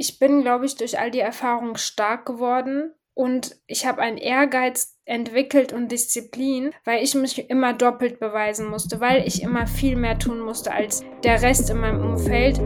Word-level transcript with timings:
Ich 0.00 0.20
bin, 0.20 0.42
glaube 0.42 0.64
ich, 0.64 0.76
durch 0.76 1.00
all 1.00 1.10
die 1.10 1.18
Erfahrungen 1.18 1.76
stark 1.76 2.24
geworden 2.24 2.92
und 3.14 3.56
ich 3.66 3.84
habe 3.84 4.00
einen 4.00 4.16
Ehrgeiz 4.16 4.96
entwickelt 5.04 5.72
und 5.72 5.90
Disziplin, 5.90 6.70
weil 6.84 7.02
ich 7.02 7.16
mich 7.16 7.50
immer 7.50 7.72
doppelt 7.72 8.20
beweisen 8.20 8.68
musste, 8.68 9.00
weil 9.00 9.26
ich 9.26 9.42
immer 9.42 9.66
viel 9.66 9.96
mehr 9.96 10.16
tun 10.16 10.38
musste 10.38 10.70
als 10.70 11.02
der 11.24 11.42
Rest 11.42 11.68
in 11.70 11.78
meinem 11.78 12.00
Umfeld. 12.00 12.60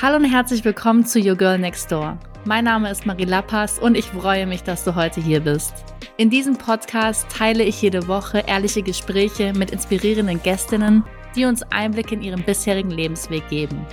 Hallo 0.00 0.16
und 0.18 0.24
herzlich 0.24 0.64
willkommen 0.64 1.04
zu 1.04 1.18
Your 1.18 1.34
Girl 1.34 1.58
Next 1.58 1.90
Door. 1.90 2.16
Mein 2.44 2.62
Name 2.62 2.92
ist 2.92 3.06
Marie 3.06 3.24
Lappas 3.24 3.80
und 3.80 3.96
ich 3.96 4.04
freue 4.04 4.46
mich, 4.46 4.62
dass 4.62 4.84
du 4.84 4.94
heute 4.94 5.20
hier 5.20 5.40
bist. 5.40 5.93
In 6.16 6.30
diesem 6.30 6.56
Podcast 6.56 7.26
teile 7.28 7.64
ich 7.64 7.82
jede 7.82 8.06
Woche 8.06 8.44
ehrliche 8.46 8.82
Gespräche 8.82 9.52
mit 9.52 9.72
inspirierenden 9.72 10.40
Gästinnen, 10.40 11.02
die 11.34 11.44
uns 11.44 11.64
Einblick 11.72 12.12
in 12.12 12.22
ihren 12.22 12.44
bisherigen 12.44 12.92
Lebensweg 12.92 13.48
geben. 13.48 13.84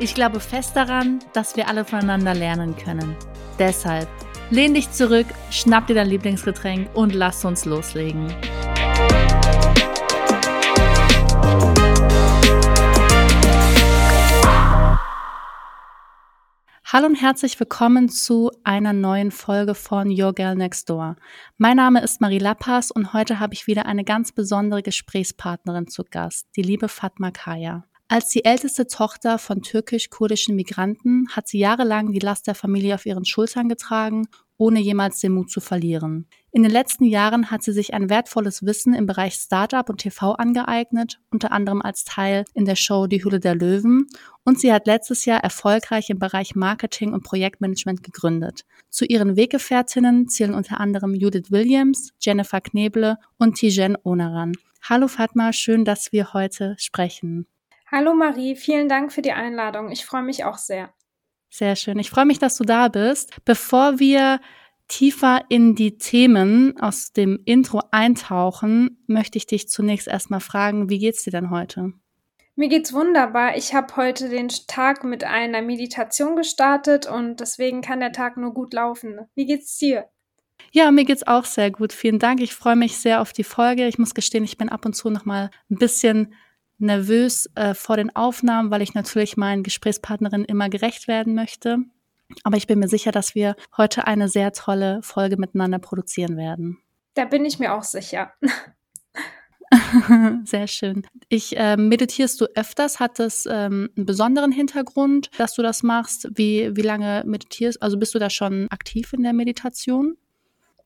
Ich 0.00 0.12
glaube 0.12 0.40
fest 0.40 0.74
daran, 0.74 1.20
dass 1.34 1.54
wir 1.54 1.68
alle 1.68 1.84
voneinander 1.84 2.34
lernen 2.34 2.76
können. 2.76 3.14
Deshalb 3.60 4.08
lehn 4.50 4.74
dich 4.74 4.90
zurück, 4.90 5.26
schnapp 5.52 5.86
dir 5.86 5.94
dein 5.94 6.08
Lieblingsgetränk 6.08 6.88
und 6.94 7.14
lass 7.14 7.44
uns 7.44 7.64
loslegen. 7.64 8.26
Hallo 16.90 17.04
und 17.04 17.16
herzlich 17.16 17.60
willkommen 17.60 18.08
zu 18.08 18.50
einer 18.64 18.94
neuen 18.94 19.30
Folge 19.30 19.74
von 19.74 20.08
Your 20.08 20.32
Girl 20.32 20.54
Next 20.54 20.88
Door. 20.88 21.16
Mein 21.58 21.76
Name 21.76 22.00
ist 22.00 22.22
Marie 22.22 22.38
Lappas 22.38 22.90
und 22.90 23.12
heute 23.12 23.38
habe 23.38 23.52
ich 23.52 23.66
wieder 23.66 23.84
eine 23.84 24.04
ganz 24.04 24.32
besondere 24.32 24.82
Gesprächspartnerin 24.82 25.88
zu 25.88 26.02
Gast, 26.10 26.46
die 26.56 26.62
liebe 26.62 26.88
Fatma 26.88 27.30
Kaya. 27.30 27.84
Als 28.08 28.30
die 28.30 28.46
älteste 28.46 28.86
Tochter 28.86 29.36
von 29.38 29.60
türkisch-kurdischen 29.60 30.56
Migranten 30.56 31.28
hat 31.28 31.46
sie 31.46 31.58
jahrelang 31.58 32.10
die 32.10 32.20
Last 32.20 32.46
der 32.46 32.54
Familie 32.54 32.94
auf 32.94 33.04
ihren 33.04 33.26
Schultern 33.26 33.68
getragen, 33.68 34.26
ohne 34.58 34.80
jemals 34.80 35.20
den 35.20 35.32
Mut 35.32 35.50
zu 35.50 35.60
verlieren. 35.60 36.26
In 36.50 36.62
den 36.62 36.72
letzten 36.72 37.04
Jahren 37.04 37.50
hat 37.50 37.62
sie 37.62 37.72
sich 37.72 37.94
ein 37.94 38.10
wertvolles 38.10 38.66
Wissen 38.66 38.92
im 38.92 39.06
Bereich 39.06 39.34
Startup 39.34 39.88
und 39.88 39.98
TV 39.98 40.32
angeeignet, 40.32 41.20
unter 41.30 41.52
anderem 41.52 41.80
als 41.80 42.04
Teil 42.04 42.44
in 42.54 42.64
der 42.64 42.76
Show 42.76 43.06
Die 43.06 43.22
Hülle 43.24 43.40
der 43.40 43.54
Löwen. 43.54 44.06
Und 44.44 44.58
sie 44.60 44.72
hat 44.72 44.86
letztes 44.86 45.24
Jahr 45.24 45.42
erfolgreich 45.42 46.10
im 46.10 46.18
Bereich 46.18 46.54
Marketing 46.54 47.12
und 47.12 47.22
Projektmanagement 47.22 48.02
gegründet. 48.02 48.64
Zu 48.90 49.04
ihren 49.04 49.36
Weggefährtinnen 49.36 50.28
zählen 50.28 50.54
unter 50.54 50.80
anderem 50.80 51.14
Judith 51.14 51.50
Williams, 51.50 52.12
Jennifer 52.20 52.60
Kneble 52.60 53.16
und 53.38 53.54
Tijen 53.54 53.96
Onaran. 54.02 54.52
Hallo 54.82 55.06
Fatma, 55.06 55.52
schön, 55.52 55.84
dass 55.84 56.12
wir 56.12 56.32
heute 56.32 56.74
sprechen. 56.78 57.46
Hallo 57.90 58.14
Marie, 58.14 58.56
vielen 58.56 58.88
Dank 58.88 59.12
für 59.12 59.22
die 59.22 59.32
Einladung. 59.32 59.90
Ich 59.90 60.04
freue 60.04 60.22
mich 60.22 60.44
auch 60.44 60.58
sehr. 60.58 60.92
Sehr 61.50 61.76
schön. 61.76 61.98
Ich 61.98 62.10
freue 62.10 62.26
mich, 62.26 62.38
dass 62.38 62.56
du 62.56 62.64
da 62.64 62.88
bist. 62.88 63.32
Bevor 63.44 63.98
wir 63.98 64.40
tiefer 64.88 65.42
in 65.48 65.74
die 65.74 65.98
Themen 65.98 66.78
aus 66.80 67.12
dem 67.12 67.40
Intro 67.44 67.82
eintauchen, 67.90 69.02
möchte 69.06 69.38
ich 69.38 69.46
dich 69.46 69.68
zunächst 69.68 70.08
erstmal 70.08 70.40
fragen, 70.40 70.88
wie 70.88 70.98
geht's 70.98 71.24
dir 71.24 71.30
denn 71.30 71.50
heute? 71.50 71.92
Mir 72.56 72.68
geht's 72.68 72.92
wunderbar. 72.92 73.56
Ich 73.56 73.72
habe 73.72 73.94
heute 73.96 74.28
den 74.28 74.48
Tag 74.48 75.04
mit 75.04 75.22
einer 75.22 75.62
Meditation 75.62 76.34
gestartet 76.34 77.06
und 77.06 77.38
deswegen 77.38 77.82
kann 77.82 78.00
der 78.00 78.12
Tag 78.12 78.36
nur 78.36 78.52
gut 78.52 78.74
laufen. 78.74 79.20
Wie 79.34 79.46
geht's 79.46 79.78
dir? 79.78 80.06
Ja, 80.72 80.90
mir 80.90 81.04
geht's 81.04 81.26
auch 81.26 81.44
sehr 81.44 81.70
gut. 81.70 81.92
Vielen 81.92 82.18
Dank. 82.18 82.40
Ich 82.40 82.54
freue 82.54 82.76
mich 82.76 82.98
sehr 82.98 83.20
auf 83.20 83.32
die 83.32 83.44
Folge. 83.44 83.86
Ich 83.86 83.98
muss 83.98 84.14
gestehen, 84.14 84.42
ich 84.42 84.58
bin 84.58 84.68
ab 84.68 84.84
und 84.84 84.94
zu 84.94 85.08
noch 85.08 85.24
mal 85.24 85.50
ein 85.70 85.76
bisschen 85.76 86.34
nervös 86.78 87.48
äh, 87.54 87.74
vor 87.74 87.96
den 87.96 88.14
Aufnahmen, 88.14 88.70
weil 88.70 88.82
ich 88.82 88.94
natürlich 88.94 89.36
meinen 89.36 89.62
Gesprächspartnerinnen 89.62 90.46
immer 90.46 90.68
gerecht 90.68 91.08
werden 91.08 91.34
möchte. 91.34 91.78
Aber 92.44 92.56
ich 92.56 92.66
bin 92.66 92.78
mir 92.78 92.88
sicher, 92.88 93.10
dass 93.10 93.34
wir 93.34 93.56
heute 93.76 94.06
eine 94.06 94.28
sehr 94.28 94.52
tolle 94.52 95.00
Folge 95.02 95.36
miteinander 95.36 95.78
produzieren 95.78 96.36
werden. 96.36 96.78
Da 97.14 97.24
bin 97.24 97.44
ich 97.44 97.58
mir 97.58 97.74
auch 97.74 97.82
sicher. 97.82 98.32
Sehr 100.44 100.66
schön. 100.66 101.06
Ich 101.28 101.56
äh, 101.56 101.76
meditierst 101.76 102.40
du 102.40 102.46
öfters? 102.54 103.00
Hat 103.00 103.18
das 103.18 103.46
ähm, 103.46 103.90
einen 103.96 104.06
besonderen 104.06 104.52
Hintergrund, 104.52 105.30
dass 105.36 105.54
du 105.54 105.62
das 105.62 105.82
machst? 105.82 106.28
Wie, 106.34 106.74
wie 106.74 106.82
lange 106.82 107.22
meditierst? 107.26 107.82
Also 107.82 107.98
bist 107.98 108.14
du 108.14 108.18
da 108.18 108.30
schon 108.30 108.68
aktiv 108.70 109.12
in 109.12 109.22
der 109.22 109.32
Meditation? 109.32 110.16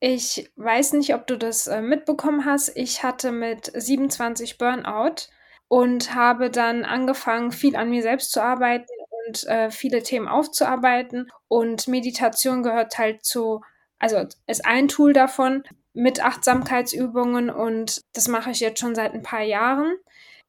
Ich 0.00 0.50
weiß 0.56 0.94
nicht, 0.94 1.14
ob 1.14 1.28
du 1.28 1.38
das 1.38 1.68
äh, 1.68 1.80
mitbekommen 1.80 2.44
hast. 2.44 2.76
Ich 2.76 3.04
hatte 3.04 3.30
mit 3.30 3.70
27 3.72 4.58
Burnout 4.58 5.28
und 5.72 6.14
habe 6.14 6.50
dann 6.50 6.84
angefangen, 6.84 7.50
viel 7.50 7.76
an 7.76 7.88
mir 7.88 8.02
selbst 8.02 8.30
zu 8.30 8.42
arbeiten 8.42 8.92
und 9.26 9.44
äh, 9.44 9.70
viele 9.70 10.02
Themen 10.02 10.28
aufzuarbeiten. 10.28 11.30
Und 11.48 11.88
Meditation 11.88 12.62
gehört 12.62 12.98
halt 12.98 13.24
zu, 13.24 13.62
also 13.98 14.22
ist 14.46 14.66
ein 14.66 14.88
Tool 14.88 15.14
davon 15.14 15.62
mit 15.94 16.22
Achtsamkeitsübungen 16.22 17.48
und 17.48 18.02
das 18.12 18.28
mache 18.28 18.50
ich 18.50 18.60
jetzt 18.60 18.80
schon 18.80 18.94
seit 18.94 19.14
ein 19.14 19.22
paar 19.22 19.40
Jahren 19.40 19.96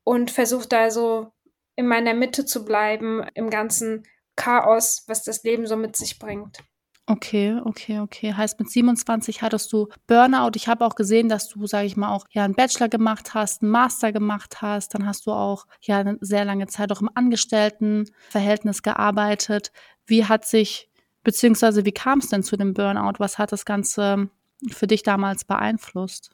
und 0.04 0.30
versuche 0.30 0.68
da 0.68 0.92
so 0.92 1.32
in 1.78 1.88
meiner 1.88 2.14
Mitte 2.14 2.44
zu 2.44 2.66
bleiben 2.66 3.26
im 3.34 3.50
ganzen 3.50 4.04
Chaos, 4.36 5.06
was 5.08 5.24
das 5.24 5.42
Leben 5.44 5.68
so 5.68 5.78
mit 5.78 5.96
sich 5.96 6.20
bringt. 6.20 6.60
Okay, 7.06 7.60
okay, 7.66 8.00
okay. 8.00 8.34
Heißt, 8.34 8.58
mit 8.60 8.70
27 8.70 9.42
hattest 9.42 9.74
du 9.74 9.90
Burnout. 10.08 10.52
Ich 10.56 10.70
habe 10.70 10.86
auch 10.86 10.96
gesehen, 10.96 11.28
dass 11.28 11.50
du, 11.50 11.68
sage 11.68 11.86
ich 11.86 11.98
mal, 11.98 12.14
auch 12.14 12.26
ja 12.32 12.46
einen 12.46 12.56
Bachelor 12.56 12.88
gemacht 12.88 13.34
hast, 13.34 13.62
einen 13.62 13.72
Master 13.72 14.14
gemacht 14.14 14.62
hast. 14.62 14.94
Dann 14.94 15.06
hast 15.06 15.26
du 15.26 15.32
auch 15.34 15.66
ja 15.82 16.00
eine 16.00 16.18
sehr 16.22 16.46
lange 16.46 16.68
Zeit 16.68 16.94
auch 16.94 17.02
im 17.02 17.10
Angestelltenverhältnis 17.14 18.84
gearbeitet. 18.84 19.74
Wie 20.06 20.24
hat 20.26 20.46
sich, 20.46 20.90
beziehungsweise 21.24 21.84
wie 21.84 21.92
kam 21.92 22.20
es 22.20 22.30
denn 22.30 22.44
zu 22.44 22.56
dem 22.56 22.74
Burnout? 22.74 23.20
Was 23.20 23.38
hat 23.38 23.52
das 23.52 23.66
Ganze 23.66 24.30
für 24.72 24.88
dich 24.88 25.04
damals 25.04 25.44
beeinflusst? 25.44 26.33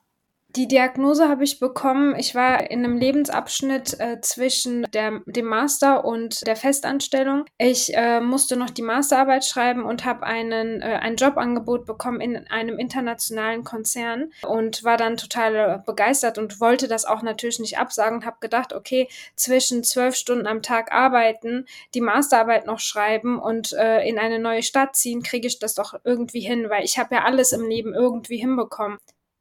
Die 0.56 0.68
Diagnose 0.68 1.30
habe 1.30 1.44
ich 1.44 1.60
bekommen. 1.60 2.16
Ich 2.18 2.34
war 2.34 2.72
in 2.72 2.84
einem 2.84 2.98
Lebensabschnitt 2.98 4.00
äh, 4.00 4.20
zwischen 4.22 4.82
der, 4.94 5.22
dem 5.28 5.46
Master 5.46 6.04
und 6.04 6.46
der 6.48 6.56
Festanstellung. 6.56 7.46
Ich 7.60 7.96
äh, 7.96 8.20
musste 8.20 8.56
noch 8.56 8.72
die 8.72 8.82
Masterarbeit 8.82 9.46
schreiben 9.46 9.84
und 9.84 10.06
habe 10.06 10.24
einen 10.24 10.82
äh, 10.82 10.98
ein 11.02 11.18
Jobangebot 11.18 11.86
bekommen 11.86 12.20
in 12.20 12.48
einem 12.48 12.80
internationalen 12.80 13.64
Konzern 13.64 14.32
und 14.42 14.84
war 14.84 14.98
dann 14.98 15.18
total 15.18 15.84
begeistert 15.86 16.40
und 16.40 16.60
wollte 16.60 16.88
das 16.88 17.06
auch 17.06 17.22
natürlich 17.22 17.60
nicht 17.60 17.78
absagen 17.78 18.26
habe 18.26 18.38
gedacht, 18.40 18.74
okay, 18.74 19.08
zwischen 19.36 19.84
zwölf 19.84 20.16
Stunden 20.16 20.48
am 20.48 20.64
Tag 20.64 20.92
arbeiten, 20.92 21.68
die 21.94 22.02
Masterarbeit 22.02 22.66
noch 22.66 22.80
schreiben 22.80 23.38
und 23.38 23.74
äh, 23.74 24.02
in 24.02 24.18
eine 24.18 24.40
neue 24.40 24.64
Stadt 24.64 24.96
ziehen, 24.96 25.22
kriege 25.22 25.48
ich 25.48 25.60
das 25.60 25.76
doch 25.76 25.94
irgendwie 26.04 26.42
hin, 26.42 26.72
weil 26.72 26.84
ich 26.84 26.98
habe 26.98 27.14
ja 27.14 27.24
alles 27.24 27.52
im 27.52 27.70
Leben 27.70 27.94
irgendwie 27.94 28.38
hinbekommen 28.38 28.98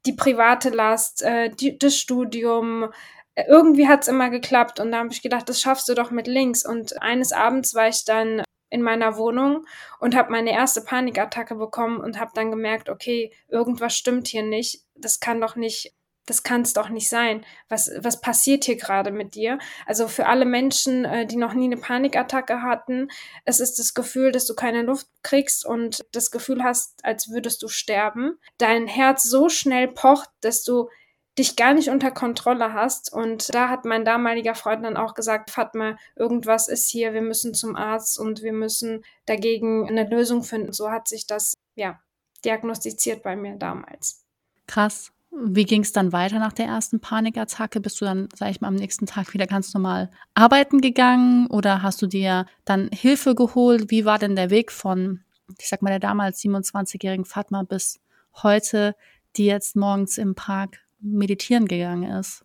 die 0.09 0.15
private 0.15 0.71
Last, 0.71 1.23
äh, 1.23 1.51
die, 1.51 1.79
das 1.79 1.97
Studium. 1.97 2.91
Äh, 3.35 3.45
irgendwie 3.49 3.87
hat 3.87 4.03
es 4.03 4.09
immer 4.09 4.31
geklappt 4.31 4.81
und 4.81 4.91
da 4.91 4.99
habe 4.99 5.13
ich 5.13 5.23
gedacht, 5.23 5.49
das 5.49 5.61
schaffst 5.61 5.89
du 5.89 5.95
doch 5.95 6.11
mit 6.11 6.27
links. 6.27 6.65
Und 6.65 7.01
eines 7.03 7.33
Abends 7.33 7.75
war 7.75 7.89
ich 7.89 8.05
dann 8.05 8.43
in 8.71 8.83
meiner 8.83 9.17
Wohnung 9.17 9.67
und 10.01 10.17
habe 10.17 10.33
meine 10.33 10.53
erste 10.53 10.83
Panikattacke 10.83 11.55
bekommen 11.55 11.99
und 12.01 12.19
habe 12.19 12.33
dann 12.35 12.51
gemerkt, 12.51 12.89
okay, 12.89 13.33
irgendwas 13.49 13.97
stimmt 13.97 14.29
hier 14.29 14.43
nicht. 14.43 14.83
Das 14.95 15.21
kann 15.21 15.41
doch 15.41 15.57
nicht 15.57 15.95
das 16.29 16.43
kann 16.43 16.61
es 16.61 16.75
doch 16.75 16.91
nicht 16.91 17.09
sein. 17.09 17.45
Was, 17.69 17.91
was 17.99 18.21
passiert 18.21 18.65
hier 18.65 18.77
gerade 18.77 19.11
mit 19.11 19.35
dir? 19.35 19.59
Also 19.87 20.09
für 20.09 20.27
alle 20.27 20.45
Menschen, 20.45 21.05
äh, 21.05 21.27
die 21.27 21.37
noch 21.37 21.55
nie 21.55 21.65
eine 21.65 21.79
Panikattacke 21.79 22.63
hatten, 22.63 23.09
es 23.45 23.61
ist 23.61 23.79
das 23.79 23.95
Gefühl, 23.95 24.31
dass 24.31 24.47
du 24.47 24.55
keine 24.55 24.83
Luft 24.83 25.09
kriegst 25.23 25.65
und 25.65 26.05
das 26.13 26.31
Gefühl 26.31 26.63
hast, 26.63 27.03
als 27.05 27.31
würdest 27.31 27.63
du 27.63 27.69
sterben. 27.69 28.39
Dein 28.59 28.87
Herz 28.87 29.23
so 29.23 29.49
schnell 29.49 29.89
pocht, 29.89 30.29
dass 30.43 30.63
du 30.65 30.89
dich 31.39 31.57
gar 31.57 31.73
nicht 31.73 31.89
unter 31.89 32.11
Kontrolle 32.11 32.75
hast. 32.75 33.13
Und 33.13 33.55
da 33.55 33.71
hat 33.71 33.85
mein 33.85 34.05
damaliger 34.05 34.55
Freund 34.55 34.85
dann 34.85 34.97
auch 34.97 35.15
gesagt, 35.15 35.51
Fatma, 35.51 35.97
irgendwas 36.17 36.69
ist 36.69 36.91
hier, 36.91 37.15
wir 37.15 37.23
müssen 37.23 37.55
zum 37.55 37.77
Arzt 37.77 38.19
und 38.19 38.43
wir 38.43 38.53
müssen 38.53 39.05
dagegen 39.25 39.89
eine 39.89 40.05
Lösung 40.09 40.43
finden. 40.43 40.73
So 40.73 40.91
hat 40.91 41.09
sich 41.09 41.27
das, 41.27 41.55
ja, 41.75 42.01
diagnostiziert 42.45 43.23
bei 43.23 43.37
mir 43.37 43.57
damals. 43.57 44.25
Krass. 44.67 45.13
Wie 45.31 45.65
ging 45.65 45.83
es 45.83 45.93
dann 45.93 46.13
weiter 46.13 46.39
nach 46.39 46.53
der 46.53 46.67
ersten 46.67 47.01
Panikattacke? 47.01 47.81
Bist 47.81 48.01
du 48.01 48.05
dann, 48.07 48.29
sag 48.35 48.51
ich 48.51 48.61
mal, 48.61 48.69
am 48.69 48.75
nächsten 48.75 49.07
Tag 49.07 49.35
wieder 49.35 49.47
ganz 49.47 49.73
normal 49.75 50.11
arbeiten 50.35 50.81
gegangen 50.81 51.47
oder 51.49 51.83
hast 51.83 52.01
du 52.01 52.07
dir 52.07 52.47
dann 52.65 52.89
Hilfe 52.93 53.35
geholt? 53.35 53.91
Wie 53.91 54.05
war 54.05 54.19
denn 54.19 54.37
der 54.37 54.51
Weg 54.51 54.73
von, 54.73 55.21
ich 55.59 55.69
sag 55.69 55.83
mal, 55.83 55.91
der 55.91 56.01
damals 56.01 56.43
27-jährigen 56.43 57.25
Fatma 57.25 57.63
bis 57.63 58.01
heute, 58.43 58.95
die 59.37 59.45
jetzt 59.45 59.77
morgens 59.77 60.19
im 60.19 60.35
Park 60.35 60.79
meditieren 61.01 61.69
gegangen 61.69 62.11
ist? 62.11 62.45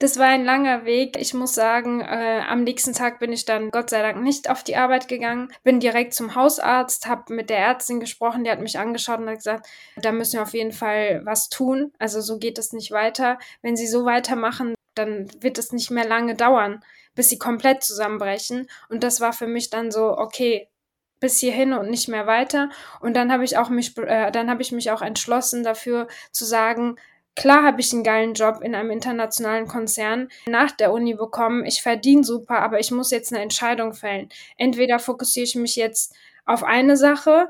Das 0.00 0.16
war 0.16 0.26
ein 0.26 0.44
langer 0.44 0.84
Weg. 0.84 1.16
Ich 1.18 1.34
muss 1.34 1.54
sagen, 1.54 2.00
äh, 2.00 2.42
am 2.48 2.62
nächsten 2.62 2.92
Tag 2.92 3.18
bin 3.18 3.32
ich 3.32 3.46
dann 3.46 3.72
Gott 3.72 3.90
sei 3.90 4.00
Dank 4.00 4.22
nicht 4.22 4.48
auf 4.48 4.62
die 4.62 4.76
Arbeit 4.76 5.08
gegangen, 5.08 5.52
bin 5.64 5.80
direkt 5.80 6.14
zum 6.14 6.36
Hausarzt, 6.36 7.08
habe 7.08 7.34
mit 7.34 7.50
der 7.50 7.58
Ärztin 7.58 7.98
gesprochen, 7.98 8.44
die 8.44 8.50
hat 8.50 8.60
mich 8.60 8.78
angeschaut 8.78 9.18
und 9.18 9.28
hat 9.28 9.38
gesagt, 9.38 9.66
da 9.96 10.12
müssen 10.12 10.34
wir 10.34 10.42
auf 10.42 10.54
jeden 10.54 10.72
Fall 10.72 11.22
was 11.24 11.48
tun. 11.48 11.92
Also 11.98 12.20
so 12.20 12.38
geht 12.38 12.58
es 12.58 12.72
nicht 12.72 12.92
weiter. 12.92 13.38
Wenn 13.60 13.76
Sie 13.76 13.88
so 13.88 14.04
weitermachen, 14.04 14.76
dann 14.94 15.28
wird 15.40 15.58
es 15.58 15.72
nicht 15.72 15.90
mehr 15.90 16.06
lange 16.06 16.34
dauern, 16.34 16.84
bis 17.14 17.30
sie 17.30 17.38
komplett 17.38 17.82
zusammenbrechen. 17.82 18.68
Und 18.88 19.02
das 19.02 19.20
war 19.20 19.32
für 19.32 19.46
mich 19.46 19.70
dann 19.70 19.90
so, 19.90 20.16
okay, 20.18 20.68
bis 21.20 21.38
hierhin 21.38 21.72
und 21.72 21.90
nicht 21.90 22.08
mehr 22.08 22.26
weiter. 22.26 22.70
Und 23.00 23.14
dann 23.14 23.32
habe 23.32 23.44
ich 23.44 23.56
auch 23.56 23.68
mich, 23.70 23.96
äh, 23.98 24.30
dann 24.30 24.50
habe 24.50 24.62
ich 24.62 24.72
mich 24.72 24.90
auch 24.90 25.02
entschlossen 25.02 25.64
dafür 25.64 26.08
zu 26.30 26.44
sagen, 26.44 26.96
Klar 27.38 27.62
habe 27.62 27.80
ich 27.80 27.92
einen 27.92 28.02
geilen 28.02 28.34
Job 28.34 28.60
in 28.62 28.74
einem 28.74 28.90
internationalen 28.90 29.68
Konzern 29.68 30.28
nach 30.46 30.72
der 30.72 30.92
Uni 30.92 31.14
bekommen. 31.14 31.64
Ich 31.64 31.82
verdiene 31.82 32.24
super, 32.24 32.60
aber 32.60 32.80
ich 32.80 32.90
muss 32.90 33.12
jetzt 33.12 33.32
eine 33.32 33.42
Entscheidung 33.42 33.94
fällen. 33.94 34.28
Entweder 34.56 34.98
fokussiere 34.98 35.44
ich 35.44 35.54
mich 35.54 35.76
jetzt 35.76 36.16
auf 36.46 36.64
eine 36.64 36.96
Sache 36.96 37.48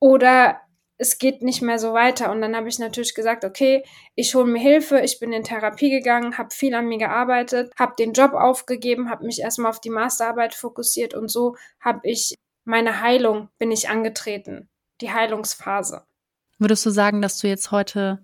oder 0.00 0.60
es 0.98 1.18
geht 1.18 1.40
nicht 1.40 1.62
mehr 1.62 1.78
so 1.78 1.94
weiter. 1.94 2.30
Und 2.30 2.42
dann 2.42 2.54
habe 2.54 2.68
ich 2.68 2.78
natürlich 2.78 3.14
gesagt, 3.14 3.44
okay, 3.46 3.84
ich 4.14 4.34
hole 4.34 4.46
mir 4.46 4.60
Hilfe, 4.60 5.00
ich 5.00 5.18
bin 5.18 5.32
in 5.32 5.44
Therapie 5.44 5.90
gegangen, 5.90 6.36
habe 6.36 6.54
viel 6.54 6.74
an 6.74 6.86
mir 6.86 6.98
gearbeitet, 6.98 7.72
habe 7.78 7.94
den 7.98 8.12
Job 8.12 8.34
aufgegeben, 8.34 9.08
habe 9.08 9.24
mich 9.24 9.40
erstmal 9.40 9.70
auf 9.70 9.80
die 9.80 9.90
Masterarbeit 9.90 10.54
fokussiert 10.54 11.14
und 11.14 11.30
so 11.30 11.56
habe 11.80 12.00
ich 12.04 12.34
meine 12.64 13.00
Heilung, 13.00 13.48
bin 13.58 13.72
ich 13.72 13.88
angetreten, 13.88 14.68
die 15.00 15.10
Heilungsphase. 15.10 16.04
Würdest 16.58 16.84
du 16.84 16.90
sagen, 16.90 17.22
dass 17.22 17.38
du 17.38 17.48
jetzt 17.48 17.72
heute 17.72 18.22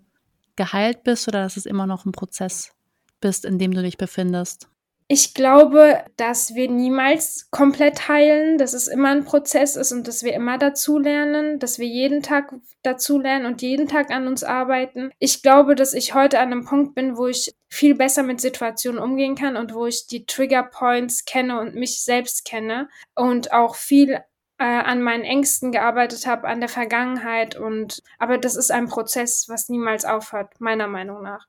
geheilt 0.58 1.04
bist 1.04 1.26
oder 1.28 1.42
dass 1.42 1.56
es 1.56 1.64
immer 1.64 1.86
noch 1.86 2.04
ein 2.04 2.12
Prozess 2.12 2.72
bist, 3.20 3.46
in 3.46 3.58
dem 3.58 3.72
du 3.72 3.82
dich 3.82 3.96
befindest? 3.96 4.68
Ich 5.10 5.32
glaube, 5.32 6.04
dass 6.18 6.54
wir 6.54 6.70
niemals 6.70 7.48
komplett 7.50 8.08
heilen, 8.08 8.58
dass 8.58 8.74
es 8.74 8.88
immer 8.88 9.08
ein 9.08 9.24
Prozess 9.24 9.74
ist 9.74 9.90
und 9.90 10.06
dass 10.06 10.22
wir 10.22 10.34
immer 10.34 10.58
dazulernen, 10.58 11.58
dass 11.58 11.78
wir 11.78 11.86
jeden 11.86 12.22
Tag 12.22 12.52
dazulernen 12.82 13.46
und 13.46 13.62
jeden 13.62 13.88
Tag 13.88 14.10
an 14.10 14.26
uns 14.26 14.44
arbeiten. 14.44 15.10
Ich 15.18 15.40
glaube, 15.40 15.76
dass 15.76 15.94
ich 15.94 16.12
heute 16.12 16.40
an 16.40 16.52
einem 16.52 16.66
Punkt 16.66 16.94
bin, 16.94 17.16
wo 17.16 17.26
ich 17.26 17.54
viel 17.70 17.94
besser 17.94 18.22
mit 18.22 18.42
Situationen 18.42 19.00
umgehen 19.00 19.34
kann 19.34 19.56
und 19.56 19.72
wo 19.72 19.86
ich 19.86 20.06
die 20.08 20.26
Trigger 20.26 20.64
Points 20.64 21.24
kenne 21.24 21.58
und 21.58 21.74
mich 21.74 22.02
selbst 22.02 22.44
kenne 22.44 22.90
und 23.14 23.50
auch 23.50 23.76
viel 23.76 24.18
äh, 24.58 24.64
an 24.64 25.02
meinen 25.02 25.24
Ängsten 25.24 25.72
gearbeitet 25.72 26.26
habe, 26.26 26.48
an 26.48 26.60
der 26.60 26.68
Vergangenheit 26.68 27.56
und 27.56 28.02
aber 28.18 28.38
das 28.38 28.56
ist 28.56 28.70
ein 28.70 28.88
Prozess, 28.88 29.48
was 29.48 29.68
niemals 29.68 30.04
aufhört, 30.04 30.60
meiner 30.60 30.88
Meinung 30.88 31.22
nach. 31.22 31.46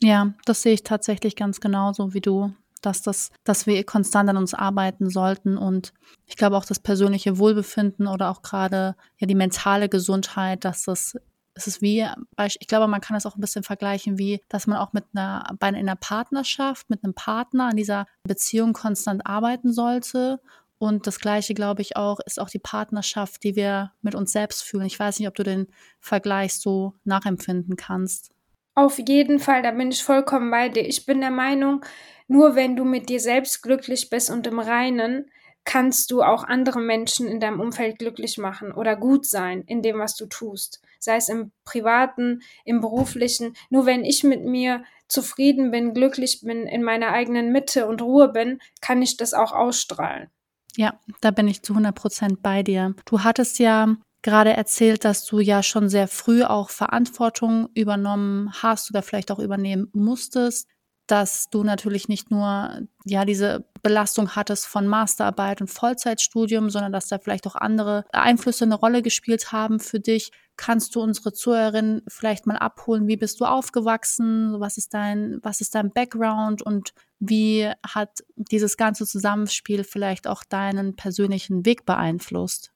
Ja, 0.00 0.32
das 0.44 0.62
sehe 0.62 0.74
ich 0.74 0.82
tatsächlich 0.82 1.36
ganz 1.36 1.60
genauso 1.60 2.14
wie 2.14 2.20
du, 2.20 2.52
dass 2.80 3.02
das, 3.02 3.30
dass 3.44 3.66
wir 3.66 3.84
konstant 3.84 4.30
an 4.30 4.36
uns 4.36 4.54
arbeiten 4.54 5.10
sollten 5.10 5.56
und 5.56 5.92
ich 6.26 6.36
glaube 6.36 6.56
auch 6.56 6.64
das 6.64 6.80
persönliche 6.80 7.38
Wohlbefinden 7.38 8.06
oder 8.06 8.30
auch 8.30 8.42
gerade 8.42 8.96
ja 9.18 9.26
die 9.26 9.34
mentale 9.34 9.88
Gesundheit, 9.88 10.64
dass 10.64 10.84
das 10.84 11.16
es 11.54 11.66
ist 11.66 11.82
wie, 11.82 12.06
ich 12.58 12.66
glaube, 12.66 12.88
man 12.88 13.02
kann 13.02 13.14
es 13.14 13.26
auch 13.26 13.36
ein 13.36 13.40
bisschen 13.42 13.62
vergleichen, 13.62 14.18
wie, 14.18 14.40
dass 14.48 14.66
man 14.66 14.78
auch 14.78 14.94
mit 14.94 15.04
einer, 15.12 15.54
bei 15.58 15.66
einer 15.66 15.96
Partnerschaft, 15.96 16.88
mit 16.88 17.04
einem 17.04 17.12
Partner 17.12 17.66
an 17.66 17.76
dieser 17.76 18.06
Beziehung 18.24 18.72
konstant 18.72 19.26
arbeiten 19.26 19.70
sollte 19.70 20.40
und 20.82 21.06
das 21.06 21.20
Gleiche, 21.20 21.54
glaube 21.54 21.80
ich, 21.80 21.96
auch, 21.96 22.18
ist 22.26 22.40
auch 22.40 22.50
die 22.50 22.58
Partnerschaft, 22.58 23.44
die 23.44 23.54
wir 23.54 23.92
mit 24.00 24.16
uns 24.16 24.32
selbst 24.32 24.64
fühlen. 24.64 24.84
Ich 24.84 24.98
weiß 24.98 25.20
nicht, 25.20 25.28
ob 25.28 25.36
du 25.36 25.44
den 25.44 25.68
Vergleich 26.00 26.54
so 26.54 26.94
nachempfinden 27.04 27.76
kannst. 27.76 28.32
Auf 28.74 28.98
jeden 28.98 29.38
Fall, 29.38 29.62
da 29.62 29.70
bin 29.70 29.92
ich 29.92 30.02
vollkommen 30.02 30.50
bei 30.50 30.68
dir. 30.68 30.84
Ich 30.84 31.06
bin 31.06 31.20
der 31.20 31.30
Meinung, 31.30 31.84
nur 32.26 32.56
wenn 32.56 32.74
du 32.74 32.84
mit 32.84 33.08
dir 33.08 33.20
selbst 33.20 33.62
glücklich 33.62 34.10
bist 34.10 34.28
und 34.28 34.44
im 34.48 34.58
Reinen, 34.58 35.30
kannst 35.62 36.10
du 36.10 36.20
auch 36.20 36.42
andere 36.42 36.80
Menschen 36.80 37.28
in 37.28 37.38
deinem 37.38 37.60
Umfeld 37.60 38.00
glücklich 38.00 38.36
machen 38.38 38.72
oder 38.72 38.96
gut 38.96 39.24
sein 39.24 39.62
in 39.62 39.82
dem, 39.82 40.00
was 40.00 40.16
du 40.16 40.26
tust. 40.26 40.82
Sei 40.98 41.14
es 41.14 41.28
im 41.28 41.52
privaten, 41.64 42.42
im 42.64 42.80
beruflichen. 42.80 43.54
Nur 43.70 43.86
wenn 43.86 44.04
ich 44.04 44.24
mit 44.24 44.44
mir 44.44 44.82
zufrieden 45.06 45.70
bin, 45.70 45.94
glücklich 45.94 46.40
bin, 46.42 46.66
in 46.66 46.82
meiner 46.82 47.12
eigenen 47.12 47.52
Mitte 47.52 47.86
und 47.86 48.02
Ruhe 48.02 48.32
bin, 48.32 48.58
kann 48.80 49.00
ich 49.00 49.16
das 49.16 49.32
auch 49.32 49.52
ausstrahlen. 49.52 50.28
Ja, 50.76 50.98
da 51.20 51.30
bin 51.30 51.48
ich 51.48 51.62
zu 51.62 51.74
100 51.74 51.94
Prozent 51.94 52.42
bei 52.42 52.62
dir. 52.62 52.94
Du 53.04 53.20
hattest 53.20 53.58
ja 53.58 53.96
gerade 54.22 54.52
erzählt, 54.52 55.04
dass 55.04 55.26
du 55.26 55.40
ja 55.40 55.62
schon 55.62 55.88
sehr 55.88 56.08
früh 56.08 56.44
auch 56.44 56.70
Verantwortung 56.70 57.68
übernommen 57.74 58.52
hast 58.62 58.90
oder 58.90 59.02
vielleicht 59.02 59.30
auch 59.30 59.38
übernehmen 59.38 59.88
musstest, 59.92 60.68
dass 61.08 61.50
du 61.50 61.64
natürlich 61.64 62.08
nicht 62.08 62.30
nur 62.30 62.86
ja 63.04 63.24
diese 63.24 63.66
Belastung 63.82 64.30
hattest 64.30 64.66
von 64.66 64.86
Masterarbeit 64.86 65.60
und 65.60 65.68
Vollzeitstudium, 65.68 66.70
sondern 66.70 66.92
dass 66.92 67.08
da 67.08 67.18
vielleicht 67.18 67.46
auch 67.46 67.56
andere 67.56 68.04
Einflüsse 68.12 68.64
eine 68.64 68.76
Rolle 68.76 69.02
gespielt 69.02 69.52
haben 69.52 69.80
für 69.80 70.00
dich. 70.00 70.30
Kannst 70.56 70.94
du 70.94 71.00
unsere 71.00 71.32
Zuhörerinnen 71.32 72.02
vielleicht 72.08 72.46
mal 72.46 72.56
abholen? 72.56 73.08
Wie 73.08 73.16
bist 73.16 73.40
du 73.40 73.44
aufgewachsen? 73.46 74.60
Was 74.60 74.76
ist 74.76 74.94
dein, 74.94 75.38
was 75.42 75.60
ist 75.60 75.74
dein 75.74 75.90
Background 75.92 76.62
und 76.62 76.92
wie 77.18 77.70
hat 77.86 78.22
dieses 78.36 78.76
ganze 78.76 79.06
Zusammenspiel 79.06 79.84
vielleicht 79.84 80.26
auch 80.26 80.44
deinen 80.44 80.94
persönlichen 80.94 81.64
Weg 81.64 81.86
beeinflusst? 81.86 82.71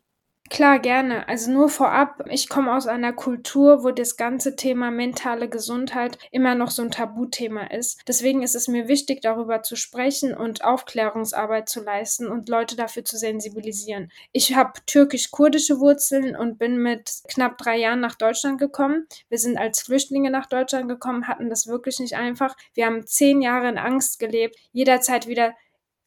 Klar, 0.49 0.79
gerne. 0.79 1.27
Also 1.29 1.51
nur 1.51 1.69
vorab, 1.69 2.25
ich 2.31 2.49
komme 2.49 2.75
aus 2.75 2.87
einer 2.87 3.13
Kultur, 3.13 3.83
wo 3.83 3.91
das 3.91 4.17
ganze 4.17 4.55
Thema 4.55 4.91
mentale 4.93 5.49
Gesundheit 5.49 6.19
immer 6.31 6.55
noch 6.55 6.71
so 6.71 6.83
ein 6.83 6.93
Tabuthema 6.93 7.65
ist. 7.65 8.01
Deswegen 8.07 8.43
ist 8.43 8.55
es 8.55 8.69
mir 8.69 8.87
wichtig, 8.87 9.21
darüber 9.23 9.63
zu 9.63 9.75
sprechen 9.75 10.35
und 10.35 10.63
Aufklärungsarbeit 10.65 11.69
zu 11.69 11.83
leisten 11.83 12.29
und 12.29 12.49
Leute 12.49 12.77
dafür 12.77 13.05
zu 13.05 13.17
sensibilisieren. 13.17 14.13
Ich 14.31 14.55
habe 14.55 14.75
türkisch-kurdische 14.87 15.81
Wurzeln 15.81 16.37
und 16.37 16.59
bin 16.59 16.79
mit 16.79 17.11
knapp 17.29 17.59
drei 17.59 17.79
Jahren 17.79 18.01
nach 18.01 18.15
Deutschland 18.15 18.59
gekommen. 18.59 19.07
Wir 19.29 19.39
sind 19.39 19.59
als 19.59 19.83
Flüchtlinge 19.83 20.31
nach 20.31 20.47
Deutschland 20.47 20.89
gekommen, 20.89 21.27
hatten 21.27 21.51
das 21.51 21.67
wirklich 21.67 21.99
nicht 21.99 22.15
einfach. 22.15 22.57
Wir 22.75 22.87
haben 22.87 23.05
zehn 23.07 23.43
Jahre 23.43 23.69
in 23.69 23.79
Angst 23.79 24.21
gelebt, 24.21 24.57
jederzeit 24.73 25.27
wieder 25.27 25.55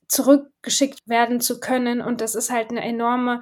zurückgeschickt 0.07 1.07
werden 1.07 1.39
zu 1.41 1.59
können 1.59 2.01
und 2.01 2.21
das 2.21 2.35
ist 2.35 2.51
halt 2.51 2.71
eine 2.71 2.81
enorme 2.81 3.41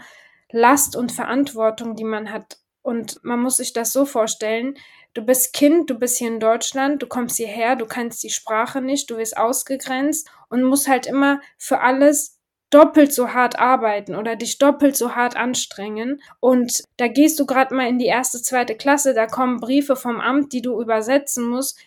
Last 0.52 0.96
und 0.96 1.12
Verantwortung, 1.12 1.96
die 1.96 2.04
man 2.04 2.32
hat. 2.32 2.58
Und 2.82 3.20
man 3.24 3.42
muss 3.42 3.58
sich 3.58 3.74
das 3.74 3.92
so 3.92 4.06
vorstellen, 4.06 4.76
du 5.14 5.22
bist 5.22 5.54
Kind, 5.54 5.90
du 5.90 5.96
bist 5.96 6.18
hier 6.18 6.30
in 6.30 6.40
Deutschland, 6.40 7.02
du 7.02 7.08
kommst 7.08 7.38
hierher, 7.38 7.76
du 7.76 7.86
kannst 7.86 8.24
die 8.24 8.30
Sprache 8.30 8.82
nicht, 8.82 9.10
du 9.10 9.18
wirst 9.18 9.38
ausgegrenzt 9.38 10.30
und 10.50 10.64
musst 10.64 10.88
halt 10.88 11.06
immer 11.06 11.42
für 11.58 11.82
alles 11.82 12.38
doppelt 12.70 13.14
so 13.14 13.34
hart 13.34 13.60
arbeiten 13.60 14.16
oder 14.16 14.36
dich 14.36 14.58
doppelt 14.58 14.96
so 14.96 15.16
hart 15.16 15.36
anstrengen. 15.36 16.22
Und 16.40 16.84
da 16.98 17.08
gehst 17.08 17.40
du 17.40 17.46
gerade 17.46 17.74
mal 17.74 17.88
in 17.88 17.98
die 17.98 18.06
erste, 18.06 18.42
zweite 18.42 18.76
Klasse, 18.76 19.14
da 19.14 19.26
kommen 19.26 19.60
Briefe 19.60 19.96
vom 19.96 20.20
Amt, 20.20 20.54
die 20.54 20.62
du 20.62 20.82
übersetzen 20.82 21.48
musst, 21.48 21.80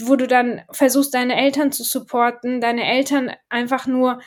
wo 0.00 0.16
du 0.16 0.26
dann 0.26 0.62
versuchst, 0.70 1.14
deine 1.14 1.36
Eltern 1.36 1.72
zu 1.72 1.82
supporten, 1.82 2.60
deine 2.60 2.86
Eltern 2.86 3.32
einfach 3.48 3.86
nur 3.86 4.20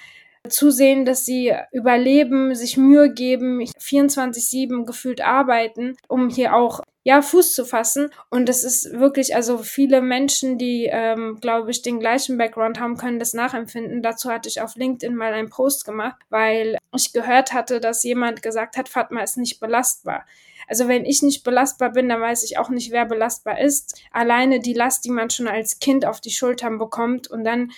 zusehen, 0.49 1.05
dass 1.05 1.25
sie 1.25 1.53
überleben, 1.71 2.55
sich 2.55 2.77
Mühe 2.77 3.13
geben, 3.13 3.61
24-7 3.61 4.85
gefühlt 4.85 5.21
arbeiten, 5.21 5.95
um 6.07 6.29
hier 6.29 6.55
auch 6.55 6.81
ja, 7.03 7.21
Fuß 7.21 7.53
zu 7.53 7.65
fassen. 7.65 8.09
Und 8.29 8.47
es 8.47 8.63
ist 8.63 8.93
wirklich, 8.93 9.35
also 9.35 9.57
viele 9.57 10.01
Menschen, 10.01 10.57
die, 10.57 10.87
ähm, 10.91 11.39
glaube 11.41 11.71
ich, 11.71 11.81
den 11.81 11.99
gleichen 11.99 12.37
Background 12.37 12.79
haben, 12.79 12.97
können 12.97 13.17
das 13.19 13.33
nachempfinden. 13.33 14.03
Dazu 14.03 14.29
hatte 14.29 14.49
ich 14.49 14.61
auf 14.61 14.75
LinkedIn 14.75 15.15
mal 15.15 15.33
einen 15.33 15.49
Post 15.49 15.85
gemacht, 15.85 16.21
weil 16.29 16.77
ich 16.95 17.11
gehört 17.11 17.53
hatte, 17.53 17.79
dass 17.79 18.03
jemand 18.03 18.43
gesagt 18.43 18.77
hat, 18.77 18.87
Fatma 18.87 19.21
ist 19.21 19.37
nicht 19.37 19.59
belastbar. 19.59 20.25
Also 20.67 20.87
wenn 20.87 21.05
ich 21.05 21.23
nicht 21.23 21.43
belastbar 21.43 21.91
bin, 21.91 22.07
dann 22.07 22.21
weiß 22.21 22.43
ich 22.43 22.57
auch 22.57 22.69
nicht, 22.69 22.91
wer 22.91 23.05
belastbar 23.05 23.59
ist. 23.59 24.01
Alleine 24.11 24.59
die 24.59 24.73
Last, 24.73 25.03
die 25.03 25.09
man 25.09 25.29
schon 25.29 25.47
als 25.47 25.79
Kind 25.79 26.05
auf 26.05 26.21
die 26.21 26.29
Schultern 26.29 26.77
bekommt 26.77 27.27
und 27.27 27.43
dann 27.43 27.71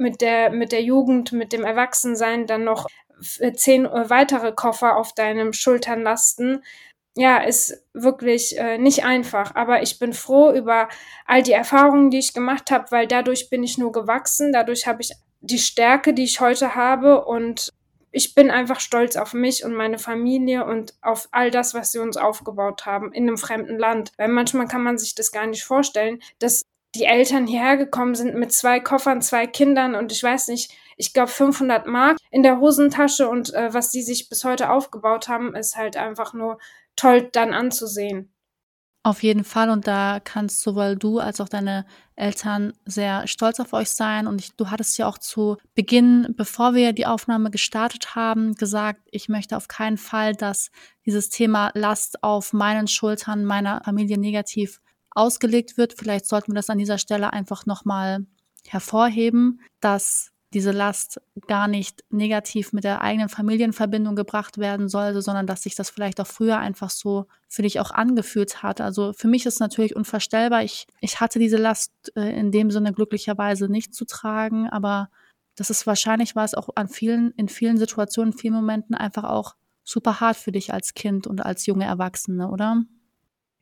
mit 0.00 0.20
der, 0.22 0.50
mit 0.50 0.72
der 0.72 0.82
Jugend, 0.82 1.30
mit 1.32 1.52
dem 1.52 1.64
Erwachsensein 1.64 2.46
dann 2.46 2.64
noch 2.64 2.86
zehn 3.54 3.84
weitere 3.84 4.52
Koffer 4.52 4.96
auf 4.96 5.12
deinen 5.12 5.52
Schultern 5.52 6.02
lasten. 6.02 6.64
Ja, 7.16 7.38
ist 7.38 7.84
wirklich 7.92 8.58
äh, 8.58 8.78
nicht 8.78 9.04
einfach. 9.04 9.54
Aber 9.54 9.82
ich 9.82 9.98
bin 9.98 10.14
froh 10.14 10.52
über 10.52 10.88
all 11.26 11.42
die 11.42 11.52
Erfahrungen, 11.52 12.10
die 12.10 12.18
ich 12.18 12.32
gemacht 12.32 12.70
habe, 12.70 12.90
weil 12.90 13.06
dadurch 13.06 13.50
bin 13.50 13.62
ich 13.62 13.76
nur 13.76 13.92
gewachsen. 13.92 14.52
Dadurch 14.52 14.86
habe 14.86 15.02
ich 15.02 15.12
die 15.40 15.58
Stärke, 15.58 16.14
die 16.14 16.24
ich 16.24 16.40
heute 16.40 16.74
habe. 16.74 17.24
Und 17.26 17.70
ich 18.10 18.34
bin 18.34 18.50
einfach 18.50 18.80
stolz 18.80 19.16
auf 19.16 19.34
mich 19.34 19.64
und 19.64 19.74
meine 19.74 19.98
Familie 19.98 20.64
und 20.64 20.94
auf 21.02 21.28
all 21.30 21.50
das, 21.50 21.74
was 21.74 21.92
sie 21.92 21.98
uns 21.98 22.16
aufgebaut 22.16 22.86
haben 22.86 23.12
in 23.12 23.24
einem 23.24 23.38
fremden 23.38 23.78
Land. 23.78 24.12
Weil 24.16 24.28
manchmal 24.28 24.66
kann 24.66 24.82
man 24.82 24.96
sich 24.96 25.14
das 25.14 25.30
gar 25.30 25.46
nicht 25.46 25.64
vorstellen, 25.64 26.22
dass 26.38 26.62
die 26.94 27.04
Eltern 27.04 27.46
hierher 27.46 27.76
gekommen 27.76 28.14
sind 28.14 28.34
mit 28.34 28.52
zwei 28.52 28.80
Koffern, 28.80 29.22
zwei 29.22 29.46
Kindern 29.46 29.94
und 29.94 30.12
ich 30.12 30.22
weiß 30.22 30.48
nicht, 30.48 30.72
ich 30.96 31.12
glaube 31.12 31.30
500 31.30 31.86
Mark 31.86 32.18
in 32.30 32.42
der 32.42 32.58
Hosentasche 32.58 33.28
und 33.28 33.54
äh, 33.54 33.72
was 33.72 33.90
die 33.90 34.02
sich 34.02 34.28
bis 34.28 34.44
heute 34.44 34.70
aufgebaut 34.70 35.28
haben, 35.28 35.54
ist 35.54 35.76
halt 35.76 35.96
einfach 35.96 36.34
nur 36.34 36.58
toll 36.96 37.28
dann 37.32 37.54
anzusehen. 37.54 38.32
Auf 39.02 39.22
jeden 39.22 39.44
Fall 39.44 39.70
und 39.70 39.86
da 39.86 40.20
kannst 40.22 40.60
sowohl 40.60 40.94
du 40.94 41.20
als 41.20 41.40
auch 41.40 41.48
deine 41.48 41.86
Eltern 42.16 42.74
sehr 42.84 43.26
stolz 43.26 43.58
auf 43.58 43.72
euch 43.72 43.88
sein 43.88 44.26
und 44.26 44.42
ich, 44.42 44.54
du 44.56 44.68
hattest 44.68 44.98
ja 44.98 45.06
auch 45.06 45.16
zu 45.16 45.56
Beginn, 45.74 46.34
bevor 46.36 46.74
wir 46.74 46.92
die 46.92 47.06
Aufnahme 47.06 47.50
gestartet 47.50 48.14
haben, 48.14 48.56
gesagt, 48.56 49.00
ich 49.10 49.30
möchte 49.30 49.56
auf 49.56 49.68
keinen 49.68 49.96
Fall, 49.96 50.34
dass 50.34 50.70
dieses 51.06 51.30
Thema 51.30 51.70
Last 51.72 52.22
auf 52.22 52.52
meinen 52.52 52.88
Schultern 52.88 53.46
meiner 53.46 53.80
Familie 53.84 54.18
negativ 54.18 54.82
ausgelegt 55.10 55.76
wird. 55.76 55.94
Vielleicht 55.96 56.26
sollten 56.26 56.52
wir 56.52 56.56
das 56.56 56.70
an 56.70 56.78
dieser 56.78 56.98
Stelle 56.98 57.32
einfach 57.32 57.66
nochmal 57.66 58.26
hervorheben, 58.66 59.60
dass 59.80 60.30
diese 60.52 60.72
Last 60.72 61.20
gar 61.46 61.68
nicht 61.68 62.04
negativ 62.10 62.72
mit 62.72 62.82
der 62.82 63.02
eigenen 63.02 63.28
Familienverbindung 63.28 64.16
gebracht 64.16 64.58
werden 64.58 64.88
sollte, 64.88 65.22
sondern 65.22 65.46
dass 65.46 65.62
sich 65.62 65.76
das 65.76 65.90
vielleicht 65.90 66.20
auch 66.20 66.26
früher 66.26 66.58
einfach 66.58 66.90
so 66.90 67.26
für 67.48 67.62
dich 67.62 67.78
auch 67.78 67.92
angefühlt 67.92 68.62
hat. 68.62 68.80
Also 68.80 69.12
für 69.12 69.28
mich 69.28 69.46
ist 69.46 69.60
natürlich 69.60 69.94
unvorstellbar. 69.94 70.64
Ich, 70.64 70.86
ich 71.00 71.20
hatte 71.20 71.38
diese 71.38 71.56
Last 71.56 71.92
äh, 72.16 72.36
in 72.36 72.50
dem 72.50 72.70
Sinne 72.70 72.92
glücklicherweise 72.92 73.68
nicht 73.68 73.94
zu 73.94 74.04
tragen, 74.04 74.68
aber 74.68 75.08
das 75.54 75.70
ist 75.70 75.86
wahrscheinlich 75.86 76.34
war 76.34 76.44
es 76.44 76.54
auch 76.54 76.70
an 76.74 76.88
vielen, 76.88 77.30
in 77.32 77.48
vielen 77.48 77.78
Situationen, 77.78 78.32
in 78.32 78.38
vielen 78.38 78.54
Momenten 78.54 78.96
einfach 78.96 79.24
auch 79.24 79.54
super 79.84 80.20
hart 80.20 80.36
für 80.36 80.52
dich 80.52 80.72
als 80.72 80.94
Kind 80.94 81.26
und 81.26 81.44
als 81.44 81.66
junge 81.66 81.84
Erwachsene, 81.84 82.50
oder? 82.50 82.82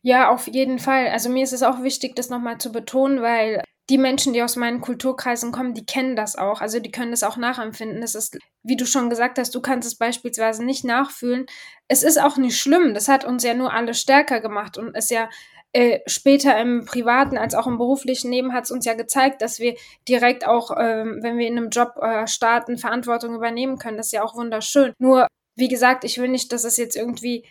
Ja, 0.02 0.31
auf 0.31 0.47
jeden 0.47 0.78
Fall. 0.78 1.09
Also 1.09 1.28
mir 1.28 1.43
ist 1.43 1.52
es 1.52 1.62
auch 1.62 1.83
wichtig, 1.83 2.14
das 2.14 2.31
nochmal 2.31 2.59
zu 2.59 2.71
betonen, 2.73 3.21
weil 3.21 3.62
die 3.90 3.99
Menschen, 3.99 4.33
die 4.33 4.43
aus 4.43 4.57
meinen 4.57 4.81
Kulturkreisen 4.81 5.50
kommen, 5.50 5.75
die 5.75 5.85
kennen 5.87 6.14
das 6.14 6.37
auch. 6.37 6.61
Also 6.61 6.78
die 6.78 6.90
können 6.90 7.11
das 7.11 7.23
auch 7.23 7.37
nachempfinden. 7.37 8.00
Das 8.00 8.14
ist, 8.14 8.38
wie 8.62 8.76
du 8.76 8.87
schon 8.87 9.11
gesagt 9.11 9.38
hast, 9.38 9.55
du 9.55 9.61
kannst 9.61 9.88
es 9.88 9.97
beispielsweise 9.97 10.64
nicht 10.64 10.85
nachfühlen. 10.85 11.47
Es 11.88 12.02
ist 12.02 12.21
auch 12.21 12.37
nicht 12.37 12.59
schlimm. 12.59 12.95
Das 12.95 13.09
hat 13.09 13.25
uns 13.25 13.43
ja 13.45 13.55
nur 13.55 13.73
alle 13.73 13.95
stärker 13.95 14.40
gemacht 14.40 14.78
und 14.78 14.95
ist 14.97 15.11
ja 15.11 15.28
äh, 15.73 16.00
später 16.07 16.59
im 16.61 16.85
privaten 16.85 17.37
als 17.37 17.55
auch 17.55 17.67
im 17.67 17.78
beruflichen 17.78 18.31
Leben 18.31 18.52
hat 18.52 18.64
es 18.64 18.71
uns 18.71 18.85
ja 18.87 18.95
gezeigt, 18.95 19.43
dass 19.43 19.59
wir 19.59 19.75
direkt 20.07 20.47
auch, 20.47 20.71
ähm, 20.78 21.19
wenn 21.23 21.37
wir 21.38 21.47
in 21.47 21.57
einem 21.59 21.71
Job 21.71 21.95
äh, 22.00 22.26
starten, 22.26 22.78
Verantwortung 22.78 23.35
übernehmen 23.35 23.78
können. 23.78 23.97
Das 23.97 24.07
ist 24.07 24.12
ja 24.12 24.23
auch 24.23 24.35
wunderschön. 24.37 24.93
Nur, 24.99 25.26
wie 25.57 25.69
gesagt, 25.69 26.05
ich 26.05 26.19
will 26.19 26.28
nicht, 26.28 26.52
dass 26.52 26.64
es 26.64 26.76
jetzt 26.76 26.97
irgendwie 26.97 27.45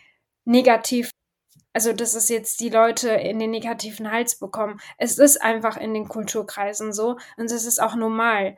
negativ 0.45 1.11
also 1.77 1.93
dass 1.93 2.15
es 2.15 2.27
jetzt 2.27 2.59
die 2.59 2.69
Leute 2.69 3.09
in 3.09 3.37
den 3.37 3.51
negativen 3.51 4.11
Hals 4.11 4.39
bekommen. 4.39 4.79
Es 4.97 5.19
ist 5.19 5.39
einfach 5.39 5.77
in 5.77 5.93
den 5.93 6.07
Kulturkreisen 6.07 6.91
so 6.91 7.17
und 7.37 7.51
es 7.51 7.67
ist 7.67 7.79
auch 7.79 7.93
normal. 7.93 8.57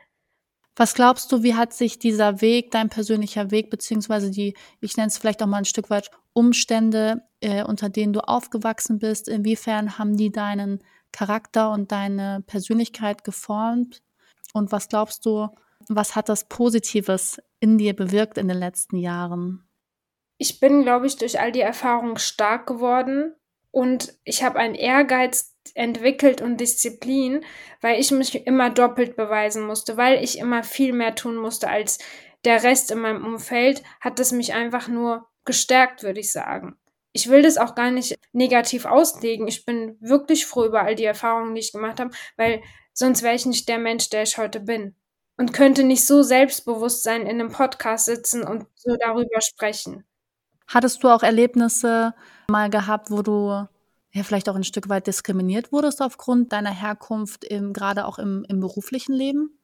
Was 0.78 0.94
glaubst 0.94 1.30
du, 1.34 1.44
wie 1.44 1.56
hat 1.56 1.74
sich 1.74 2.00
dieser 2.00 2.40
Weg, 2.40 2.72
dein 2.72 2.88
persönlicher 2.88 3.52
Weg, 3.52 3.70
beziehungsweise 3.72 4.32
die, 4.32 4.56
ich 4.80 4.96
nenne 4.96 5.08
es 5.08 5.18
vielleicht 5.18 5.44
auch 5.44 5.48
mal 5.48 5.58
ein 5.58 5.66
Stück 5.66 5.90
weit 5.90 6.12
Umstände, 6.32 7.24
äh, 7.42 7.66
unter 7.66 7.90
denen 7.90 8.14
du 8.14 8.22
aufgewachsen 8.22 9.00
bist, 9.00 9.28
inwiefern 9.28 10.00
haben 10.00 10.16
die 10.16 10.32
deinen 10.32 10.82
Charakter 11.12 11.72
und 11.72 11.92
deine 11.92 12.42
Persönlichkeit 12.48 13.26
geformt? 13.26 14.02
Und 14.54 14.72
was 14.72 14.88
glaubst 14.88 15.26
du, 15.26 15.50
was 15.90 16.16
hat 16.16 16.30
das 16.30 16.48
Positives 16.48 17.42
in 17.60 17.78
dir 17.78 17.94
bewirkt 17.94 18.38
in 18.38 18.48
den 18.48 18.60
letzten 18.60 18.96
Jahren? 18.96 19.69
Ich 20.40 20.60
bin, 20.60 20.84
glaube 20.84 21.06
ich, 21.06 21.18
durch 21.18 21.40
all 21.40 21.52
die 21.52 21.60
Erfahrungen 21.62 22.18
stark 22.18 22.66
geworden 22.66 23.36
und 23.72 24.14
ich 24.24 24.42
habe 24.42 24.58
einen 24.58 24.74
Ehrgeiz 24.74 25.54
entwickelt 25.76 26.42
und 26.42 26.58
Disziplin, 26.58 27.44
weil 27.82 28.00
ich 28.00 28.10
mich 28.12 28.48
immer 28.48 28.70
doppelt 28.70 29.16
beweisen 29.16 29.64
musste, 29.68 29.98
weil 29.98 30.24
ich 30.24 30.40
immer 30.40 30.64
viel 30.64 30.94
mehr 30.94 31.14
tun 31.14 31.36
musste 31.36 31.70
als 31.70 32.00
der 32.46 32.64
Rest 32.64 32.90
in 32.90 33.00
meinem 33.00 33.26
Umfeld, 33.26 33.84
hat 34.00 34.20
es 34.20 34.32
mich 34.32 34.54
einfach 34.54 34.88
nur 34.88 35.28
gestärkt, 35.44 36.04
würde 36.04 36.22
ich 36.22 36.32
sagen. 36.32 36.78
Ich 37.12 37.30
will 37.30 37.42
das 37.42 37.58
auch 37.58 37.76
gar 37.76 37.92
nicht 37.92 38.18
negativ 38.32 38.86
auslegen. 38.86 39.48
Ich 39.48 39.66
bin 39.66 39.98
wirklich 40.00 40.46
froh 40.46 40.66
über 40.66 40.84
all 40.84 40.96
die 40.96 41.04
Erfahrungen, 41.06 41.54
die 41.54 41.60
ich 41.60 41.74
gemacht 41.74 42.00
habe, 42.00 42.12
weil 42.38 42.62
sonst 42.94 43.24
wäre 43.24 43.36
ich 43.36 43.46
nicht 43.46 43.68
der 43.68 43.78
Mensch, 43.80 44.10
der 44.10 44.24
ich 44.24 44.38
heute 44.38 44.62
bin. 44.62 44.96
Und 45.38 45.54
könnte 45.54 45.84
nicht 45.84 46.06
so 46.06 46.22
selbstbewusst 46.22 47.04
sein, 47.04 47.22
in 47.22 47.40
einem 47.42 47.50
Podcast 47.52 48.06
sitzen 48.06 48.44
und 48.44 48.66
so 48.76 48.96
darüber 49.00 49.42
sprechen. 49.42 50.06
Hattest 50.70 51.04
du 51.04 51.10
auch 51.10 51.24
Erlebnisse 51.24 52.14
mal 52.48 52.70
gehabt, 52.70 53.10
wo 53.10 53.24
du 53.24 53.68
ja 54.12 54.24
vielleicht 54.24 54.50
auch 54.50 54.56
ein 54.56 54.64
Stück 54.64 54.88
weit 54.88 55.08
diskriminiert 55.08 55.72
wurdest 55.72 56.00
aufgrund 56.02 56.54
deiner 56.54 56.72
Herkunft, 56.72 57.44
im, 57.44 57.74
gerade 57.74 58.06
auch 58.06 58.20
im, 58.20 58.46
im 58.48 58.60
beruflichen 58.60 59.14
Leben? 59.14 59.60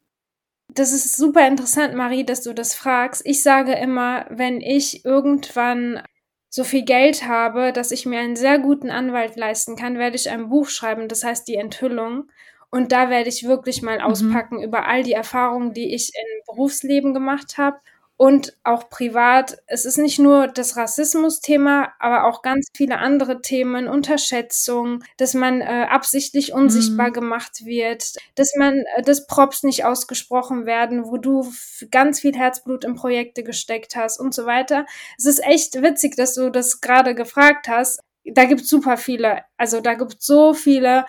Das 0.73 0.91
ist 0.91 1.15
super 1.15 1.47
interessant, 1.47 1.93
Marie, 1.93 2.25
dass 2.25 2.41
du 2.41 2.53
das 2.53 2.73
fragst. 2.73 3.21
Ich 3.23 3.43
sage 3.43 3.73
immer, 3.73 4.25
wenn 4.31 4.61
ich 4.61 5.05
irgendwann 5.05 6.01
so 6.49 6.63
viel 6.63 6.83
Geld 6.83 7.27
habe, 7.27 7.71
dass 7.71 7.91
ich 7.91 8.07
mir 8.07 8.19
einen 8.19 8.35
sehr 8.35 8.57
guten 8.57 8.89
Anwalt 8.89 9.35
leisten 9.35 9.75
kann, 9.75 9.99
werde 9.99 10.15
ich 10.15 10.29
ein 10.31 10.49
Buch 10.49 10.69
schreiben, 10.69 11.07
das 11.07 11.23
heißt 11.23 11.47
die 11.47 11.55
Enthüllung. 11.55 12.31
Und 12.71 12.91
da 12.91 13.11
werde 13.11 13.29
ich 13.29 13.43
wirklich 13.43 13.83
mal 13.83 13.99
mhm. 13.99 14.05
auspacken 14.05 14.63
über 14.63 14.87
all 14.87 15.03
die 15.03 15.13
Erfahrungen, 15.13 15.73
die 15.73 15.93
ich 15.93 16.11
im 16.15 16.45
Berufsleben 16.47 17.13
gemacht 17.13 17.59
habe 17.59 17.77
und 18.17 18.55
auch 18.63 18.89
privat. 18.89 19.57
Es 19.67 19.85
ist 19.85 19.97
nicht 19.97 20.19
nur 20.19 20.47
das 20.47 20.77
Rassismus-Thema, 20.77 21.93
aber 21.99 22.25
auch 22.25 22.41
ganz 22.41 22.67
viele 22.75 22.97
andere 22.99 23.41
Themen, 23.41 23.87
Unterschätzung, 23.87 25.03
dass 25.17 25.33
man 25.33 25.61
äh, 25.61 25.87
absichtlich 25.89 26.53
unsichtbar 26.53 27.09
mhm. 27.09 27.13
gemacht 27.13 27.65
wird, 27.65 28.13
dass 28.35 28.55
man, 28.57 28.83
äh, 28.95 29.01
dass 29.01 29.27
Props 29.27 29.63
nicht 29.63 29.83
ausgesprochen 29.83 30.65
werden, 30.65 31.05
wo 31.05 31.17
du 31.17 31.51
ganz 31.91 32.21
viel 32.21 32.35
Herzblut 32.35 32.85
in 32.85 32.95
Projekte 32.95 33.43
gesteckt 33.43 33.95
hast 33.95 34.19
und 34.19 34.33
so 34.33 34.45
weiter. 34.45 34.85
Es 35.17 35.25
ist 35.25 35.43
echt 35.43 35.81
witzig, 35.81 36.15
dass 36.15 36.35
du 36.35 36.49
das 36.49 36.79
gerade 36.79 37.15
gefragt 37.15 37.67
hast. 37.67 37.99
Da 38.23 38.45
gibt 38.45 38.61
es 38.61 38.69
super 38.69 38.97
viele, 38.97 39.43
also 39.57 39.81
da 39.81 39.93
gibt 39.93 40.15
es 40.19 40.25
so 40.25 40.53
viele 40.53 41.05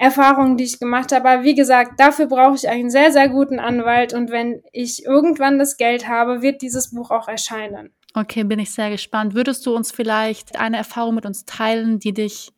Erfahrungen, 0.00 0.56
die 0.56 0.64
ich 0.64 0.80
gemacht 0.80 1.12
habe. 1.12 1.28
Aber 1.28 1.44
wie 1.44 1.54
gesagt, 1.54 2.00
dafür 2.00 2.26
brauche 2.26 2.56
ich 2.56 2.68
einen 2.68 2.88
sehr, 2.88 3.12
sehr 3.12 3.28
guten 3.28 3.60
Anwalt. 3.60 4.14
Und 4.14 4.30
wenn 4.30 4.62
ich 4.72 5.04
irgendwann 5.04 5.58
das 5.58 5.76
Geld 5.76 6.08
habe, 6.08 6.40
wird 6.40 6.62
dieses 6.62 6.92
Buch 6.92 7.10
auch 7.10 7.28
erscheinen. 7.28 7.92
Okay, 8.14 8.42
bin 8.44 8.58
ich 8.58 8.70
sehr 8.70 8.88
gespannt. 8.90 9.34
Würdest 9.34 9.66
du 9.66 9.76
uns 9.76 9.92
vielleicht 9.92 10.58
eine 10.58 10.78
Erfahrung 10.78 11.14
mit 11.14 11.26
uns 11.26 11.44
teilen, 11.44 11.98
die 11.98 12.14
dich 12.14 12.50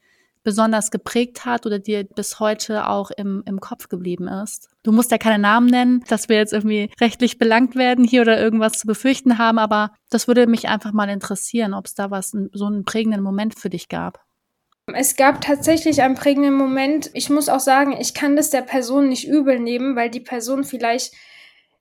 besonders 0.44 0.92
geprägt 0.92 1.44
hat 1.44 1.66
oder 1.66 1.80
dir 1.80 2.04
bis 2.04 2.38
heute 2.38 2.86
auch 2.88 3.10
im, 3.10 3.42
im 3.44 3.58
Kopf 3.58 3.88
geblieben 3.88 4.28
ist? 4.28 4.68
Du 4.84 4.92
musst 4.92 5.10
ja 5.10 5.18
keine 5.18 5.40
Namen 5.40 5.66
nennen, 5.66 6.04
dass 6.08 6.28
wir 6.28 6.36
jetzt 6.36 6.52
irgendwie 6.52 6.90
rechtlich 7.00 7.38
belangt 7.38 7.74
werden 7.74 8.04
hier 8.04 8.22
oder 8.22 8.40
irgendwas 8.40 8.74
zu 8.74 8.86
befürchten 8.86 9.38
haben, 9.38 9.58
aber 9.58 9.90
das 10.10 10.28
würde 10.28 10.46
mich 10.46 10.68
einfach 10.68 10.92
mal 10.92 11.08
interessieren, 11.08 11.74
ob 11.74 11.86
es 11.86 11.94
da 11.94 12.10
was, 12.12 12.36
so 12.52 12.66
einen 12.66 12.84
prägenden 12.84 13.22
Moment 13.22 13.58
für 13.58 13.70
dich 13.70 13.88
gab. 13.88 14.20
Es 14.94 15.16
gab 15.16 15.40
tatsächlich 15.40 16.02
einen 16.02 16.14
prägenden 16.14 16.54
Moment. 16.54 17.10
Ich 17.14 17.30
muss 17.30 17.48
auch 17.48 17.60
sagen, 17.60 17.96
ich 17.98 18.14
kann 18.14 18.36
das 18.36 18.50
der 18.50 18.62
Person 18.62 19.08
nicht 19.08 19.26
übel 19.26 19.58
nehmen, 19.58 19.96
weil 19.96 20.10
die 20.10 20.20
Person 20.20 20.64
vielleicht 20.64 21.14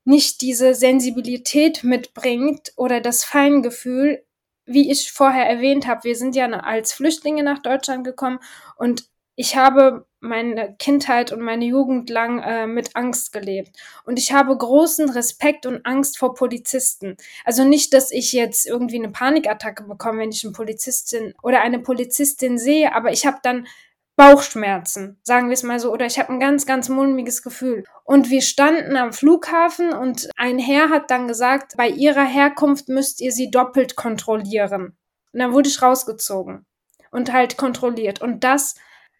nicht 0.03 0.41
diese 0.41 0.73
Sensibilität 0.73 1.83
mitbringt 1.83 2.73
oder 2.75 3.01
das 3.01 3.23
Feingefühl, 3.23 4.23
wie 4.65 4.91
ich 4.91 5.11
vorher 5.11 5.45
erwähnt 5.45 5.87
habe. 5.87 6.03
Wir 6.03 6.15
sind 6.15 6.35
ja 6.35 6.47
als 6.47 6.93
Flüchtlinge 6.93 7.43
nach 7.43 7.59
Deutschland 7.59 8.03
gekommen 8.03 8.39
und 8.77 9.05
ich 9.35 9.55
habe 9.55 10.05
meine 10.21 10.75
Kindheit 10.77 11.31
und 11.31 11.41
meine 11.41 11.65
Jugend 11.65 12.09
lang 12.09 12.39
äh, 12.39 12.67
mit 12.67 12.95
Angst 12.95 13.33
gelebt. 13.33 13.75
Und 14.05 14.17
ich 14.17 14.31
habe 14.31 14.55
großen 14.55 15.09
Respekt 15.09 15.65
und 15.65 15.85
Angst 15.85 16.17
vor 16.17 16.35
Polizisten. 16.35 17.17
Also 17.43 17.65
nicht, 17.65 17.93
dass 17.93 18.11
ich 18.11 18.31
jetzt 18.31 18.67
irgendwie 18.67 18.97
eine 18.97 19.09
Panikattacke 19.09 19.83
bekomme, 19.83 20.19
wenn 20.19 20.29
ich 20.29 20.45
eine 20.45 20.53
Polizistin 20.53 21.33
oder 21.41 21.61
eine 21.61 21.79
Polizistin 21.79 22.57
sehe, 22.57 22.95
aber 22.95 23.11
ich 23.11 23.25
habe 23.25 23.39
dann 23.43 23.67
Bauchschmerzen, 24.15 25.17
sagen 25.23 25.47
wir 25.47 25.53
es 25.53 25.63
mal 25.63 25.79
so, 25.79 25.91
oder 25.91 26.05
ich 26.05 26.19
habe 26.19 26.31
ein 26.31 26.39
ganz, 26.39 26.67
ganz 26.67 26.89
mulmiges 26.89 27.41
Gefühl. 27.41 27.85
Und 28.03 28.29
wir 28.29 28.41
standen 28.41 28.95
am 28.95 29.13
Flughafen 29.13 29.93
und 29.93 30.29
ein 30.37 30.59
Herr 30.59 30.89
hat 30.89 31.09
dann 31.09 31.27
gesagt, 31.27 31.75
bei 31.77 31.87
ihrer 31.87 32.25
Herkunft 32.25 32.87
müsst 32.87 33.19
ihr 33.21 33.31
sie 33.31 33.49
doppelt 33.49 33.95
kontrollieren. 33.95 34.95
Und 35.33 35.39
dann 35.39 35.53
wurde 35.53 35.69
ich 35.69 35.81
rausgezogen 35.81 36.65
und 37.09 37.33
halt 37.33 37.57
kontrolliert. 37.57 38.21
Und 38.21 38.43
das 38.43 38.75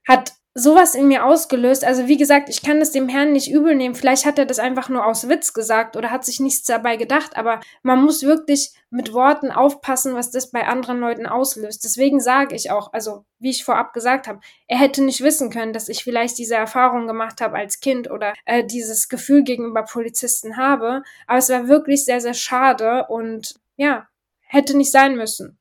hat 0.08 0.34
sowas 0.54 0.96
in 0.96 1.08
mir 1.08 1.26
ausgelöst. 1.26 1.86
Also 1.86 2.08
wie 2.08 2.18
gesagt, 2.18 2.50
ich 2.50 2.62
kann 2.62 2.80
das 2.80 2.92
dem 2.92 3.08
Herrn 3.08 3.32
nicht 3.32 3.50
übel 3.50 3.76
nehmen. 3.76 3.96
Vielleicht 3.96 4.26
hat 4.26 4.38
er 4.38 4.46
das 4.46 4.60
einfach 4.60 4.90
nur 4.90 5.06
aus 5.06 5.30
Witz 5.30 5.54
gesagt 5.54 5.96
oder 5.96 6.12
hat 6.12 6.26
sich 6.26 6.40
nichts 6.40 6.64
dabei 6.64 6.98
gedacht. 6.98 7.38
Aber 7.38 7.62
man 7.84 8.04
muss 8.04 8.24
wirklich 8.24 8.74
mit 8.90 9.14
Worten 9.14 9.52
aufpassen, 9.52 10.14
was 10.14 10.30
das 10.32 10.52
bei 10.52 10.68
anderen 10.68 11.00
Leuten 11.00 11.26
auslöst. 11.26 11.86
Deswegen 11.86 12.20
sage 12.20 12.56
ich 12.56 12.70
auch, 12.70 12.92
also 12.92 13.24
wie 13.40 13.50
ich 13.50 13.64
vorab 13.64 13.94
gesagt 13.94 14.28
habe, 14.28 14.42
er 14.68 14.78
hätte 14.78 15.04
nicht 15.04 15.22
wissen 15.22 15.50
können, 15.50 15.72
dass 15.72 15.88
ich 15.88 16.04
vielleicht 16.04 16.38
diese 16.38 16.56
Erfahrung 16.56 17.08
gemacht 17.08 17.40
habe 17.40 17.58
als 17.58 17.80
Kind 17.80 18.12
oder 18.12 18.34
äh, 18.46 18.66
dieses 18.66 19.08
Gefühl 19.08 19.44
gegenüber 19.44 19.84
Polizisten 19.84 20.58
habe. 20.58 21.04
Aber 21.28 21.38
es 21.38 21.50
war 21.50 21.70
wirklich 21.70 22.04
sehr, 22.04 22.20
sehr 22.20 22.34
schade 22.34 23.06
und 23.08 23.56
ja, 23.78 24.08
hätte 24.42 24.76
nicht 24.76 24.92
sein 24.92 25.16
müssen. 25.16 25.61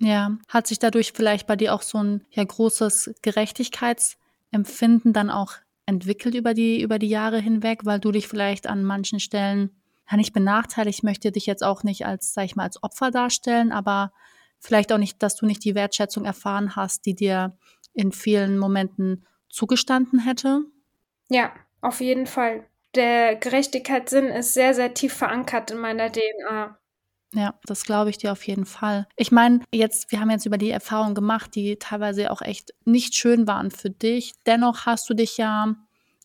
Ja, 0.00 0.38
hat 0.48 0.66
sich 0.66 0.78
dadurch 0.78 1.12
vielleicht 1.12 1.46
bei 1.46 1.56
dir 1.56 1.74
auch 1.74 1.82
so 1.82 2.02
ein 2.02 2.24
ja 2.30 2.42
großes 2.42 3.14
Gerechtigkeitsempfinden 3.20 5.12
dann 5.12 5.28
auch 5.28 5.52
entwickelt 5.84 6.34
über 6.34 6.54
die 6.54 6.80
über 6.80 6.98
die 6.98 7.08
Jahre 7.08 7.38
hinweg, 7.38 7.80
weil 7.84 8.00
du 8.00 8.10
dich 8.10 8.26
vielleicht 8.26 8.66
an 8.66 8.82
manchen 8.82 9.20
Stellen 9.20 9.70
ja 10.10 10.16
nicht 10.16 10.32
benachteiligt. 10.32 11.02
Möchte 11.02 11.32
dich 11.32 11.44
jetzt 11.44 11.62
auch 11.62 11.82
nicht 11.82 12.06
als 12.06 12.32
sag 12.32 12.46
ich 12.46 12.56
mal 12.56 12.62
als 12.62 12.82
Opfer 12.82 13.10
darstellen, 13.10 13.72
aber 13.72 14.12
vielleicht 14.58 14.90
auch 14.90 14.98
nicht, 14.98 15.22
dass 15.22 15.36
du 15.36 15.44
nicht 15.44 15.64
die 15.64 15.74
Wertschätzung 15.74 16.24
erfahren 16.24 16.76
hast, 16.76 17.04
die 17.04 17.14
dir 17.14 17.56
in 17.92 18.12
vielen 18.12 18.56
Momenten 18.56 19.26
zugestanden 19.50 20.20
hätte. 20.20 20.62
Ja, 21.28 21.52
auf 21.82 22.00
jeden 22.00 22.26
Fall. 22.26 22.64
Der 22.94 23.36
Gerechtigkeitssinn 23.36 24.26
ist 24.26 24.54
sehr, 24.54 24.74
sehr 24.74 24.94
tief 24.94 25.12
verankert 25.12 25.70
in 25.70 25.78
meiner 25.78 26.10
DNA. 26.10 26.79
Ja, 27.32 27.54
das 27.64 27.84
glaube 27.84 28.10
ich 28.10 28.18
dir 28.18 28.32
auf 28.32 28.46
jeden 28.46 28.66
Fall. 28.66 29.06
Ich 29.16 29.30
meine, 29.30 29.60
jetzt, 29.72 30.10
wir 30.10 30.20
haben 30.20 30.30
jetzt 30.30 30.46
über 30.46 30.58
die 30.58 30.70
Erfahrungen 30.70 31.14
gemacht, 31.14 31.54
die 31.54 31.76
teilweise 31.76 32.30
auch 32.32 32.42
echt 32.42 32.74
nicht 32.84 33.14
schön 33.14 33.46
waren 33.46 33.70
für 33.70 33.90
dich. 33.90 34.32
Dennoch 34.46 34.86
hast 34.86 35.08
du 35.08 35.14
dich 35.14 35.36
ja 35.36 35.76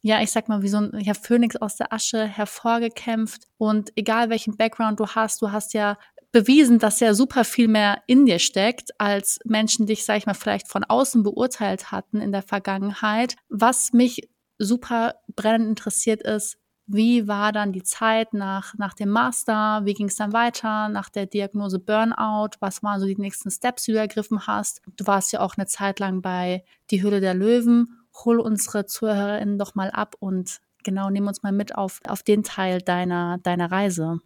ja, 0.05 0.21
ich 0.21 0.31
sag 0.31 0.49
mal, 0.49 0.61
wie 0.61 0.67
so 0.67 0.77
ein 0.77 0.99
ja, 0.99 1.15
Phönix 1.15 1.55
aus 1.55 1.77
der 1.77 1.91
Asche 1.91 2.27
hervorgekämpft. 2.27 3.47
Und 3.57 3.91
egal 3.95 4.29
welchen 4.29 4.55
Background 4.55 4.99
du 4.99 5.07
hast, 5.07 5.41
du 5.41 5.51
hast 5.51 5.73
ja 5.73 5.97
bewiesen, 6.31 6.77
dass 6.77 6.99
ja 6.99 7.15
super 7.15 7.43
viel 7.43 7.67
mehr 7.67 8.03
in 8.05 8.27
dir 8.27 8.37
steckt, 8.37 8.91
als 8.99 9.39
Menschen 9.45 9.87
dich, 9.87 10.05
sag 10.05 10.17
ich 10.19 10.27
mal, 10.27 10.35
vielleicht 10.35 10.67
von 10.67 10.83
außen 10.83 11.23
beurteilt 11.23 11.91
hatten 11.91 12.21
in 12.21 12.31
der 12.31 12.43
Vergangenheit. 12.43 13.35
Was 13.49 13.93
mich 13.93 14.29
super 14.59 15.15
brennend 15.35 15.69
interessiert 15.69 16.21
ist, 16.21 16.57
wie 16.87 17.27
war 17.27 17.51
dann 17.51 17.71
die 17.71 17.83
Zeit 17.83 18.33
nach, 18.33 18.75
nach 18.77 18.93
dem 18.93 19.09
Master? 19.09 19.81
Wie 19.85 19.93
ging 19.93 20.07
es 20.07 20.15
dann 20.15 20.33
weiter 20.33 20.87
nach 20.89 21.09
der 21.09 21.25
Diagnose 21.25 21.79
Burnout? 21.79 22.57
Was 22.59 22.83
waren 22.83 22.99
so 22.99 23.07
die 23.07 23.17
nächsten 23.17 23.49
Steps, 23.49 23.83
die 23.83 23.93
du 23.93 23.97
ergriffen 23.97 24.45
hast? 24.45 24.81
Du 24.95 25.07
warst 25.07 25.31
ja 25.31 25.39
auch 25.39 25.55
eine 25.57 25.65
Zeit 25.65 25.99
lang 25.99 26.21
bei 26.21 26.63
Die 26.91 27.01
Hülle 27.01 27.21
der 27.21 27.33
Löwen. 27.33 28.05
Hol 28.23 28.39
unsere 28.39 28.85
ZuhörerInnen 28.85 29.57
doch 29.57 29.73
mal 29.73 29.89
ab 29.89 30.15
und 30.19 30.59
genau, 30.83 31.09
nimm 31.09 31.27
uns 31.27 31.41
mal 31.41 31.51
mit 31.51 31.75
auf, 31.75 32.01
auf 32.07 32.21
den 32.21 32.43
Teil 32.43 32.81
deiner, 32.81 33.39
deiner 33.39 33.71
Reise. 33.71 34.19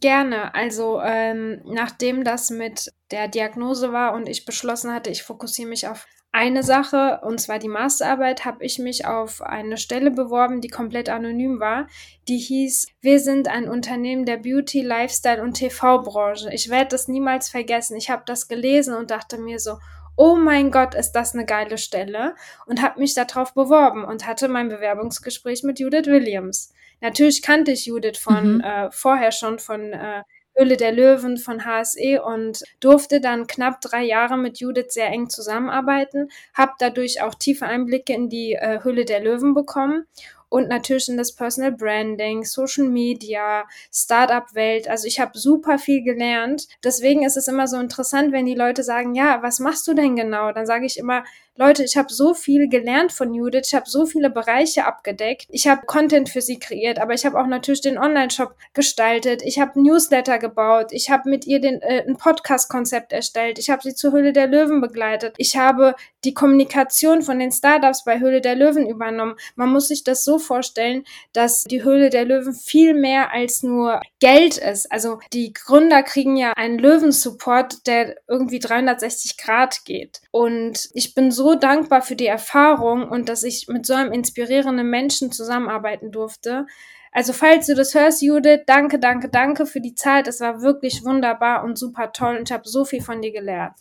Gerne. 0.00 0.54
Also 0.54 1.00
ähm, 1.00 1.62
nachdem 1.64 2.22
das 2.22 2.50
mit 2.50 2.92
der 3.10 3.28
Diagnose 3.28 3.92
war 3.92 4.12
und 4.12 4.28
ich 4.28 4.44
beschlossen 4.44 4.92
hatte, 4.92 5.10
ich 5.10 5.22
fokussiere 5.22 5.68
mich 5.68 5.88
auf 5.88 6.06
eine 6.32 6.62
Sache, 6.62 7.20
und 7.22 7.40
zwar 7.40 7.58
die 7.58 7.68
Masterarbeit, 7.68 8.44
habe 8.44 8.64
ich 8.64 8.78
mich 8.78 9.06
auf 9.06 9.40
eine 9.40 9.78
Stelle 9.78 10.10
beworben, 10.10 10.60
die 10.60 10.68
komplett 10.68 11.08
anonym 11.08 11.58
war. 11.58 11.86
Die 12.28 12.38
hieß, 12.38 12.88
wir 13.00 13.18
sind 13.18 13.48
ein 13.48 13.68
Unternehmen 13.68 14.26
der 14.26 14.36
Beauty, 14.36 14.82
Lifestyle 14.82 15.42
und 15.42 15.54
TV-Branche. 15.54 16.50
Ich 16.52 16.68
werde 16.68 16.90
das 16.90 17.08
niemals 17.08 17.48
vergessen. 17.48 17.96
Ich 17.96 18.10
habe 18.10 18.22
das 18.26 18.46
gelesen 18.46 18.94
und 18.94 19.10
dachte 19.10 19.38
mir 19.38 19.58
so, 19.58 19.78
oh 20.16 20.36
mein 20.36 20.70
Gott, 20.70 20.94
ist 20.94 21.12
das 21.12 21.34
eine 21.34 21.46
geile 21.46 21.78
Stelle 21.78 22.34
und 22.66 22.82
habe 22.82 23.00
mich 23.00 23.14
darauf 23.14 23.54
beworben 23.54 24.04
und 24.04 24.26
hatte 24.26 24.48
mein 24.48 24.68
Bewerbungsgespräch 24.68 25.62
mit 25.62 25.78
Judith 25.78 26.06
Williams. 26.06 26.74
Natürlich 27.00 27.40
kannte 27.40 27.70
ich 27.70 27.86
Judith 27.86 28.18
von 28.18 28.56
mhm. 28.56 28.60
äh, 28.60 28.90
vorher 28.90 29.32
schon 29.32 29.60
von 29.60 29.92
äh, 29.92 30.24
Höhle 30.58 30.76
der 30.76 30.92
Löwen 30.92 31.36
von 31.36 31.64
HSE 31.64 32.22
und 32.22 32.62
durfte 32.80 33.20
dann 33.20 33.46
knapp 33.46 33.80
drei 33.80 34.04
Jahre 34.04 34.36
mit 34.36 34.58
Judith 34.58 34.90
sehr 34.90 35.08
eng 35.08 35.30
zusammenarbeiten, 35.30 36.28
habe 36.54 36.72
dadurch 36.78 37.22
auch 37.22 37.34
tiefe 37.34 37.66
Einblicke 37.66 38.12
in 38.12 38.28
die 38.28 38.54
äh, 38.54 38.82
Höhle 38.82 39.04
der 39.04 39.20
Löwen 39.20 39.54
bekommen 39.54 40.06
und 40.48 40.68
natürlich 40.68 41.08
in 41.08 41.16
das 41.16 41.34
Personal 41.34 41.72
Branding, 41.72 42.44
Social 42.44 42.84
Media, 42.84 43.66
Startup-Welt. 43.92 44.88
Also 44.88 45.06
ich 45.06 45.20
habe 45.20 45.38
super 45.38 45.78
viel 45.78 46.02
gelernt. 46.02 46.68
Deswegen 46.82 47.24
ist 47.24 47.36
es 47.36 47.48
immer 47.48 47.66
so 47.68 47.78
interessant, 47.78 48.32
wenn 48.32 48.46
die 48.46 48.54
Leute 48.54 48.82
sagen, 48.82 49.14
ja, 49.14 49.42
was 49.42 49.60
machst 49.60 49.86
du 49.86 49.94
denn 49.94 50.16
genau? 50.16 50.52
Dann 50.52 50.66
sage 50.66 50.86
ich 50.86 50.98
immer, 50.98 51.24
Leute, 51.60 51.82
ich 51.82 51.96
habe 51.96 52.12
so 52.12 52.34
viel 52.34 52.68
gelernt 52.68 53.10
von 53.10 53.34
Judith, 53.34 53.62
ich 53.66 53.74
habe 53.74 53.90
so 53.90 54.06
viele 54.06 54.30
Bereiche 54.30 54.86
abgedeckt, 54.86 55.48
ich 55.50 55.66
habe 55.66 55.86
Content 55.86 56.28
für 56.28 56.40
sie 56.40 56.60
kreiert, 56.60 57.00
aber 57.00 57.14
ich 57.14 57.26
habe 57.26 57.36
auch 57.36 57.48
natürlich 57.48 57.80
den 57.80 57.98
Online-Shop 57.98 58.54
gestaltet, 58.74 59.42
ich 59.42 59.58
habe 59.58 59.82
Newsletter 59.82 60.38
gebaut, 60.38 60.92
ich 60.92 61.10
habe 61.10 61.28
mit 61.28 61.48
ihr 61.48 61.60
den, 61.60 61.82
äh, 61.82 62.04
ein 62.06 62.16
Podcast-Konzept 62.16 63.12
erstellt, 63.12 63.58
ich 63.58 63.70
habe 63.70 63.82
sie 63.82 63.92
zur 63.92 64.12
Höhle 64.12 64.32
der 64.32 64.46
Löwen 64.46 64.80
begleitet, 64.80 65.34
ich 65.36 65.56
habe 65.56 65.96
die 66.24 66.32
Kommunikation 66.32 67.22
von 67.22 67.40
den 67.40 67.50
Startups 67.50 68.04
bei 68.04 68.20
Höhle 68.20 68.40
der 68.40 68.54
Löwen 68.54 68.86
übernommen. 68.86 69.34
Man 69.56 69.70
muss 69.70 69.88
sich 69.88 70.04
das 70.04 70.24
so 70.24 70.38
vorstellen, 70.38 71.04
dass 71.32 71.64
die 71.64 71.82
Höhle 71.82 72.10
der 72.10 72.24
Löwen 72.24 72.54
viel 72.54 72.94
mehr 72.94 73.32
als 73.32 73.62
nur 73.62 74.00
Geld 74.20 74.58
ist. 74.58 74.90
Also 74.90 75.18
die 75.32 75.52
Gründer 75.52 76.02
kriegen 76.02 76.36
ja 76.36 76.52
einen 76.52 76.78
Löwensupport, 76.78 77.86
der 77.86 78.16
irgendwie 78.28 78.58
360 78.58 79.38
Grad 79.38 79.84
geht. 79.84 80.20
Und 80.30 80.88
ich 80.92 81.14
bin 81.14 81.30
so 81.30 81.47
dankbar 81.54 82.02
für 82.02 82.16
die 82.16 82.26
Erfahrung 82.26 83.08
und 83.08 83.28
dass 83.28 83.42
ich 83.42 83.66
mit 83.68 83.86
so 83.86 83.94
einem 83.94 84.12
inspirierenden 84.12 84.88
Menschen 84.88 85.32
zusammenarbeiten 85.32 86.10
durfte. 86.12 86.66
Also 87.12 87.32
falls 87.32 87.66
du 87.66 87.74
das 87.74 87.94
hörst, 87.94 88.22
Judith, 88.22 88.60
danke, 88.66 88.98
danke, 88.98 89.28
danke 89.28 89.66
für 89.66 89.80
die 89.80 89.94
Zeit. 89.94 90.28
Es 90.28 90.40
war 90.40 90.62
wirklich 90.62 91.04
wunderbar 91.04 91.64
und 91.64 91.78
super 91.78 92.12
toll 92.12 92.36
und 92.36 92.48
ich 92.48 92.52
habe 92.52 92.68
so 92.68 92.84
viel 92.84 93.02
von 93.02 93.22
dir 93.22 93.32
gelernt. 93.32 93.76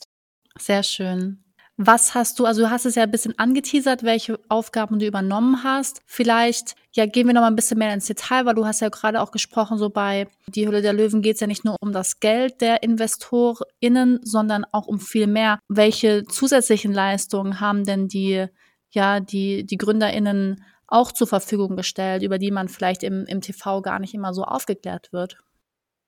Sehr 0.57 0.83
schön. 0.83 1.43
Was 1.79 2.15
hast 2.15 2.39
du, 2.39 2.45
also 2.45 2.63
du 2.63 2.71
hast 2.71 2.85
es 2.85 2.95
ja 2.95 3.03
ein 3.03 3.11
bisschen 3.11 3.37
angeteasert, 3.37 4.01
welche 4.01 4.39
Aufgaben 4.49 4.97
du 4.97 5.05
übernommen 5.05 5.63
hast. 5.63 6.01
Vielleicht, 6.07 6.75
ja, 6.97 7.05
gehen 7.05 7.27
wir 7.27 7.33
noch 7.35 7.41
mal 7.41 7.47
ein 7.47 7.55
bisschen 7.55 7.77
mehr 7.77 7.93
ins 7.93 8.07
Detail, 8.07 8.45
weil 8.47 8.55
du 8.55 8.65
hast 8.65 8.81
ja 8.81 8.89
gerade 8.89 9.21
auch 9.21 9.29
gesprochen, 9.29 9.77
so 9.77 9.91
bei 9.91 10.27
Die 10.47 10.67
Hülle 10.67 10.81
der 10.81 10.93
Löwen 10.93 11.21
geht 11.21 11.35
es 11.35 11.41
ja 11.41 11.47
nicht 11.47 11.63
nur 11.63 11.75
um 11.79 11.93
das 11.93 12.19
Geld 12.19 12.59
der 12.59 12.81
InvestorInnen, 12.81 14.19
sondern 14.23 14.65
auch 14.71 14.87
um 14.87 14.99
viel 14.99 15.27
mehr. 15.27 15.59
Welche 15.67 16.25
zusätzlichen 16.25 16.91
Leistungen 16.91 17.59
haben 17.59 17.83
denn 17.83 18.07
die, 18.07 18.47
ja, 18.89 19.19
die, 19.19 19.63
die 19.63 19.77
GründerInnen 19.77 20.63
auch 20.87 21.11
zur 21.11 21.27
Verfügung 21.27 21.75
gestellt, 21.75 22.23
über 22.23 22.39
die 22.39 22.49
man 22.49 22.67
vielleicht 22.67 23.03
im, 23.03 23.25
im 23.27 23.41
TV 23.41 23.83
gar 23.83 23.99
nicht 23.99 24.15
immer 24.15 24.33
so 24.33 24.43
aufgeklärt 24.43 25.13
wird? 25.13 25.37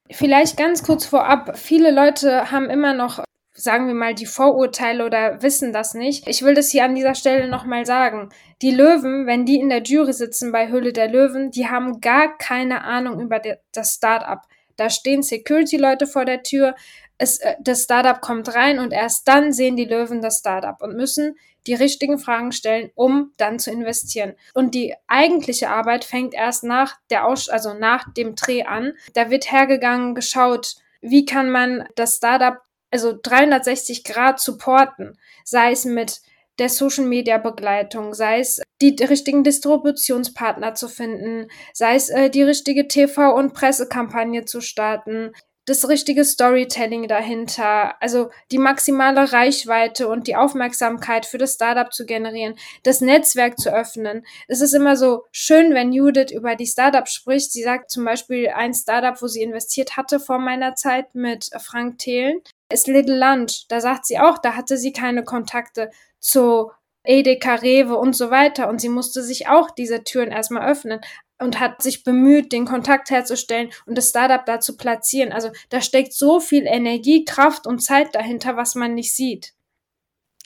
Vielleicht 0.09 0.57
ganz 0.57 0.81
kurz 0.81 1.05
vorab. 1.05 1.55
Viele 1.55 1.91
Leute 1.91 2.49
haben 2.49 2.67
immer 2.67 2.95
noch 2.95 3.23
sagen 3.59 3.87
wir 3.87 3.93
mal, 3.93 4.13
die 4.13 4.25
Vorurteile 4.25 5.05
oder 5.05 5.41
wissen 5.41 5.73
das 5.73 5.93
nicht. 5.93 6.27
Ich 6.27 6.43
will 6.43 6.53
das 6.53 6.69
hier 6.69 6.85
an 6.85 6.95
dieser 6.95 7.15
Stelle 7.15 7.47
nochmal 7.47 7.85
sagen. 7.85 8.29
Die 8.61 8.71
Löwen, 8.71 9.27
wenn 9.27 9.45
die 9.45 9.59
in 9.59 9.69
der 9.69 9.83
Jury 9.83 10.13
sitzen 10.13 10.51
bei 10.51 10.69
Hülle 10.69 10.93
der 10.93 11.09
Löwen, 11.09 11.51
die 11.51 11.67
haben 11.67 11.99
gar 12.01 12.37
keine 12.37 12.83
Ahnung 12.83 13.19
über 13.19 13.41
das 13.73 13.93
Startup. 13.93 14.41
Da 14.77 14.89
stehen 14.89 15.23
Security-Leute 15.23 16.07
vor 16.07 16.25
der 16.25 16.41
Tür, 16.41 16.73
es, 17.17 17.39
äh, 17.39 17.55
das 17.59 17.83
Startup 17.83 18.21
kommt 18.21 18.55
rein 18.55 18.79
und 18.79 18.93
erst 18.93 19.27
dann 19.27 19.51
sehen 19.51 19.75
die 19.75 19.85
Löwen 19.85 20.21
das 20.21 20.39
Startup 20.39 20.81
und 20.81 20.95
müssen 20.95 21.35
die 21.67 21.73
richtigen 21.73 22.17
Fragen 22.17 22.53
stellen, 22.53 22.89
um 22.95 23.33
dann 23.35 23.59
zu 23.59 23.69
investieren. 23.71 24.35
Und 24.53 24.73
die 24.73 24.95
eigentliche 25.07 25.69
Arbeit 25.69 26.05
fängt 26.05 26.33
erst 26.33 26.63
nach 26.63 26.95
der 27.09 27.25
Aus 27.25 27.49
also 27.49 27.73
nach 27.73 28.11
dem 28.13 28.35
Dreh 28.35 28.63
an. 28.63 28.93
Da 29.13 29.29
wird 29.29 29.51
hergegangen, 29.51 30.15
geschaut, 30.15 30.77
wie 31.01 31.25
kann 31.25 31.49
man 31.49 31.87
das 31.95 32.15
Startup 32.15 32.59
also 32.91 33.17
360 33.21 34.03
Grad 34.03 34.39
supporten, 34.39 35.17
sei 35.43 35.71
es 35.71 35.85
mit 35.85 36.21
der 36.59 36.69
Social 36.69 37.05
Media 37.05 37.37
Begleitung, 37.37 38.13
sei 38.13 38.39
es 38.39 38.61
die, 38.81 38.95
richtigen 39.03 39.43
Distributionspartner 39.43 40.75
zu 40.75 40.89
finden, 40.89 41.47
sei 41.73 41.95
es 41.95 42.09
äh, 42.09 42.29
die 42.29 42.43
richtige 42.43 42.87
TV- 42.87 43.33
und 43.33 43.53
Pressekampagne 43.53 44.45
zu 44.45 44.61
starten, 44.61 45.31
das 45.65 45.87
richtige 45.87 46.25
Storytelling 46.25 47.07
dahinter, 47.07 48.01
also 48.01 48.31
die 48.51 48.57
maximale 48.57 49.31
Reichweite 49.31 50.07
und 50.07 50.27
die 50.27 50.35
Aufmerksamkeit 50.35 51.27
für 51.27 51.37
das 51.37 51.53
Startup 51.53 51.93
zu 51.93 52.05
generieren, 52.05 52.55
das 52.83 53.01
Netzwerk 53.01 53.59
zu 53.59 53.71
öffnen. 53.71 54.25
Es 54.47 54.61
ist 54.61 54.73
immer 54.73 54.95
so 54.97 55.25
schön, 55.31 55.75
wenn 55.75 55.93
Judith 55.93 56.31
über 56.31 56.55
die 56.55 56.65
Startups 56.65 57.13
spricht. 57.13 57.51
Sie 57.51 57.61
sagt 57.61 57.91
zum 57.91 58.03
Beispiel 58.03 58.49
ein 58.49 58.73
Startup, 58.73 59.21
wo 59.21 59.27
sie 59.27 59.43
investiert 59.43 59.95
hatte 59.95 60.19
vor 60.19 60.39
meiner 60.39 60.73
Zeit 60.73 61.13
mit 61.13 61.51
Frank 61.59 61.99
Thelen 61.99 62.41
ist 62.71 62.87
Little 62.87 63.17
Lunch. 63.17 63.65
Da 63.67 63.81
sagt 63.81 64.05
sie 64.05 64.19
auch, 64.19 64.37
da 64.37 64.55
hatte 64.55 64.77
sie 64.77 64.93
keine 64.93 65.23
Kontakte 65.23 65.91
zu 66.19 66.71
Edeka, 67.03 67.55
Rewe 67.55 67.97
und 67.97 68.15
so 68.15 68.29
weiter. 68.29 68.69
Und 68.69 68.79
sie 68.81 68.89
musste 68.89 69.23
sich 69.23 69.47
auch 69.47 69.71
diese 69.71 70.03
Türen 70.03 70.31
erstmal 70.31 70.69
öffnen 70.69 71.01
und 71.39 71.59
hat 71.59 71.81
sich 71.81 72.03
bemüht, 72.03 72.51
den 72.51 72.65
Kontakt 72.65 73.09
herzustellen 73.09 73.69
und 73.85 73.97
das 73.97 74.09
Startup 74.09 74.45
da 74.45 74.59
zu 74.59 74.77
platzieren. 74.77 75.31
Also 75.31 75.49
da 75.69 75.81
steckt 75.81 76.13
so 76.13 76.39
viel 76.39 76.65
Energie, 76.65 77.25
Kraft 77.25 77.65
und 77.65 77.79
Zeit 77.79 78.13
dahinter, 78.13 78.57
was 78.57 78.75
man 78.75 78.93
nicht 78.93 79.15
sieht. 79.15 79.53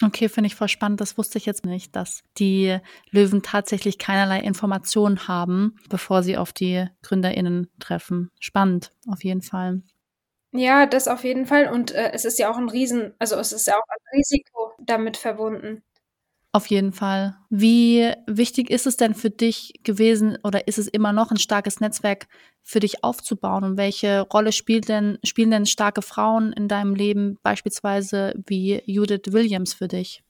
Okay, 0.02 0.28
finde 0.28 0.48
ich 0.48 0.56
voll 0.56 0.68
spannend. 0.68 1.02
Das 1.02 1.18
wusste 1.18 1.38
ich 1.38 1.46
jetzt 1.46 1.66
nicht, 1.66 1.96
dass 1.96 2.24
die 2.38 2.78
Löwen 3.12 3.42
tatsächlich 3.42 4.00
keinerlei 4.00 4.40
Informationen 4.40 5.28
haben, 5.28 5.78
bevor 5.90 6.24
sie 6.24 6.38
auf 6.38 6.52
die 6.52 6.88
GründerInnen 7.04 7.70
treffen. 7.80 8.32
Spannend, 8.40 8.92
auf 9.08 9.24
jeden 9.24 9.42
Fall. 9.42 9.82
Ja, 10.54 10.86
das 10.86 11.08
auf 11.08 11.24
jeden 11.24 11.48
Fall. 11.48 11.68
Und 11.68 11.92
äh, 11.92 12.12
es 12.14 12.26
ist 12.26 12.38
ja 12.38 12.50
auch 12.50 12.58
ein 12.58 12.70
Riesen, 12.70 13.14
also 13.18 13.36
es 13.38 13.52
ist 13.52 13.66
ja 13.68 13.74
auch 13.74 13.88
ein 13.90 14.18
Risiko 14.18 14.72
damit 14.80 15.18
verbunden. 15.18 15.82
Auf 16.56 16.68
jeden 16.68 16.94
Fall. 16.94 17.36
Wie 17.50 18.14
wichtig 18.28 18.70
ist 18.70 18.86
es 18.86 18.96
denn 18.96 19.16
für 19.16 19.32
dich 19.32 19.74
gewesen 19.82 20.38
oder 20.44 20.68
ist 20.68 20.78
es 20.78 20.88
immer 20.88 21.12
noch 21.12 21.32
ein 21.32 21.38
starkes 21.38 21.80
Netzwerk 21.80 22.28
für 22.62 22.80
dich 22.80 23.04
aufzubauen? 23.04 23.64
Und 23.64 23.78
welche 23.78 24.22
Rolle 24.22 24.52
spielt 24.52 24.88
denn, 24.88 25.18
spielen 25.24 25.50
denn 25.50 25.66
starke 25.66 26.04
Frauen 26.04 26.54
in 26.54 26.68
deinem 26.68 26.94
Leben, 26.94 27.40
beispielsweise 27.42 28.36
wie 28.46 28.84
Judith 28.86 29.34
Williams 29.34 29.74
für 29.74 29.88
dich? 29.88 30.24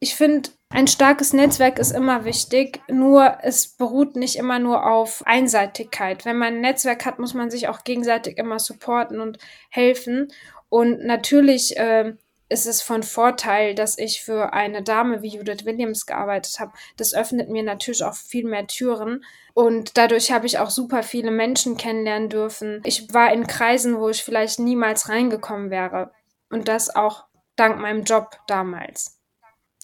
Ich 0.00 0.16
finde, 0.16 0.50
ein 0.70 0.86
starkes 0.86 1.32
Netzwerk 1.32 1.78
ist 1.78 1.92
immer 1.92 2.24
wichtig, 2.24 2.80
nur 2.88 3.38
es 3.42 3.68
beruht 3.68 4.16
nicht 4.16 4.36
immer 4.36 4.58
nur 4.58 4.86
auf 4.86 5.22
Einseitigkeit. 5.26 6.24
Wenn 6.24 6.36
man 6.36 6.54
ein 6.54 6.60
Netzwerk 6.60 7.06
hat, 7.06 7.18
muss 7.18 7.32
man 7.32 7.50
sich 7.50 7.68
auch 7.68 7.84
gegenseitig 7.84 8.36
immer 8.36 8.58
supporten 8.58 9.20
und 9.20 9.38
helfen. 9.70 10.30
Und 10.68 11.04
natürlich 11.04 11.78
äh, 11.78 12.14
ist 12.50 12.66
es 12.66 12.82
von 12.82 13.02
Vorteil, 13.02 13.74
dass 13.74 13.96
ich 13.96 14.22
für 14.22 14.52
eine 14.52 14.82
Dame 14.82 15.22
wie 15.22 15.28
Judith 15.28 15.64
Williams 15.64 16.04
gearbeitet 16.04 16.60
habe. 16.60 16.72
Das 16.98 17.14
öffnet 17.14 17.48
mir 17.48 17.62
natürlich 17.62 18.04
auch 18.04 18.14
viel 18.14 18.44
mehr 18.44 18.66
Türen. 18.66 19.24
Und 19.54 19.96
dadurch 19.96 20.32
habe 20.32 20.46
ich 20.46 20.58
auch 20.58 20.70
super 20.70 21.02
viele 21.02 21.30
Menschen 21.30 21.78
kennenlernen 21.78 22.28
dürfen. 22.28 22.82
Ich 22.84 23.12
war 23.12 23.32
in 23.32 23.46
Kreisen, 23.46 23.98
wo 23.98 24.10
ich 24.10 24.22
vielleicht 24.22 24.58
niemals 24.58 25.08
reingekommen 25.08 25.70
wäre. 25.70 26.12
Und 26.50 26.68
das 26.68 26.94
auch 26.94 27.24
dank 27.56 27.78
meinem 27.78 28.04
Job 28.04 28.38
damals. 28.46 29.17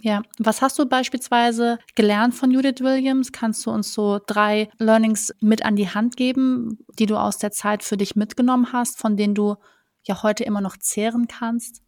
Ja, 0.00 0.22
was 0.38 0.60
hast 0.60 0.78
du 0.78 0.86
beispielsweise 0.86 1.78
gelernt 1.94 2.34
von 2.34 2.50
Judith 2.50 2.80
Williams? 2.80 3.32
Kannst 3.32 3.64
du 3.64 3.70
uns 3.70 3.94
so 3.94 4.20
drei 4.26 4.68
Learnings 4.78 5.32
mit 5.40 5.64
an 5.64 5.76
die 5.76 5.88
Hand 5.88 6.16
geben, 6.16 6.78
die 6.98 7.06
du 7.06 7.16
aus 7.16 7.38
der 7.38 7.52
Zeit 7.52 7.82
für 7.82 7.96
dich 7.96 8.16
mitgenommen 8.16 8.72
hast, 8.72 8.98
von 8.98 9.16
denen 9.16 9.34
du 9.34 9.56
ja 10.02 10.22
heute 10.22 10.44
immer 10.44 10.60
noch 10.60 10.76
zehren 10.76 11.28
kannst? 11.28 11.80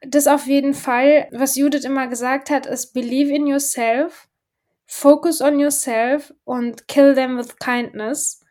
Das 0.00 0.26
auf 0.26 0.46
jeden 0.46 0.72
Fall, 0.72 1.28
was 1.30 1.56
Judith 1.56 1.84
immer 1.84 2.08
gesagt 2.08 2.48
hat, 2.48 2.64
ist 2.64 2.94
believe 2.94 3.32
in 3.34 3.46
yourself, 3.46 4.28
focus 4.86 5.42
on 5.42 5.60
yourself 5.60 6.32
und 6.44 6.88
kill 6.88 7.14
them 7.14 7.36
with 7.36 7.58
kindness. 7.58 8.42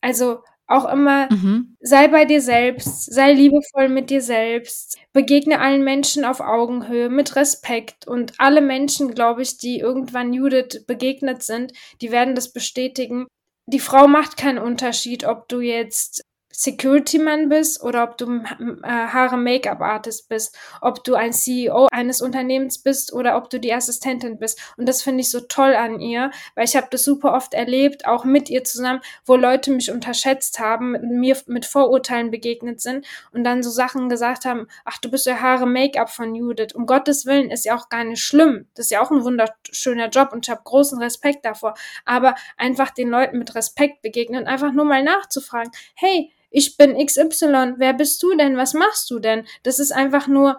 Also 0.00 0.42
auch 0.68 0.90
immer, 0.90 1.32
mhm. 1.32 1.76
sei 1.80 2.08
bei 2.08 2.26
dir 2.26 2.42
selbst, 2.42 3.12
sei 3.12 3.32
liebevoll 3.32 3.88
mit 3.88 4.10
dir 4.10 4.20
selbst, 4.20 4.98
begegne 5.12 5.60
allen 5.60 5.82
Menschen 5.82 6.26
auf 6.26 6.40
Augenhöhe, 6.40 7.08
mit 7.08 7.36
Respekt. 7.36 8.06
Und 8.06 8.34
alle 8.38 8.60
Menschen, 8.60 9.14
glaube 9.14 9.42
ich, 9.42 9.56
die 9.56 9.78
irgendwann 9.78 10.34
Judith 10.34 10.84
begegnet 10.86 11.42
sind, 11.42 11.72
die 12.02 12.12
werden 12.12 12.34
das 12.34 12.52
bestätigen. 12.52 13.26
Die 13.66 13.80
Frau 13.80 14.08
macht 14.08 14.36
keinen 14.36 14.58
Unterschied, 14.58 15.24
ob 15.24 15.48
du 15.48 15.60
jetzt 15.60 16.22
Security-Man 16.58 17.48
bist 17.48 17.84
oder 17.84 18.02
ob 18.02 18.18
du 18.18 18.42
äh, 18.42 18.82
Haare-Make-up-Artist 18.82 20.28
bist, 20.28 20.58
ob 20.80 21.04
du 21.04 21.14
ein 21.14 21.32
CEO 21.32 21.86
eines 21.92 22.20
Unternehmens 22.20 22.78
bist 22.78 23.12
oder 23.12 23.36
ob 23.36 23.48
du 23.48 23.60
die 23.60 23.72
Assistentin 23.72 24.40
bist. 24.40 24.60
Und 24.76 24.88
das 24.88 25.00
finde 25.00 25.20
ich 25.20 25.30
so 25.30 25.38
toll 25.38 25.76
an 25.76 26.00
ihr, 26.00 26.32
weil 26.56 26.64
ich 26.64 26.74
habe 26.74 26.88
das 26.90 27.04
super 27.04 27.34
oft 27.34 27.54
erlebt, 27.54 28.08
auch 28.08 28.24
mit 28.24 28.50
ihr 28.50 28.64
zusammen, 28.64 29.00
wo 29.24 29.36
Leute 29.36 29.70
mich 29.70 29.92
unterschätzt 29.92 30.58
haben, 30.58 30.96
mir 31.20 31.36
mit 31.46 31.64
Vorurteilen 31.64 32.32
begegnet 32.32 32.80
sind 32.80 33.06
und 33.30 33.44
dann 33.44 33.62
so 33.62 33.70
Sachen 33.70 34.08
gesagt 34.08 34.44
haben, 34.44 34.66
ach, 34.84 34.98
du 34.98 35.12
bist 35.12 35.26
ja 35.26 35.40
Haare-Make-up 35.40 36.10
von 36.10 36.34
Judith. 36.34 36.74
Um 36.74 36.86
Gottes 36.86 37.24
Willen 37.24 37.52
ist 37.52 37.66
ja 37.66 37.76
auch 37.76 37.88
gar 37.88 38.02
nicht 38.02 38.20
schlimm. 38.20 38.66
Das 38.74 38.86
ist 38.86 38.90
ja 38.90 39.00
auch 39.00 39.12
ein 39.12 39.22
wunderschöner 39.22 40.08
Job 40.08 40.32
und 40.32 40.44
ich 40.44 40.50
habe 40.50 40.62
großen 40.64 41.00
Respekt 41.00 41.44
davor. 41.44 41.74
Aber 42.04 42.34
einfach 42.56 42.90
den 42.90 43.10
Leuten 43.10 43.38
mit 43.38 43.54
Respekt 43.54 44.02
begegnen, 44.02 44.48
einfach 44.48 44.72
nur 44.72 44.84
mal 44.84 45.04
nachzufragen, 45.04 45.70
hey, 45.94 46.32
ich 46.50 46.76
bin 46.76 46.96
XY, 47.04 47.74
wer 47.76 47.94
bist 47.94 48.22
du 48.22 48.36
denn, 48.36 48.56
was 48.56 48.74
machst 48.74 49.10
du 49.10 49.18
denn? 49.18 49.46
Das 49.62 49.78
ist 49.78 49.92
einfach 49.92 50.28
nur, 50.28 50.58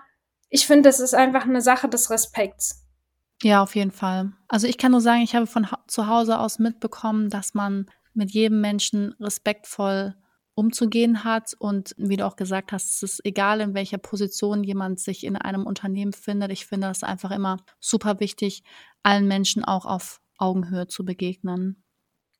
ich 0.49 0.67
finde, 0.67 0.89
das 0.89 0.99
ist 0.99 1.13
einfach 1.13 1.45
eine 1.45 1.62
Sache 1.62 1.89
des 1.89 2.10
Respekts. 2.10 2.86
Ja, 3.41 3.63
auf 3.63 3.75
jeden 3.75 3.91
Fall. 3.91 4.34
Also 4.47 4.67
ich 4.67 4.78
kann 4.78 4.91
nur 4.91 5.02
sagen, 5.02 5.21
ich 5.21 5.36
habe 5.36 5.47
von 5.47 5.67
zu 5.88 6.08
Hause 6.08 6.39
aus 6.39 6.60
mitbekommen, 6.60 7.30
dass 7.30 7.54
man 7.54 7.89
mit 8.13 8.32
jedem 8.32 8.60
Menschen 8.60 9.15
respektvoll 9.19 10.15
umzugehen 10.56 11.23
hat. 11.23 11.56
Und 11.58 11.95
wie 11.97 12.17
du 12.17 12.25
auch 12.25 12.36
gesagt 12.36 12.73
hast, 12.73 12.95
es 12.95 13.04
ist 13.04 13.25
egal, 13.25 13.62
in 13.62 13.73
welcher 13.73 13.97
Position 13.97 14.63
jemand 14.63 14.99
sich 14.99 15.23
in 15.23 15.38
einem 15.38 15.65
Unternehmen 15.65 16.12
findet. 16.12 16.52
Ich 16.52 16.65
finde 16.65 16.89
es 16.89 17.04
einfach 17.04 17.32
immer 17.32 17.58
super 17.80 18.19
wichtig, 18.19 18.63
allen 19.04 19.28
Menschen 19.28 19.63
auch 19.63 19.86
auf 19.86 20.21
Augenhöhe 20.38 20.88
zu 20.88 21.06
begegnen. 21.06 21.84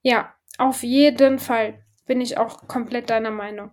Ja, 0.02 0.34
auf 0.58 0.84
jeden 0.84 1.40
Fall 1.40 1.86
bin 2.10 2.22
ich 2.22 2.40
auch 2.40 2.68
komplett 2.68 3.12
deiner 3.12 3.30
Meinung. 3.30 3.72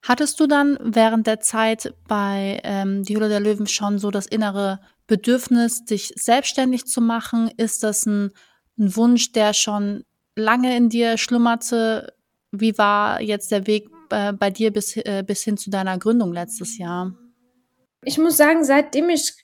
Hattest 0.00 0.38
du 0.38 0.46
dann 0.46 0.78
während 0.80 1.26
der 1.26 1.40
Zeit 1.40 1.92
bei 2.06 2.60
ähm, 2.62 3.02
Die 3.02 3.16
Hülle 3.16 3.28
der 3.28 3.40
Löwen 3.40 3.66
schon 3.66 3.98
so 3.98 4.12
das 4.12 4.26
innere 4.26 4.80
Bedürfnis, 5.08 5.84
dich 5.84 6.12
selbstständig 6.14 6.86
zu 6.86 7.00
machen? 7.00 7.50
Ist 7.56 7.82
das 7.82 8.06
ein, 8.06 8.30
ein 8.78 8.94
Wunsch, 8.94 9.32
der 9.32 9.54
schon 9.54 10.04
lange 10.36 10.76
in 10.76 10.88
dir 10.88 11.18
schlummerte? 11.18 12.14
Wie 12.52 12.78
war 12.78 13.20
jetzt 13.20 13.50
der 13.50 13.66
Weg 13.66 13.90
äh, 14.10 14.32
bei 14.32 14.50
dir 14.50 14.72
bis, 14.72 14.96
äh, 14.96 15.24
bis 15.26 15.42
hin 15.42 15.56
zu 15.56 15.68
deiner 15.68 15.98
Gründung 15.98 16.32
letztes 16.32 16.78
Jahr? 16.78 17.12
Ich 18.04 18.18
muss 18.18 18.36
sagen, 18.36 18.62
seitdem 18.62 19.10
ich, 19.10 19.34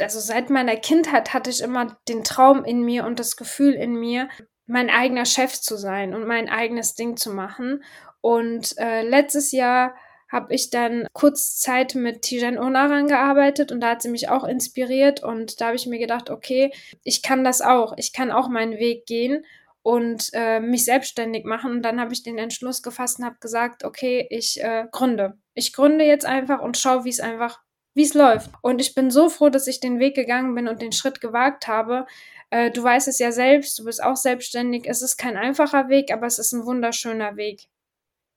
also 0.00 0.20
seit 0.20 0.48
meiner 0.48 0.76
Kindheit 0.76 1.34
hatte 1.34 1.50
ich 1.50 1.60
immer 1.60 1.98
den 2.08 2.22
Traum 2.22 2.64
in 2.64 2.82
mir 2.82 3.04
und 3.04 3.18
das 3.18 3.34
Gefühl 3.34 3.72
in 3.72 3.94
mir, 3.94 4.28
mein 4.70 4.88
eigener 4.88 5.26
Chef 5.26 5.60
zu 5.60 5.76
sein 5.76 6.14
und 6.14 6.26
mein 6.26 6.48
eigenes 6.48 6.94
Ding 6.94 7.16
zu 7.16 7.30
machen. 7.30 7.82
Und 8.20 8.78
äh, 8.78 9.02
letztes 9.02 9.50
Jahr 9.52 9.94
habe 10.30 10.54
ich 10.54 10.70
dann 10.70 11.08
kurz 11.12 11.58
Zeit 11.58 11.96
mit 11.96 12.22
Tijan 12.22 12.56
Onaran 12.56 13.08
gearbeitet 13.08 13.72
und 13.72 13.80
da 13.80 13.90
hat 13.90 14.02
sie 14.02 14.10
mich 14.10 14.28
auch 14.28 14.44
inspiriert 14.44 15.24
und 15.24 15.60
da 15.60 15.66
habe 15.66 15.76
ich 15.76 15.86
mir 15.86 15.98
gedacht, 15.98 16.30
okay, 16.30 16.72
ich 17.02 17.20
kann 17.22 17.42
das 17.42 17.62
auch, 17.62 17.94
ich 17.96 18.12
kann 18.12 18.30
auch 18.30 18.48
meinen 18.48 18.78
Weg 18.78 19.06
gehen 19.06 19.44
und 19.82 20.30
äh, 20.34 20.60
mich 20.60 20.84
selbstständig 20.84 21.44
machen 21.44 21.72
und 21.72 21.82
dann 21.82 22.00
habe 22.00 22.12
ich 22.12 22.22
den 22.22 22.38
Entschluss 22.38 22.80
gefasst 22.82 23.18
und 23.18 23.24
habe 23.24 23.38
gesagt, 23.40 23.82
okay, 23.82 24.26
ich 24.30 24.62
äh, 24.62 24.86
gründe. 24.92 25.36
Ich 25.54 25.72
gründe 25.72 26.04
jetzt 26.04 26.26
einfach 26.26 26.60
und 26.60 26.78
schaue, 26.78 27.04
wie 27.04 27.10
es 27.10 27.18
einfach, 27.18 27.60
wie 28.00 28.04
es 28.04 28.14
läuft. 28.14 28.50
Und 28.62 28.80
ich 28.80 28.94
bin 28.94 29.10
so 29.10 29.28
froh, 29.28 29.50
dass 29.50 29.66
ich 29.66 29.78
den 29.78 29.98
Weg 29.98 30.14
gegangen 30.14 30.54
bin 30.54 30.68
und 30.68 30.80
den 30.80 30.90
Schritt 30.90 31.20
gewagt 31.20 31.68
habe, 31.68 32.06
äh, 32.48 32.70
du 32.70 32.82
weißt 32.82 33.08
es 33.08 33.18
ja 33.18 33.30
selbst, 33.30 33.78
du 33.78 33.84
bist 33.84 34.02
auch 34.02 34.16
selbstständig. 34.16 34.84
Es 34.86 35.02
ist 35.02 35.18
kein 35.18 35.36
einfacher 35.36 35.90
Weg, 35.90 36.10
aber 36.10 36.26
es 36.26 36.38
ist 36.38 36.52
ein 36.52 36.64
wunderschöner 36.64 37.36
Weg. 37.36 37.68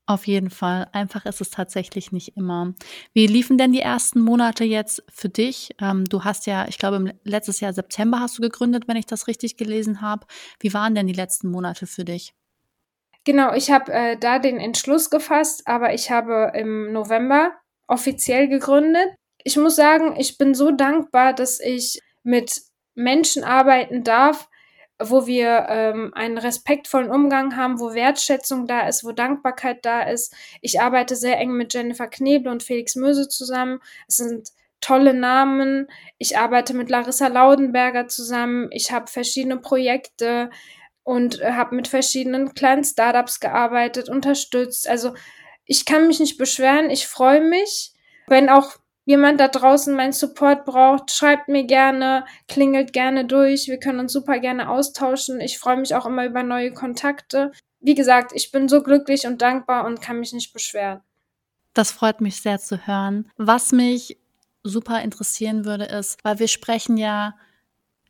Auf 0.05 0.27
jeden 0.27 0.49
Fall. 0.49 0.89
Einfach 0.91 1.25
ist 1.25 1.39
es 1.39 1.49
tatsächlich 1.49 2.11
nicht 2.11 2.35
immer. 2.35 2.73
Wie 3.13 3.25
liefen 3.25 3.57
denn 3.57 3.71
die 3.71 3.79
ersten 3.79 4.19
Monate 4.19 4.65
jetzt 4.65 5.01
für 5.09 5.29
dich? 5.29 5.69
Ähm, 5.79 6.03
du 6.03 6.25
hast 6.25 6.45
ja, 6.45 6.67
ich 6.67 6.77
glaube, 6.77 7.13
letztes 7.23 7.61
Jahr 7.61 7.71
September 7.71 8.19
hast 8.19 8.37
du 8.37 8.41
gegründet, 8.41 8.89
wenn 8.89 8.97
ich 8.97 9.05
das 9.05 9.27
richtig 9.27 9.55
gelesen 9.55 10.01
habe. 10.01 10.27
Wie 10.59 10.73
waren 10.73 10.93
denn 10.93 11.07
die 11.07 11.13
letzten 11.13 11.49
Monate 11.49 11.87
für 11.87 12.03
dich? 12.03 12.33
Genau, 13.23 13.53
ich 13.53 13.71
habe 13.71 13.93
äh, 13.93 14.17
da 14.17 14.39
den 14.39 14.59
Entschluss 14.59 15.09
gefasst, 15.09 15.65
aber 15.67 15.93
ich 15.93 16.11
habe 16.11 16.51
im 16.53 16.91
November 16.91 17.53
offiziell 17.87 18.49
gegründet. 18.49 19.07
Ich 19.43 19.57
muss 19.57 19.75
sagen, 19.75 20.15
ich 20.17 20.37
bin 20.37 20.53
so 20.53 20.71
dankbar, 20.71 21.33
dass 21.33 21.59
ich 21.59 21.99
mit 22.23 22.61
Menschen 22.95 23.43
arbeiten 23.43 24.03
darf, 24.03 24.49
wo 24.99 25.25
wir 25.25 25.65
ähm, 25.69 26.11
einen 26.13 26.37
respektvollen 26.37 27.09
Umgang 27.09 27.57
haben, 27.57 27.79
wo 27.79 27.93
Wertschätzung 27.93 28.67
da 28.67 28.87
ist, 28.87 29.03
wo 29.03 29.11
Dankbarkeit 29.11 29.83
da 29.83 30.03
ist. 30.03 30.33
Ich 30.61 30.79
arbeite 30.79 31.15
sehr 31.15 31.37
eng 31.39 31.51
mit 31.51 31.73
Jennifer 31.73 32.07
Knebel 32.07 32.51
und 32.51 32.63
Felix 32.63 32.95
Möse 32.95 33.27
zusammen. 33.27 33.79
Es 34.07 34.17
sind 34.17 34.49
tolle 34.81 35.13
Namen. 35.13 35.87
Ich 36.17 36.37
arbeite 36.37 36.73
mit 36.73 36.89
Larissa 36.89 37.27
Laudenberger 37.27 38.07
zusammen. 38.07 38.69
Ich 38.71 38.91
habe 38.91 39.07
verschiedene 39.07 39.57
Projekte 39.57 40.49
und 41.03 41.41
äh, 41.41 41.53
habe 41.53 41.75
mit 41.75 41.87
verschiedenen 41.87 42.53
kleinen 42.53 42.83
Startups 42.83 43.39
gearbeitet, 43.39 44.09
unterstützt. 44.09 44.87
Also 44.87 45.13
ich 45.65 45.85
kann 45.85 46.07
mich 46.07 46.19
nicht 46.19 46.37
beschweren. 46.37 46.89
Ich 46.89 47.07
freue 47.07 47.41
mich, 47.41 47.93
wenn 48.27 48.49
auch 48.49 48.77
jemand 49.05 49.39
da 49.39 49.47
draußen 49.47 49.95
meinen 49.95 50.13
Support 50.13 50.65
braucht, 50.65 51.11
schreibt 51.11 51.47
mir 51.47 51.65
gerne, 51.65 52.25
klingelt 52.47 52.93
gerne 52.93 53.25
durch. 53.25 53.67
Wir 53.67 53.79
können 53.79 53.99
uns 53.99 54.13
super 54.13 54.39
gerne 54.39 54.69
austauschen. 54.69 55.41
Ich 55.41 55.59
freue 55.59 55.77
mich 55.77 55.95
auch 55.95 56.05
immer 56.05 56.25
über 56.25 56.43
neue 56.43 56.73
Kontakte. 56.73 57.51
Wie 57.79 57.95
gesagt, 57.95 58.31
ich 58.33 58.51
bin 58.51 58.69
so 58.69 58.81
glücklich 58.81 59.27
und 59.27 59.41
dankbar 59.41 59.85
und 59.85 60.01
kann 60.01 60.19
mich 60.19 60.33
nicht 60.33 60.53
beschweren. 60.53 61.01
Das 61.73 61.91
freut 61.91 62.21
mich 62.21 62.41
sehr 62.41 62.59
zu 62.59 62.87
hören. 62.87 63.29
Was 63.35 63.71
mich 63.71 64.17
super 64.63 65.01
interessieren 65.01 65.65
würde, 65.65 65.85
ist, 65.85 66.23
weil 66.23 66.39
wir 66.39 66.47
sprechen 66.47 66.97
ja 66.97 67.35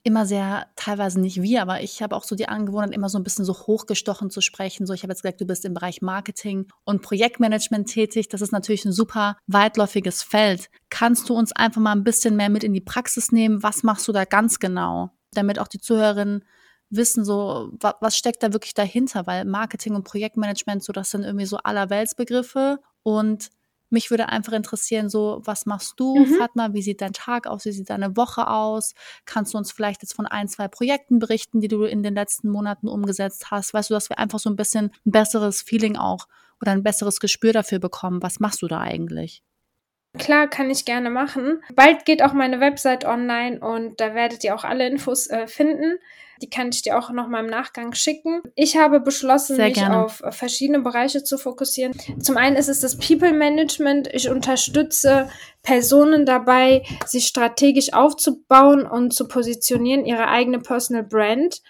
immer 0.04 0.26
sehr, 0.26 0.68
teilweise 0.76 1.20
nicht 1.20 1.42
wir, 1.42 1.62
aber 1.62 1.82
ich 1.82 2.02
habe 2.02 2.16
auch 2.16 2.26
so 2.26 2.36
die 2.36 2.50
Angewohnheit, 2.50 2.92
immer 2.92 3.08
so 3.08 3.18
ein 3.18 3.24
bisschen 3.24 3.46
so 3.46 3.54
hochgestochen 3.54 4.30
zu 4.30 4.42
sprechen. 4.42 4.86
So, 4.86 4.94
ich 4.94 5.04
habe 5.04 5.13
jetzt 5.13 5.24
gesagt, 5.24 5.39
du 5.39 5.46
bist 5.46 5.63
im 5.63 5.74
Bereich 5.74 6.02
Marketing 6.02 6.68
und 6.84 7.02
Projektmanagement 7.02 7.88
tätig. 7.88 8.28
Das 8.28 8.42
ist 8.42 8.52
natürlich 8.52 8.84
ein 8.84 8.92
super 8.92 9.38
weitläufiges 9.48 10.22
Feld. 10.22 10.70
Kannst 10.89 11.30
du 11.30 11.34
uns 11.34 11.54
einfach 11.54 11.82
mal 11.82 11.94
ein 11.94 12.04
bisschen 12.04 12.36
mehr 12.36 12.50
mit 12.50 12.66
in 12.66 12.74
die 12.74 12.82
Praxis 12.82 13.32
nehmen? 13.32 13.63
Was 13.63 13.84
machst 13.84 14.08
du 14.08 14.12
da 14.12 14.26
ganz 14.26 14.60
genau? 14.60 15.12
Damit 15.32 15.58
auch 15.58 15.70
die 15.70 15.80
Zuhörerinnen 15.80 16.44
wissen, 16.89 17.24
so, 17.24 17.72
was 17.80 18.18
steckt 18.18 18.44
da 18.44 18.52
wirklich 18.52 18.74
dahinter? 18.74 19.26
Weil 19.26 19.46
Marketing 19.46 19.96
und 19.96 20.04
Projektmanagement, 20.04 20.84
so, 20.84 20.92
das 20.92 21.12
sind 21.12 21.24
irgendwie 21.24 21.46
so 21.46 21.58
allerweltsbegriffe 21.58 22.80
und 23.04 23.50
mich 23.93 24.10
würde 24.10 24.29
einfach 24.29 24.53
interessieren, 24.53 25.10
so, 25.10 25.41
was 25.43 25.65
machst 25.65 25.93
du, 25.97 26.17
mhm. 26.17 26.36
Fatma? 26.38 26.73
Wie 26.73 26.82
sieht 26.82 27.01
dein 27.01 27.13
Tag 27.13 27.47
aus? 27.47 27.65
Wie 27.65 27.71
sieht 27.71 27.89
deine 27.89 28.17
Woche 28.17 28.47
aus? 28.47 28.93
Kannst 29.25 29.53
du 29.53 29.58
uns 29.58 29.71
vielleicht 29.71 30.01
jetzt 30.01 30.15
von 30.15 30.25
ein, 30.25 30.47
zwei 30.47 30.67
Projekten 30.67 31.19
berichten, 31.19 31.62
die 31.62 31.67
du 31.67 31.84
in 31.84 32.03
den 32.03 32.15
letzten 32.15 32.49
Monaten 32.49 32.88
umgesetzt 32.88 33.51
hast? 33.51 33.73
Weißt 33.73 33.89
du, 33.89 33.93
dass 33.93 34.10
wir 34.10 34.19
einfach 34.19 34.39
so 34.39 34.49
ein 34.49 34.56
bisschen 34.56 34.91
ein 35.06 35.12
besseres 35.12 35.62
Feeling 35.62 35.95
auch 35.95 36.27
oder 36.62 36.71
ein 36.71 36.84
besseres 36.84 37.19
Gespür 37.19 37.53
dafür 37.53 37.79
bekommen. 37.79 38.23
Was 38.23 38.39
machst 38.39 38.62
du 38.62 38.67
da 38.67 38.79
eigentlich? 38.79 39.43
Klar, 40.17 40.47
kann 40.47 40.69
ich 40.69 40.86
gerne 40.86 41.10
machen. 41.10 41.63
Bald 41.75 42.06
geht 42.06 42.23
auch 42.23 42.34
meine 42.34 42.60
Website 42.60 43.03
online 43.03 43.60
und 43.60 43.99
da 43.99 44.13
werdet 44.13 44.43
ihr 44.43 44.53
auch 44.53 44.63
alle 44.63 44.88
Infos 44.88 45.27
äh, 45.27 45.47
finden. 45.47 45.97
Die 46.41 46.50
kann 46.50 46.69
ich 46.69 46.82
dir 46.82 46.98
auch 46.98 47.10
noch 47.12 47.28
mal 47.28 47.41
im 47.43 47.50
Nachgang 47.50 47.93
schicken. 47.93 48.41
Ich 48.56 48.78
habe 48.78 49.00
beschlossen, 49.00 49.56
Sehr 49.56 49.67
mich 49.67 49.76
gerne. 49.76 50.04
auf 50.04 50.22
verschiedene 50.32 50.80
Bereiche 50.80 51.24
zu 51.24 51.38
fokussieren. 51.38 51.93
Zum 52.22 52.38
einen 52.38 52.56
ist 52.56 52.69
es 52.69 52.82
das 52.82 52.98
People 52.98 53.34
Management. 53.34 54.10
Ich 54.13 54.30
unterstütze 54.30 55.30
Personen 55.62 56.26
dabei, 56.26 56.84
sich 57.06 57.28
strategisch 57.28 57.93
aufzubauen 57.93 58.86
und 58.86 59.13
zu 59.13 59.28
positionieren, 59.28 60.06
ihre 60.06 60.28
eigene 60.28 60.60
Personal 60.60 61.04
Brand 61.04 61.62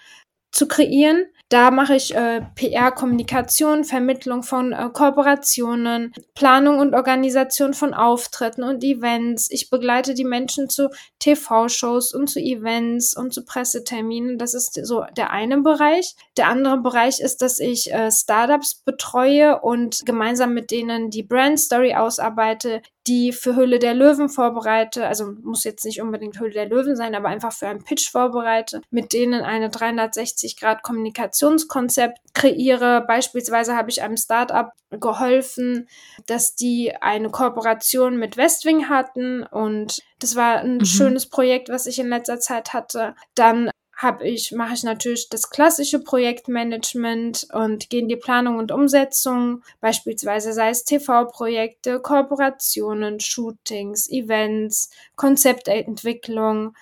zu 0.51 0.67
kreieren. 0.67 1.25
Da 1.49 1.69
mache 1.69 1.95
ich 1.95 2.15
äh, 2.15 2.41
PR, 2.55 2.91
Kommunikation, 2.91 3.83
Vermittlung 3.83 4.41
von 4.41 4.73
äh, 4.73 4.89
Kooperationen, 4.91 6.11
Planung 6.33 6.79
und 6.79 6.95
Organisation 6.95 7.75
von 7.75 7.93
Auftritten 7.93 8.63
und 8.63 8.83
Events. 8.83 9.51
Ich 9.51 9.69
begleite 9.69 10.15
die 10.15 10.23
Menschen 10.23 10.67
zu 10.67 10.89
TV-Shows 11.19 12.13
und 12.13 12.27
zu 12.27 12.39
Events 12.39 13.15
und 13.15 13.33
zu 13.33 13.45
Presseterminen. 13.45 14.39
Das 14.39 14.55
ist 14.55 14.83
so 14.83 15.05
der 15.15 15.29
eine 15.29 15.61
Bereich. 15.61 16.15
Der 16.37 16.47
andere 16.47 16.77
Bereich 16.77 17.19
ist, 17.19 17.43
dass 17.43 17.59
ich 17.59 17.93
äh, 17.93 18.11
Startups 18.11 18.81
betreue 18.83 19.61
und 19.61 20.01
gemeinsam 20.05 20.55
mit 20.55 20.71
denen 20.71 21.11
die 21.11 21.23
Brand 21.23 21.59
Story 21.59 21.93
ausarbeite, 21.93 22.81
die 23.07 23.33
für 23.33 23.55
Höhle 23.55 23.79
der 23.79 23.93
Löwen 23.93 24.29
vorbereite, 24.29 25.07
also 25.07 25.33
muss 25.43 25.63
jetzt 25.63 25.83
nicht 25.83 26.01
unbedingt 26.01 26.39
Höhle 26.39 26.53
der 26.53 26.69
Löwen 26.69 26.95
sein, 26.95 27.15
aber 27.15 27.27
einfach 27.27 27.51
für 27.51 27.67
einen 27.67 27.83
Pitch 27.83 28.09
vorbereite, 28.09 28.81
mit 28.91 29.11
denen 29.13 29.41
eine 29.41 29.69
360 29.69 30.57
Grad 30.57 30.83
Kommunikationskonzept 30.83 32.19
kreiere. 32.33 33.03
Beispielsweise 33.05 33.75
habe 33.75 33.89
ich 33.89 34.01
einem 34.01 34.17
Startup 34.17 34.71
geholfen, 34.89 35.87
dass 36.27 36.55
die 36.55 36.93
eine 36.95 37.29
Kooperation 37.29 38.17
mit 38.17 38.37
Westwing 38.37 38.87
hatten 38.89 39.43
und 39.43 40.01
das 40.19 40.35
war 40.35 40.59
ein 40.59 40.77
mhm. 40.77 40.85
schönes 40.85 41.27
Projekt, 41.27 41.69
was 41.69 41.85
ich 41.85 41.99
in 41.99 42.07
letzter 42.07 42.39
Zeit 42.39 42.73
hatte. 42.73 43.15
Dann 43.35 43.69
habe 44.03 44.27
ich, 44.27 44.51
mache 44.51 44.73
ich 44.73 44.83
natürlich 44.83 45.29
das 45.29 45.49
klassische 45.49 45.99
Projektmanagement 45.99 47.47
und 47.53 47.89
gehe 47.89 48.01
in 48.01 48.09
die 48.09 48.15
Planung 48.15 48.57
und 48.57 48.71
Umsetzung, 48.71 49.63
beispielsweise 49.81 50.53
sei 50.53 50.69
es 50.69 50.83
TV-Projekte, 50.83 51.99
Kooperationen, 51.99 53.19
Shootings, 53.19 54.09
Events, 54.09 54.89
Konzeptentwicklung. 55.15 56.75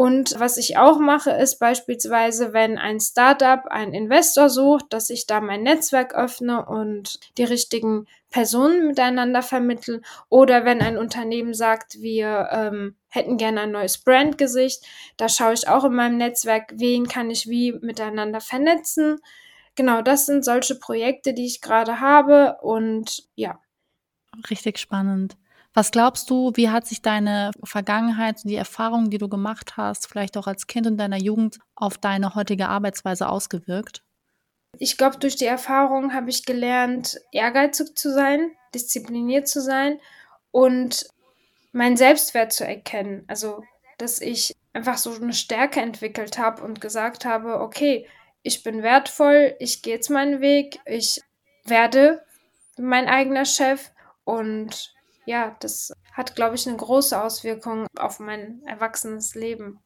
Und 0.00 0.40
was 0.40 0.56
ich 0.56 0.78
auch 0.78 0.98
mache, 0.98 1.30
ist 1.30 1.58
beispielsweise, 1.58 2.54
wenn 2.54 2.78
ein 2.78 3.00
Startup 3.00 3.66
einen 3.66 3.92
Investor 3.92 4.48
sucht, 4.48 4.86
dass 4.94 5.10
ich 5.10 5.26
da 5.26 5.42
mein 5.42 5.62
Netzwerk 5.62 6.14
öffne 6.14 6.64
und 6.64 7.20
die 7.36 7.44
richtigen 7.44 8.06
Personen 8.30 8.86
miteinander 8.86 9.42
vermittle. 9.42 10.00
Oder 10.30 10.64
wenn 10.64 10.80
ein 10.80 10.96
Unternehmen 10.96 11.52
sagt, 11.52 12.00
wir 12.00 12.48
ähm, 12.50 12.96
hätten 13.10 13.36
gerne 13.36 13.60
ein 13.60 13.72
neues 13.72 13.98
Brandgesicht, 13.98 14.86
da 15.18 15.28
schaue 15.28 15.52
ich 15.52 15.68
auch 15.68 15.84
in 15.84 15.92
meinem 15.92 16.16
Netzwerk, 16.16 16.72
wen 16.76 17.06
kann 17.06 17.28
ich 17.28 17.50
wie 17.50 17.72
miteinander 17.72 18.40
vernetzen. 18.40 19.20
Genau, 19.74 20.00
das 20.00 20.24
sind 20.24 20.46
solche 20.46 20.76
Projekte, 20.76 21.34
die 21.34 21.44
ich 21.44 21.60
gerade 21.60 22.00
habe 22.00 22.56
und 22.62 23.24
ja. 23.34 23.60
Richtig 24.48 24.78
spannend. 24.78 25.36
Was 25.72 25.92
glaubst 25.92 26.28
du, 26.30 26.50
wie 26.54 26.68
hat 26.68 26.86
sich 26.86 27.00
deine 27.00 27.52
Vergangenheit, 27.62 28.42
die 28.44 28.56
Erfahrungen, 28.56 29.10
die 29.10 29.18
du 29.18 29.28
gemacht 29.28 29.76
hast, 29.76 30.08
vielleicht 30.08 30.36
auch 30.36 30.48
als 30.48 30.66
Kind 30.66 30.86
in 30.86 30.96
deiner 30.96 31.18
Jugend, 31.18 31.58
auf 31.76 31.96
deine 31.96 32.34
heutige 32.34 32.68
Arbeitsweise 32.68 33.28
ausgewirkt? 33.28 34.02
Ich 34.78 34.96
glaube, 34.96 35.18
durch 35.18 35.36
die 35.36 35.46
Erfahrung 35.46 36.12
habe 36.12 36.30
ich 36.30 36.44
gelernt, 36.44 37.20
ehrgeizig 37.32 37.96
zu 37.96 38.12
sein, 38.12 38.50
diszipliniert 38.74 39.46
zu 39.46 39.60
sein 39.60 40.00
und 40.50 41.06
meinen 41.72 41.96
Selbstwert 41.96 42.52
zu 42.52 42.66
erkennen. 42.66 43.24
Also, 43.28 43.62
dass 43.98 44.20
ich 44.20 44.56
einfach 44.72 44.98
so 44.98 45.12
eine 45.12 45.32
Stärke 45.32 45.80
entwickelt 45.80 46.38
habe 46.38 46.62
und 46.62 46.80
gesagt 46.80 47.24
habe, 47.24 47.60
okay, 47.60 48.06
ich 48.42 48.62
bin 48.62 48.82
wertvoll, 48.82 49.54
ich 49.58 49.82
gehe 49.82 49.94
jetzt 49.94 50.10
meinen 50.10 50.40
Weg, 50.40 50.80
ich 50.86 51.20
werde 51.64 52.24
mein 52.78 53.06
eigener 53.06 53.44
Chef 53.44 53.90
und 54.24 54.94
ja, 55.26 55.56
das 55.60 55.92
hat, 56.12 56.34
glaube 56.34 56.56
ich, 56.56 56.66
eine 56.66 56.76
große 56.76 57.20
Auswirkung 57.20 57.86
auf 57.96 58.20
mein 58.20 58.62
erwachsenes 58.64 59.34
Leben. 59.34 59.78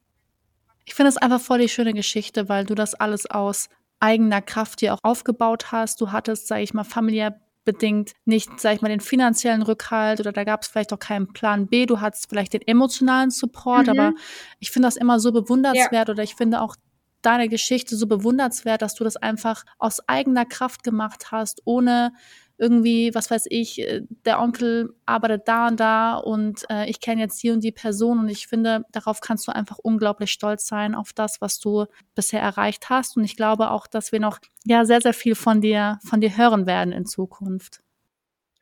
Ich 0.85 0.95
finde 0.95 1.09
es 1.09 1.17
einfach 1.17 1.41
voll 1.41 1.59
die 1.59 1.69
schöne 1.69 1.93
Geschichte, 1.93 2.47
weil 2.47 2.65
du 2.65 2.75
das 2.75 2.93
alles 2.93 3.29
aus 3.29 3.69
eigener 3.99 4.41
Kraft 4.41 4.81
dir 4.81 4.93
auch 4.93 4.99
aufgebaut 5.03 5.71
hast. 5.71 5.99
Du 6.01 6.11
hattest, 6.11 6.47
sage 6.47 6.61
ich 6.61 6.73
mal, 6.73 6.83
familiär 6.83 7.39
bedingt 7.65 8.13
nicht, 8.25 8.59
sag 8.59 8.75
ich 8.75 8.81
mal, 8.81 8.89
den 8.89 8.99
finanziellen 8.99 9.63
Rückhalt 9.63 10.19
oder 10.19 10.31
da 10.31 10.43
gab 10.43 10.61
es 10.61 10.67
vielleicht 10.67 10.93
auch 10.93 10.99
keinen 10.99 11.33
Plan 11.33 11.67
B. 11.67 11.87
Du 11.87 11.99
hattest 11.99 12.29
vielleicht 12.29 12.53
den 12.53 12.61
emotionalen 12.61 13.31
Support, 13.31 13.87
mhm. 13.87 13.99
aber 13.99 14.13
ich 14.59 14.71
finde 14.71 14.87
das 14.87 14.95
immer 14.95 15.19
so 15.19 15.31
bewundernswert 15.31 16.07
ja. 16.07 16.13
oder 16.13 16.23
ich 16.23 16.35
finde 16.35 16.61
auch 16.61 16.75
deine 17.23 17.49
Geschichte 17.49 17.95
so 17.95 18.05
bewundernswert, 18.05 18.83
dass 18.83 18.93
du 18.93 19.03
das 19.03 19.17
einfach 19.17 19.65
aus 19.79 20.07
eigener 20.07 20.45
Kraft 20.45 20.83
gemacht 20.83 21.31
hast, 21.31 21.61
ohne 21.65 22.13
irgendwie, 22.57 23.13
was 23.13 23.29
weiß 23.29 23.45
ich, 23.49 23.79
äh, 23.79 24.01
der 24.25 24.39
Onkel 24.39 24.93
arbeitet 25.05 25.47
da 25.47 25.67
und 25.67 25.79
da 25.79 26.15
und 26.17 26.65
äh, 26.69 26.89
ich 26.89 26.99
kenne 26.99 27.21
jetzt 27.21 27.41
die 27.43 27.51
und 27.51 27.63
die 27.63 27.71
Person 27.71 28.19
und 28.19 28.29
ich 28.29 28.47
finde, 28.47 28.85
darauf 28.91 29.19
kannst 29.21 29.47
du 29.47 29.53
einfach 29.53 29.77
unglaublich 29.77 30.31
stolz 30.31 30.67
sein 30.67 30.95
auf 30.95 31.13
das, 31.13 31.41
was 31.41 31.59
du 31.59 31.85
bisher 32.15 32.41
erreicht 32.41 32.89
hast. 32.89 33.17
Und 33.17 33.23
ich 33.23 33.35
glaube 33.35 33.71
auch, 33.71 33.87
dass 33.87 34.11
wir 34.11 34.19
noch 34.19 34.39
ja 34.65 34.85
sehr, 34.85 35.01
sehr 35.01 35.13
viel 35.13 35.35
von 35.35 35.61
dir, 35.61 35.99
von 36.03 36.21
dir 36.21 36.37
hören 36.37 36.65
werden 36.65 36.93
in 36.93 37.05
Zukunft. 37.05 37.81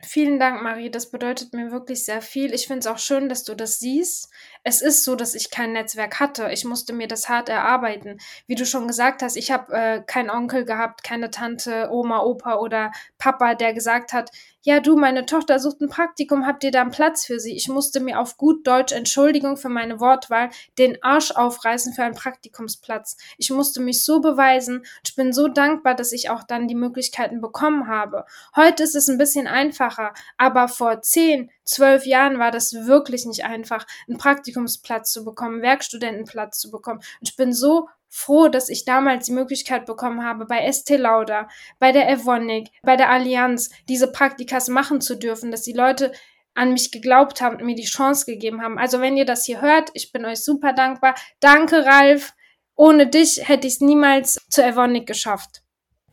Vielen 0.05 0.37
Dank, 0.37 0.61
Marie. 0.61 0.91
Das 0.91 1.09
bedeutet 1.11 1.53
mir 1.53 1.71
wirklich 1.71 2.03
sehr 2.03 2.21
viel. 2.21 2.53
Ich 2.53 2.67
finde 2.67 2.79
es 2.79 2.87
auch 2.87 2.97
schön, 2.97 3.29
dass 3.29 3.45
du 3.45 3.55
das 3.55 3.79
siehst. 3.79 4.29
Es 4.63 4.81
ist 4.81 5.05
so, 5.05 5.15
dass 5.15 5.33
ich 5.33 5.49
kein 5.49 5.71
Netzwerk 5.71 6.19
hatte. 6.19 6.51
Ich 6.51 6.65
musste 6.65 6.91
mir 6.91 7.07
das 7.07 7.29
hart 7.29 7.47
erarbeiten. 7.47 8.17
Wie 8.45 8.55
du 8.55 8.65
schon 8.65 8.87
gesagt 8.87 9.21
hast, 9.21 9.37
ich 9.37 9.49
habe 9.51 9.73
äh, 9.73 10.01
keinen 10.05 10.29
Onkel 10.29 10.65
gehabt, 10.65 11.03
keine 11.03 11.31
Tante, 11.31 11.89
Oma, 11.89 12.21
Opa 12.21 12.55
oder 12.55 12.91
Papa, 13.17 13.55
der 13.55 13.73
gesagt 13.73 14.11
hat, 14.11 14.29
ja 14.63 14.79
du, 14.79 14.95
meine 14.95 15.25
Tochter 15.25 15.59
sucht 15.59 15.81
ein 15.81 15.89
Praktikum, 15.89 16.47
habt 16.47 16.63
ihr 16.63 16.71
da 16.71 16.81
einen 16.81 16.91
Platz 16.91 17.25
für 17.25 17.39
sie? 17.39 17.55
Ich 17.55 17.67
musste 17.67 17.99
mir 17.99 18.19
auf 18.19 18.37
gut 18.37 18.65
Deutsch, 18.65 18.93
Entschuldigung 18.93 19.57
für 19.57 19.69
meine 19.69 19.99
Wortwahl, 19.99 20.49
den 20.77 21.01
Arsch 21.03 21.31
aufreißen 21.31 21.93
für 21.93 22.03
einen 22.03 22.15
Praktikumsplatz. 22.15 23.17
Ich 23.37 23.51
musste 23.51 23.81
mich 23.81 24.03
so 24.03 24.21
beweisen. 24.21 24.85
Ich 25.05 25.15
bin 25.15 25.33
so 25.33 25.47
dankbar, 25.47 25.95
dass 25.95 26.13
ich 26.13 26.29
auch 26.29 26.43
dann 26.43 26.67
die 26.67 26.75
Möglichkeiten 26.75 27.41
bekommen 27.41 27.87
habe. 27.87 28.25
Heute 28.55 28.83
ist 28.83 28.95
es 28.95 29.09
ein 29.09 29.17
bisschen 29.17 29.47
einfacher, 29.47 30.13
aber 30.37 30.67
vor 30.67 31.01
zehn, 31.01 31.51
zwölf 31.65 32.05
Jahren 32.05 32.39
war 32.39 32.51
das 32.51 32.73
wirklich 32.73 33.25
nicht 33.25 33.43
einfach, 33.43 33.85
einen 34.07 34.17
Praktikumsplatz 34.17 35.11
zu 35.11 35.25
bekommen, 35.25 35.61
Werkstudentenplatz 35.61 36.59
zu 36.59 36.71
bekommen. 36.71 36.99
Und 36.99 37.29
ich 37.29 37.35
bin 37.35 37.53
so 37.53 37.89
froh, 38.13 38.47
dass 38.47 38.69
ich 38.69 38.85
damals 38.85 39.25
die 39.25 39.31
Möglichkeit 39.31 39.87
bekommen 39.87 40.23
habe, 40.23 40.45
bei 40.45 40.59
Estee 40.59 40.97
Lauder, 40.97 41.47
bei 41.79 41.91
der 41.91 42.07
Evonik, 42.07 42.69
bei 42.83 42.95
der 42.95 43.09
Allianz 43.09 43.71
diese 43.89 44.11
Praktikas 44.11 44.67
machen 44.67 45.01
zu 45.01 45.15
dürfen, 45.15 45.49
dass 45.49 45.63
die 45.63 45.73
Leute 45.73 46.11
an 46.53 46.73
mich 46.73 46.91
geglaubt 46.91 47.41
haben 47.41 47.57
und 47.57 47.65
mir 47.65 47.75
die 47.75 47.85
Chance 47.85 48.27
gegeben 48.27 48.61
haben. 48.61 48.77
Also 48.77 49.01
wenn 49.01 49.17
ihr 49.17 49.25
das 49.25 49.45
hier 49.45 49.61
hört, 49.61 49.89
ich 49.95 50.11
bin 50.11 50.25
euch 50.25 50.43
super 50.43 50.73
dankbar. 50.73 51.15
Danke, 51.39 51.85
Ralf. 51.87 52.35
Ohne 52.75 53.07
dich 53.07 53.47
hätte 53.47 53.65
ich 53.65 53.73
es 53.73 53.81
niemals 53.81 54.39
zu 54.47 54.63
Evonik 54.63 55.07
geschafft. 55.07 55.63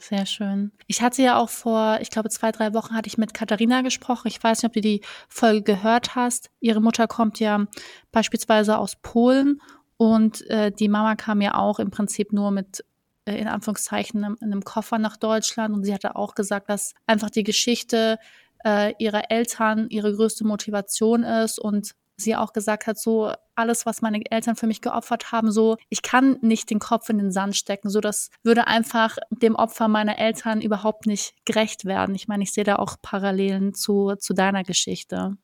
Sehr 0.00 0.24
schön. 0.24 0.72
Ich 0.86 1.02
hatte 1.02 1.20
ja 1.20 1.36
auch 1.36 1.50
vor, 1.50 1.98
ich 2.00 2.08
glaube, 2.08 2.30
zwei, 2.30 2.50
drei 2.50 2.72
Wochen 2.72 2.94
hatte 2.94 3.08
ich 3.08 3.18
mit 3.18 3.34
Katharina 3.34 3.82
gesprochen. 3.82 4.28
Ich 4.28 4.42
weiß 4.42 4.62
nicht, 4.62 4.70
ob 4.70 4.72
du 4.72 4.80
die 4.80 5.02
Folge 5.28 5.62
gehört 5.62 6.14
hast. 6.14 6.50
Ihre 6.60 6.80
Mutter 6.80 7.06
kommt 7.06 7.38
ja 7.40 7.66
beispielsweise 8.10 8.78
aus 8.78 8.96
Polen 9.02 9.60
und 10.00 10.48
äh, 10.48 10.72
die 10.72 10.88
Mama 10.88 11.14
kam 11.14 11.42
ja 11.42 11.56
auch 11.56 11.78
im 11.78 11.90
Prinzip 11.90 12.32
nur 12.32 12.50
mit 12.50 12.86
äh, 13.26 13.38
in 13.38 13.46
Anführungszeichen 13.46 14.24
in 14.24 14.36
einem 14.40 14.64
Koffer 14.64 14.96
nach 14.96 15.18
Deutschland 15.18 15.74
und 15.74 15.84
sie 15.84 15.92
hatte 15.92 16.16
auch 16.16 16.34
gesagt, 16.34 16.70
dass 16.70 16.94
einfach 17.06 17.28
die 17.28 17.44
Geschichte 17.44 18.18
äh, 18.64 18.94
ihrer 18.98 19.30
Eltern 19.30 19.90
ihre 19.90 20.16
größte 20.16 20.46
Motivation 20.46 21.22
ist 21.22 21.58
und 21.58 21.90
sie 22.16 22.34
auch 22.34 22.54
gesagt 22.54 22.86
hat, 22.86 22.98
so 22.98 23.34
alles, 23.54 23.84
was 23.84 24.00
meine 24.00 24.22
Eltern 24.30 24.56
für 24.56 24.66
mich 24.66 24.80
geopfert 24.80 25.32
haben, 25.32 25.52
so 25.52 25.76
ich 25.90 26.00
kann 26.00 26.38
nicht 26.40 26.70
den 26.70 26.78
Kopf 26.78 27.10
in 27.10 27.18
den 27.18 27.30
Sand 27.30 27.54
stecken, 27.54 27.90
so 27.90 28.00
das 28.00 28.30
würde 28.42 28.68
einfach 28.68 29.18
dem 29.30 29.54
Opfer 29.54 29.88
meiner 29.88 30.18
Eltern 30.18 30.62
überhaupt 30.62 31.04
nicht 31.04 31.34
gerecht 31.44 31.84
werden. 31.84 32.14
Ich 32.14 32.26
meine, 32.26 32.42
ich 32.42 32.54
sehe 32.54 32.64
da 32.64 32.76
auch 32.76 32.96
Parallelen 33.02 33.74
zu, 33.74 34.14
zu 34.18 34.32
deiner 34.32 34.64
Geschichte. 34.64 35.36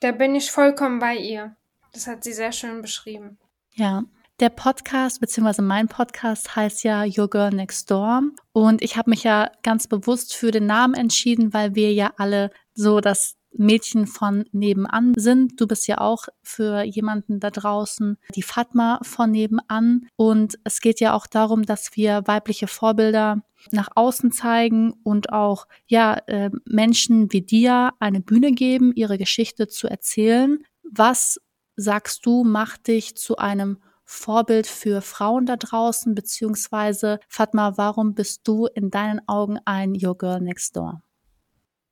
Da 0.00 0.12
bin 0.12 0.34
ich 0.34 0.52
vollkommen 0.52 0.98
bei 0.98 1.16
ihr. 1.16 1.56
Das 1.94 2.06
hat 2.06 2.22
sie 2.22 2.34
sehr 2.34 2.52
schön 2.52 2.82
beschrieben. 2.82 3.38
Ja. 3.78 4.02
Der 4.40 4.50
Podcast 4.50 5.20
beziehungsweise 5.20 5.62
mein 5.62 5.86
Podcast 5.86 6.56
heißt 6.56 6.82
ja 6.82 7.04
Your 7.04 7.30
Girl 7.30 7.50
Next 7.50 7.88
Door 7.90 8.22
und 8.52 8.82
ich 8.82 8.96
habe 8.96 9.10
mich 9.10 9.22
ja 9.22 9.50
ganz 9.62 9.86
bewusst 9.86 10.34
für 10.34 10.50
den 10.50 10.66
Namen 10.66 10.94
entschieden, 10.94 11.54
weil 11.54 11.76
wir 11.76 11.92
ja 11.92 12.12
alle 12.16 12.50
so 12.74 13.00
das 13.00 13.36
Mädchen 13.52 14.08
von 14.08 14.44
nebenan 14.50 15.14
sind. 15.16 15.60
Du 15.60 15.68
bist 15.68 15.86
ja 15.86 15.98
auch 15.98 16.26
für 16.42 16.82
jemanden 16.82 17.38
da 17.38 17.50
draußen 17.50 18.16
die 18.34 18.42
Fatma 18.42 18.98
von 19.02 19.30
nebenan 19.30 20.08
und 20.16 20.58
es 20.64 20.80
geht 20.80 20.98
ja 20.98 21.14
auch 21.14 21.28
darum, 21.28 21.64
dass 21.64 21.94
wir 21.94 22.22
weibliche 22.26 22.66
Vorbilder 22.66 23.42
nach 23.70 23.90
außen 23.94 24.32
zeigen 24.32 24.92
und 25.04 25.32
auch 25.32 25.68
ja 25.86 26.14
äh, 26.26 26.50
Menschen 26.64 27.32
wie 27.32 27.42
dir 27.42 27.92
eine 28.00 28.20
Bühne 28.20 28.50
geben, 28.52 28.92
ihre 28.94 29.18
Geschichte 29.18 29.68
zu 29.68 29.86
erzählen. 29.86 30.64
Was 30.82 31.40
sagst 31.78 32.26
du, 32.26 32.44
macht 32.44 32.88
dich 32.88 33.16
zu 33.16 33.36
einem 33.36 33.78
Vorbild 34.04 34.66
für 34.66 35.00
Frauen 35.00 35.46
da 35.46 35.56
draußen, 35.56 36.14
beziehungsweise 36.14 37.20
Fatma, 37.28 37.76
warum 37.76 38.14
bist 38.14 38.46
du 38.48 38.66
in 38.66 38.90
deinen 38.90 39.26
Augen 39.28 39.58
ein 39.64 39.92
Your 39.94 40.16
Girl 40.16 40.40
Next 40.40 40.76
Door? 40.76 41.02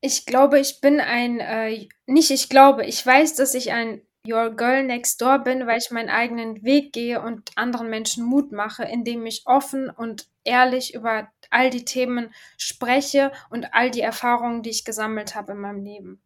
Ich 0.00 0.26
glaube, 0.26 0.58
ich 0.58 0.80
bin 0.80 1.00
ein, 1.00 1.40
äh, 1.40 1.88
nicht 2.06 2.30
ich 2.30 2.48
glaube, 2.48 2.84
ich 2.84 3.04
weiß, 3.04 3.34
dass 3.34 3.54
ich 3.54 3.72
ein 3.72 4.02
Your 4.26 4.56
Girl 4.56 4.82
Next 4.82 5.20
Door 5.20 5.40
bin, 5.40 5.66
weil 5.66 5.78
ich 5.78 5.90
meinen 5.90 6.08
eigenen 6.08 6.64
Weg 6.64 6.92
gehe 6.92 7.20
und 7.20 7.50
anderen 7.54 7.88
Menschen 7.88 8.24
Mut 8.24 8.50
mache, 8.50 8.84
indem 8.84 9.24
ich 9.26 9.42
offen 9.46 9.88
und 9.88 10.26
ehrlich 10.42 10.94
über 10.94 11.28
all 11.50 11.70
die 11.70 11.84
Themen 11.84 12.32
spreche 12.56 13.30
und 13.50 13.72
all 13.72 13.90
die 13.90 14.00
Erfahrungen, 14.00 14.62
die 14.62 14.70
ich 14.70 14.84
gesammelt 14.84 15.34
habe 15.34 15.52
in 15.52 15.58
meinem 15.58 15.84
Leben. 15.84 16.22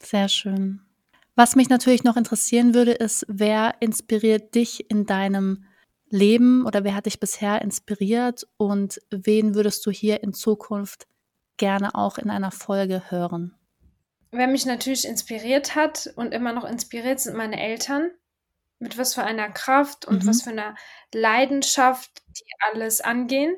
Sehr 0.00 0.28
schön. 0.28 0.80
Was 1.36 1.56
mich 1.56 1.68
natürlich 1.68 2.04
noch 2.04 2.16
interessieren 2.16 2.74
würde, 2.74 2.92
ist, 2.92 3.26
wer 3.28 3.74
inspiriert 3.80 4.54
dich 4.54 4.88
in 4.90 5.04
deinem 5.04 5.64
Leben 6.08 6.64
oder 6.64 6.84
wer 6.84 6.94
hat 6.94 7.06
dich 7.06 7.18
bisher 7.18 7.60
inspiriert 7.60 8.46
und 8.56 9.00
wen 9.10 9.54
würdest 9.54 9.84
du 9.84 9.90
hier 9.90 10.22
in 10.22 10.32
Zukunft 10.32 11.08
gerne 11.56 11.94
auch 11.94 12.18
in 12.18 12.30
einer 12.30 12.52
Folge 12.52 13.10
hören? 13.10 13.56
Wer 14.30 14.46
mich 14.46 14.66
natürlich 14.66 15.06
inspiriert 15.06 15.74
hat 15.74 16.12
und 16.16 16.32
immer 16.32 16.52
noch 16.52 16.64
inspiriert, 16.64 17.20
sind 17.20 17.36
meine 17.36 17.60
Eltern. 17.60 18.10
Mit 18.80 18.98
was 18.98 19.14
für 19.14 19.22
einer 19.22 19.48
Kraft 19.50 20.04
und 20.04 20.24
mhm. 20.24 20.28
was 20.28 20.42
für 20.42 20.50
einer 20.50 20.74
Leidenschaft 21.12 22.10
die 22.28 22.44
alles 22.72 23.00
angehen. 23.00 23.56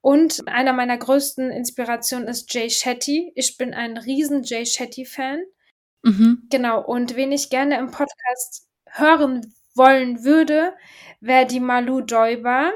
Und 0.00 0.48
einer 0.48 0.72
meiner 0.72 0.98
größten 0.98 1.50
Inspirationen 1.50 2.26
ist 2.26 2.52
Jay 2.52 2.68
Shetty. 2.68 3.32
Ich 3.36 3.56
bin 3.56 3.72
ein 3.72 3.96
riesen 3.96 4.42
Jay 4.42 4.66
Shetty-Fan. 4.66 5.42
Mhm. 6.02 6.46
Genau, 6.50 6.80
und 6.84 7.16
wen 7.16 7.32
ich 7.32 7.50
gerne 7.50 7.78
im 7.78 7.90
Podcast 7.90 8.68
hören 8.86 9.54
wollen 9.74 10.24
würde, 10.24 10.74
wäre 11.20 11.46
die 11.46 11.60
Malu 11.60 12.00
Däuber. 12.00 12.72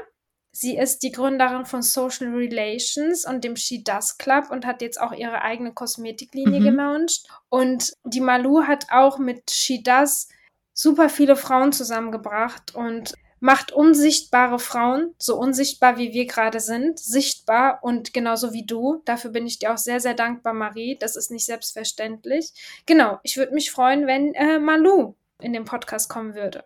Sie 0.51 0.75
ist 0.75 1.03
die 1.03 1.11
Gründerin 1.11 1.65
von 1.65 1.83
Social 1.83 2.33
Relations 2.33 3.25
und 3.25 3.43
dem 3.43 3.55
She 3.55 3.83
Does 3.83 4.17
Club 4.17 4.49
und 4.49 4.65
hat 4.65 4.81
jetzt 4.81 4.99
auch 4.99 5.11
ihre 5.11 5.43
eigene 5.43 5.71
Kosmetiklinie 5.73 6.59
mhm. 6.59 6.63
gelauncht. 6.63 7.27
Und 7.49 7.93
die 8.03 8.21
Malu 8.21 8.63
hat 8.63 8.87
auch 8.89 9.19
mit 9.19 9.51
She 9.51 9.83
Does 9.83 10.29
super 10.73 11.09
viele 11.09 11.35
Frauen 11.35 11.73
zusammengebracht 11.73 12.73
und 12.73 13.13
macht 13.39 13.71
unsichtbare 13.71 14.59
Frauen, 14.59 15.13
so 15.17 15.37
unsichtbar 15.37 15.97
wie 15.97 16.13
wir 16.13 16.25
gerade 16.25 16.59
sind, 16.59 16.99
sichtbar 16.99 17.79
und 17.81 18.13
genauso 18.13 18.53
wie 18.53 18.65
du. 18.65 19.01
Dafür 19.05 19.31
bin 19.31 19.45
ich 19.45 19.59
dir 19.59 19.73
auch 19.73 19.77
sehr, 19.77 19.99
sehr 19.99 20.13
dankbar, 20.13 20.53
Marie. 20.53 20.97
Das 20.99 21.15
ist 21.15 21.31
nicht 21.31 21.45
selbstverständlich. 21.45 22.51
Genau, 22.85 23.19
ich 23.23 23.37
würde 23.37 23.53
mich 23.53 23.71
freuen, 23.71 24.07
wenn 24.07 24.33
äh, 24.33 24.59
Malu 24.59 25.15
in 25.39 25.53
den 25.53 25.65
Podcast 25.65 26.09
kommen 26.09 26.35
würde. 26.35 26.63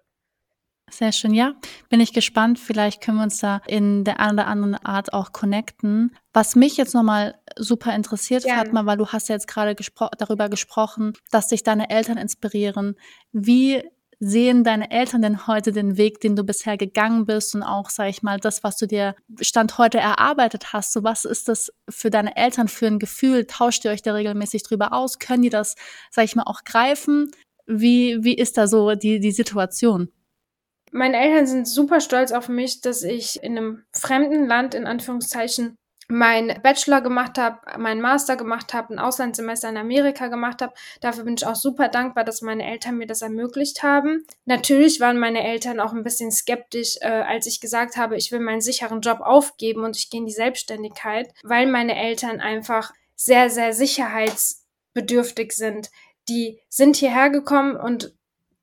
Sehr 0.91 1.13
schön, 1.13 1.34
ja. 1.34 1.53
Bin 1.89 2.01
ich 2.01 2.12
gespannt. 2.12 2.60
Vielleicht 2.60 3.01
können 3.01 3.17
wir 3.17 3.23
uns 3.23 3.39
da 3.39 3.62
in 3.65 4.03
der 4.03 4.19
einen 4.19 4.34
oder 4.34 4.47
anderen 4.47 4.75
Art 4.75 5.13
auch 5.13 5.31
connecten. 5.31 6.15
Was 6.34 6.55
mich 6.55 6.75
jetzt 6.75 6.93
nochmal 6.93 7.39
super 7.57 7.95
interessiert, 7.95 8.43
Gerne. 8.43 8.63
Fatma, 8.63 8.86
weil 8.86 8.97
du 8.97 9.07
hast 9.07 9.29
ja 9.29 9.36
jetzt 9.36 9.47
gerade 9.47 9.73
gespro 9.73 10.10
darüber 10.17 10.49
gesprochen, 10.49 11.13
dass 11.31 11.47
dich 11.47 11.63
deine 11.63 11.89
Eltern 11.89 12.17
inspirieren. 12.17 12.97
Wie 13.31 13.84
sehen 14.21 14.63
deine 14.63 14.91
Eltern 14.91 15.23
denn 15.23 15.47
heute 15.47 15.71
den 15.71 15.97
Weg, 15.97 16.21
den 16.21 16.36
du 16.36 16.43
bisher 16.43 16.77
gegangen 16.77 17.25
bist 17.25 17.55
und 17.55 17.63
auch, 17.63 17.89
sag 17.89 18.07
ich 18.07 18.21
mal, 18.21 18.39
das, 18.39 18.63
was 18.63 18.77
du 18.77 18.86
dir 18.86 19.15
Stand 19.41 19.79
heute 19.79 19.97
erarbeitet 19.97 20.73
hast? 20.73 20.93
So, 20.93 21.03
was 21.03 21.25
ist 21.25 21.49
das 21.49 21.73
für 21.89 22.12
deine 22.12 22.38
Eltern 22.38 22.67
für 22.67 22.86
ein 22.86 22.99
Gefühl? 22.99 23.47
Tauscht 23.47 23.84
ihr 23.84 23.91
euch 23.91 24.03
da 24.03 24.13
regelmäßig 24.13 24.62
drüber 24.62 24.93
aus? 24.93 25.17
Können 25.17 25.41
die 25.41 25.49
das, 25.49 25.75
sag 26.12 26.25
ich 26.25 26.36
mal, 26.36 26.43
auch 26.43 26.63
greifen? 26.63 27.31
Wie, 27.65 28.19
wie 28.21 28.36
ist 28.36 28.60
da 28.60 28.67
so 28.67 28.93
die, 28.93 29.19
die 29.19 29.31
Situation? 29.31 30.10
Meine 30.91 31.17
Eltern 31.17 31.47
sind 31.47 31.67
super 31.67 31.99
stolz 31.99 32.31
auf 32.31 32.47
mich, 32.47 32.81
dass 32.81 33.01
ich 33.01 33.41
in 33.41 33.57
einem 33.57 33.84
fremden 33.91 34.45
Land, 34.45 34.75
in 34.75 34.86
Anführungszeichen, 34.86 35.75
meinen 36.12 36.62
Bachelor 36.62 37.00
gemacht 37.02 37.38
habe, 37.38 37.60
meinen 37.80 38.02
Master 38.02 38.36
gemacht 38.36 38.74
habe, 38.74 38.93
ein 38.93 39.00
Auslandssemester 39.00 39.69
in 39.69 39.78
Amerika 39.78 40.28
gemacht 40.28 40.62
habe. 40.62 40.74
Dafür 41.00 41.24
bin 41.24 41.36
ich 41.36 41.45
auch 41.45 41.56
super 41.56 41.88
dankbar, 41.88 42.26
dass 42.26 42.41
meine 42.41 42.69
Eltern 42.69 42.97
mir 42.97 43.08
das 43.08 43.21
ermöglicht 43.21 43.82
haben. 43.82 44.26
Natürlich 44.45 45.00
waren 45.00 45.17
meine 45.17 45.41
Eltern 45.43 45.80
auch 45.80 45.93
ein 45.93 46.04
bisschen 46.04 46.32
skeptisch, 46.32 46.97
äh, 47.00 47.08
als 47.08 47.47
ich 47.47 47.62
gesagt 47.62 47.95
habe, 47.95 48.17
ich 48.17 48.32
will 48.32 48.41
meinen 48.41 48.62
sicheren 48.62 49.00
Job 49.00 49.21
aufgeben 49.21 49.86
und 49.86 49.95
ich 49.95 50.10
gehe 50.10 50.19
in 50.19 50.26
die 50.26 50.34
Selbstständigkeit, 50.34 51.34
weil 51.43 51.65
meine 51.65 51.95
Eltern 51.95 52.41
einfach 52.41 52.91
sehr, 53.15 53.50
sehr 53.50 53.71
sicherheitsbedürftig 53.71 55.54
sind. 55.54 55.91
Die 56.28 56.60
sind 56.67 56.97
hierher 56.97 57.30
gekommen 57.30 57.78
und 57.78 58.13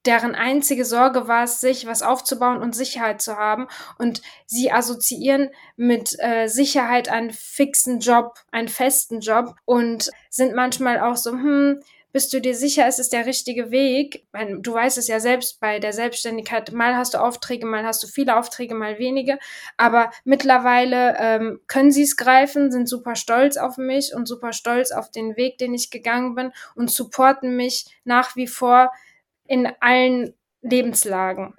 deren 0.08 0.34
einzige 0.34 0.86
Sorge 0.86 1.28
war 1.28 1.44
es, 1.44 1.60
sich 1.60 1.86
was 1.86 2.00
aufzubauen 2.00 2.62
und 2.62 2.74
Sicherheit 2.74 3.20
zu 3.20 3.36
haben. 3.36 3.68
Und 3.98 4.22
sie 4.46 4.72
assoziieren 4.72 5.50
mit 5.76 6.16
äh, 6.18 6.48
Sicherheit 6.48 7.10
einen 7.10 7.30
fixen 7.30 8.00
Job, 8.00 8.38
einen 8.50 8.68
festen 8.68 9.20
Job 9.20 9.54
und 9.66 10.10
sind 10.30 10.54
manchmal 10.54 10.98
auch 10.98 11.16
so, 11.16 11.32
hm, 11.32 11.80
bist 12.10 12.32
du 12.32 12.40
dir 12.40 12.54
sicher, 12.54 12.88
ist 12.88 12.98
es 12.98 13.10
der 13.10 13.26
richtige 13.26 13.70
Weg? 13.70 14.26
Du 14.60 14.72
weißt 14.72 14.96
es 14.96 15.08
ja 15.08 15.20
selbst 15.20 15.60
bei 15.60 15.78
der 15.78 15.92
Selbstständigkeit, 15.92 16.72
mal 16.72 16.96
hast 16.96 17.12
du 17.12 17.18
Aufträge, 17.18 17.66
mal 17.66 17.84
hast 17.84 18.02
du 18.02 18.06
viele 18.06 18.38
Aufträge, 18.38 18.74
mal 18.74 18.98
wenige. 18.98 19.38
Aber 19.76 20.10
mittlerweile 20.24 21.18
ähm, 21.18 21.60
können 21.66 21.92
sie 21.92 22.04
es 22.04 22.16
greifen, 22.16 22.72
sind 22.72 22.88
super 22.88 23.14
stolz 23.14 23.58
auf 23.58 23.76
mich 23.76 24.14
und 24.14 24.26
super 24.26 24.54
stolz 24.54 24.90
auf 24.90 25.10
den 25.10 25.36
Weg, 25.36 25.58
den 25.58 25.74
ich 25.74 25.90
gegangen 25.90 26.34
bin 26.34 26.52
und 26.74 26.90
supporten 26.90 27.54
mich 27.54 27.84
nach 28.04 28.36
wie 28.36 28.46
vor 28.46 28.90
in 29.48 29.68
allen 29.80 30.34
Lebenslagen. 30.62 31.54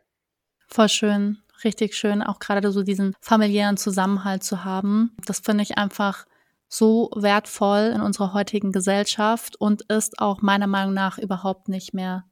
Voll 0.68 0.90
schön, 0.90 1.40
richtig 1.64 1.96
schön, 1.96 2.22
auch 2.24 2.40
gerade 2.40 2.72
so 2.72 2.84
diesen 2.84 3.16
familiären 3.20 3.78
Zusammenhalt 3.78 4.44
zu 4.44 4.64
haben. 4.64 5.16
Das 5.26 5.40
finde 5.40 5.64
ich 5.64 5.78
einfach 5.78 6.26
so 6.68 7.10
wertvoll 7.16 7.92
in 7.96 8.02
unserer 8.02 8.34
heutigen 8.34 8.72
Gesellschaft 8.72 9.56
und 9.56 9.82
ist 9.92 10.20
auch 10.20 10.42
meiner 10.42 10.68
Meinung 10.68 10.94
nach 10.94 11.18
überhaupt 11.18 11.68
nicht 11.68 11.94
mehr 11.94 12.26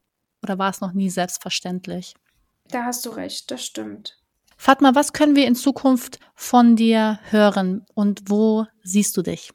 oder 0.43 0.59
war 0.59 0.69
es 0.69 0.79
noch 0.81 0.93
nie 0.93 1.09
selbstverständlich. 1.09 2.15
Da 2.69 2.85
hast 2.85 3.05
du 3.05 3.09
recht, 3.09 3.49
das 3.49 3.65
stimmt. 3.65 4.19
Fatma, 4.57 4.95
was 4.95 5.13
können 5.13 5.35
wir 5.35 5.47
in 5.47 5.55
Zukunft 5.55 6.19
von 6.35 6.75
dir 6.75 7.19
hören 7.29 7.85
und 7.93 8.29
wo 8.29 8.65
siehst 8.83 9.17
du 9.17 9.21
dich? 9.21 9.51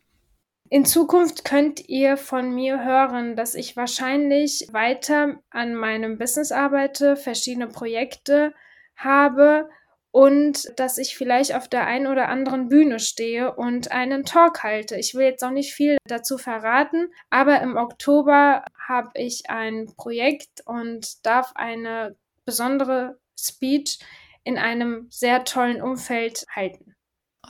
In 0.72 0.86
Zukunft 0.86 1.44
könnt 1.44 1.86
ihr 1.90 2.16
von 2.16 2.54
mir 2.54 2.82
hören, 2.82 3.36
dass 3.36 3.54
ich 3.54 3.76
wahrscheinlich 3.76 4.68
weiter 4.72 5.38
an 5.50 5.74
meinem 5.74 6.16
Business 6.16 6.50
arbeite, 6.50 7.16
verschiedene 7.16 7.68
Projekte 7.68 8.54
habe 8.96 9.68
und 10.12 10.72
dass 10.80 10.96
ich 10.96 11.14
vielleicht 11.14 11.54
auf 11.54 11.68
der 11.68 11.86
einen 11.86 12.06
oder 12.06 12.30
anderen 12.30 12.70
Bühne 12.70 13.00
stehe 13.00 13.54
und 13.54 13.92
einen 13.92 14.24
Talk 14.24 14.62
halte. 14.62 14.96
Ich 14.96 15.14
will 15.14 15.26
jetzt 15.26 15.42
noch 15.42 15.50
nicht 15.50 15.74
viel 15.74 15.98
dazu 16.08 16.38
verraten, 16.38 17.10
aber 17.28 17.60
im 17.60 17.76
Oktober 17.76 18.64
habe 18.88 19.10
ich 19.12 19.50
ein 19.50 19.92
Projekt 19.98 20.62
und 20.64 21.26
darf 21.26 21.52
eine 21.54 22.16
besondere 22.46 23.18
Speech 23.38 23.98
in 24.42 24.56
einem 24.56 25.06
sehr 25.10 25.44
tollen 25.44 25.82
Umfeld 25.82 26.46
halten. 26.56 26.94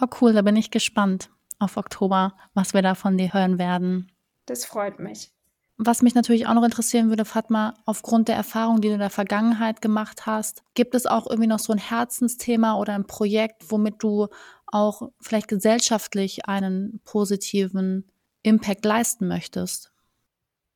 Oh 0.01 0.09
cool, 0.21 0.33
da 0.33 0.43
bin 0.43 0.57
ich 0.57 0.73
gespannt 0.73 1.31
auf 1.63 1.77
Oktober, 1.77 2.35
was 2.55 2.75
wir 2.75 2.83
da 2.83 2.95
von 2.95 3.17
dir 3.17 3.33
hören 3.33 3.59
werden. 3.59 4.13
Das 4.47 4.65
freut 4.65 4.99
mich. 4.99 5.33
Was 5.79 6.03
mich 6.03 6.15
natürlich 6.15 6.47
auch 6.47 6.55
noch 6.55 6.65
interessieren 6.65 7.09
würde, 7.09 7.25
Fatma, 7.25 7.75
aufgrund 7.87 8.29
der 8.29 8.37
Erfahrung, 8.37 8.81
die 8.81 8.89
du 8.89 8.95
in 8.95 9.01
der 9.01 9.11
Vergangenheit 9.11 9.81
gemacht 9.81 10.27
hast, 10.27 10.63
gibt 10.75 10.95
es 10.95 11.07
auch 11.07 11.27
irgendwie 11.29 11.49
noch 11.49 11.59
so 11.59 11.73
ein 11.73 11.79
Herzensthema 11.79 12.77
oder 12.77 12.95
ein 12.95 13.07
Projekt, 13.07 13.65
womit 13.71 13.97
du 13.99 14.29
auch 14.67 15.11
vielleicht 15.21 15.49
gesellschaftlich 15.49 16.47
einen 16.47 17.01
positiven 17.05 18.11
Impact 18.43 18.85
leisten 18.85 19.27
möchtest? 19.27 19.93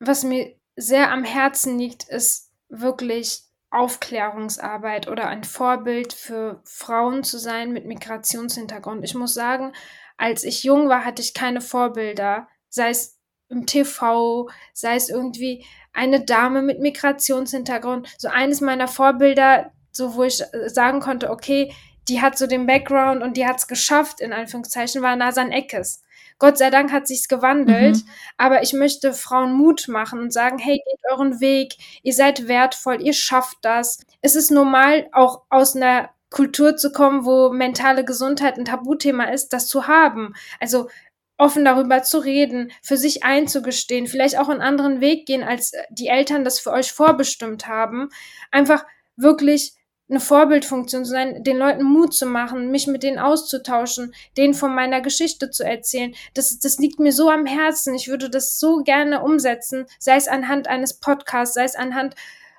Was 0.00 0.24
mir 0.24 0.54
sehr 0.76 1.12
am 1.12 1.24
Herzen 1.24 1.78
liegt, 1.78 2.04
ist 2.04 2.50
wirklich 2.68 3.42
Aufklärungsarbeit 3.70 5.08
oder 5.08 5.28
ein 5.28 5.44
Vorbild 5.44 6.12
für 6.12 6.60
Frauen 6.64 7.24
zu 7.24 7.38
sein 7.38 7.72
mit 7.72 7.86
Migrationshintergrund. 7.86 9.04
Ich 9.04 9.14
muss 9.14 9.34
sagen, 9.34 9.72
als 10.16 10.44
ich 10.44 10.64
jung 10.64 10.88
war, 10.88 11.04
hatte 11.04 11.22
ich 11.22 11.34
keine 11.34 11.60
Vorbilder, 11.60 12.48
sei 12.68 12.90
es 12.90 13.18
im 13.48 13.66
TV, 13.66 14.48
sei 14.72 14.96
es 14.96 15.08
irgendwie 15.08 15.64
eine 15.92 16.24
Dame 16.24 16.62
mit 16.62 16.80
Migrationshintergrund. 16.80 18.08
So 18.18 18.28
eines 18.28 18.60
meiner 18.60 18.88
Vorbilder, 18.88 19.72
so 19.92 20.14
wo 20.14 20.24
ich 20.24 20.42
äh, 20.42 20.68
sagen 20.68 21.00
konnte, 21.00 21.30
okay, 21.30 21.72
die 22.08 22.20
hat 22.20 22.38
so 22.38 22.46
den 22.46 22.66
Background 22.66 23.22
und 23.22 23.36
die 23.36 23.46
hat 23.46 23.58
es 23.58 23.66
geschafft, 23.66 24.20
in 24.20 24.32
Anführungszeichen, 24.32 25.02
war 25.02 25.16
Nasan 25.16 25.52
Eckes. 25.52 26.02
Gott 26.38 26.58
sei 26.58 26.70
Dank 26.70 26.92
hat 26.92 27.06
sich's 27.06 27.28
gewandelt, 27.28 27.96
mhm. 27.96 28.08
aber 28.36 28.62
ich 28.62 28.74
möchte 28.74 29.14
Frauen 29.14 29.54
Mut 29.54 29.88
machen 29.88 30.20
und 30.20 30.32
sagen, 30.32 30.58
hey, 30.58 30.76
geht 30.76 31.10
euren 31.10 31.40
Weg, 31.40 31.76
ihr 32.02 32.12
seid 32.12 32.46
wertvoll, 32.46 33.00
ihr 33.00 33.14
schafft 33.14 33.58
das. 33.62 34.00
Es 34.20 34.36
ist 34.36 34.50
normal, 34.50 35.08
auch 35.12 35.42
aus 35.48 35.74
einer 35.74 36.10
Kultur 36.30 36.76
zu 36.76 36.92
kommen, 36.92 37.24
wo 37.24 37.50
mentale 37.50 38.04
Gesundheit 38.04 38.58
ein 38.58 38.64
Tabuthema 38.64 39.24
ist, 39.24 39.52
das 39.52 39.68
zu 39.68 39.86
haben. 39.86 40.34
Also 40.60 40.88
offen 41.38 41.64
darüber 41.64 42.02
zu 42.02 42.18
reden, 42.18 42.72
für 42.82 42.96
sich 42.96 43.24
einzugestehen, 43.24 44.06
vielleicht 44.06 44.38
auch 44.38 44.48
einen 44.48 44.62
anderen 44.62 45.00
Weg 45.00 45.26
gehen, 45.26 45.42
als 45.42 45.72
die 45.90 46.08
Eltern 46.08 46.44
das 46.44 46.58
für 46.58 46.72
euch 46.72 46.92
vorbestimmt 46.92 47.66
haben. 47.68 48.08
Einfach 48.50 48.84
wirklich 49.16 49.74
eine 50.08 50.20
Vorbildfunktion 50.20 51.04
zu 51.04 51.10
sein, 51.10 51.42
den 51.42 51.58
Leuten 51.58 51.82
Mut 51.82 52.14
zu 52.14 52.26
machen, 52.26 52.70
mich 52.70 52.86
mit 52.86 53.02
denen 53.02 53.18
auszutauschen, 53.18 54.14
denen 54.36 54.54
von 54.54 54.72
meiner 54.72 55.00
Geschichte 55.00 55.50
zu 55.50 55.64
erzählen. 55.64 56.14
Das, 56.32 56.58
das 56.60 56.78
liegt 56.78 57.00
mir 57.00 57.12
so 57.12 57.28
am 57.28 57.44
Herzen. 57.44 57.94
Ich 57.94 58.06
würde 58.08 58.30
das 58.30 58.60
so 58.60 58.78
gerne 58.84 59.22
umsetzen, 59.22 59.86
sei 59.98 60.16
es 60.16 60.28
anhand 60.28 60.68
eines 60.68 61.00
Podcasts, 61.00 61.54
sei 61.54 61.64
es 61.64 61.74
anhand 61.74 62.14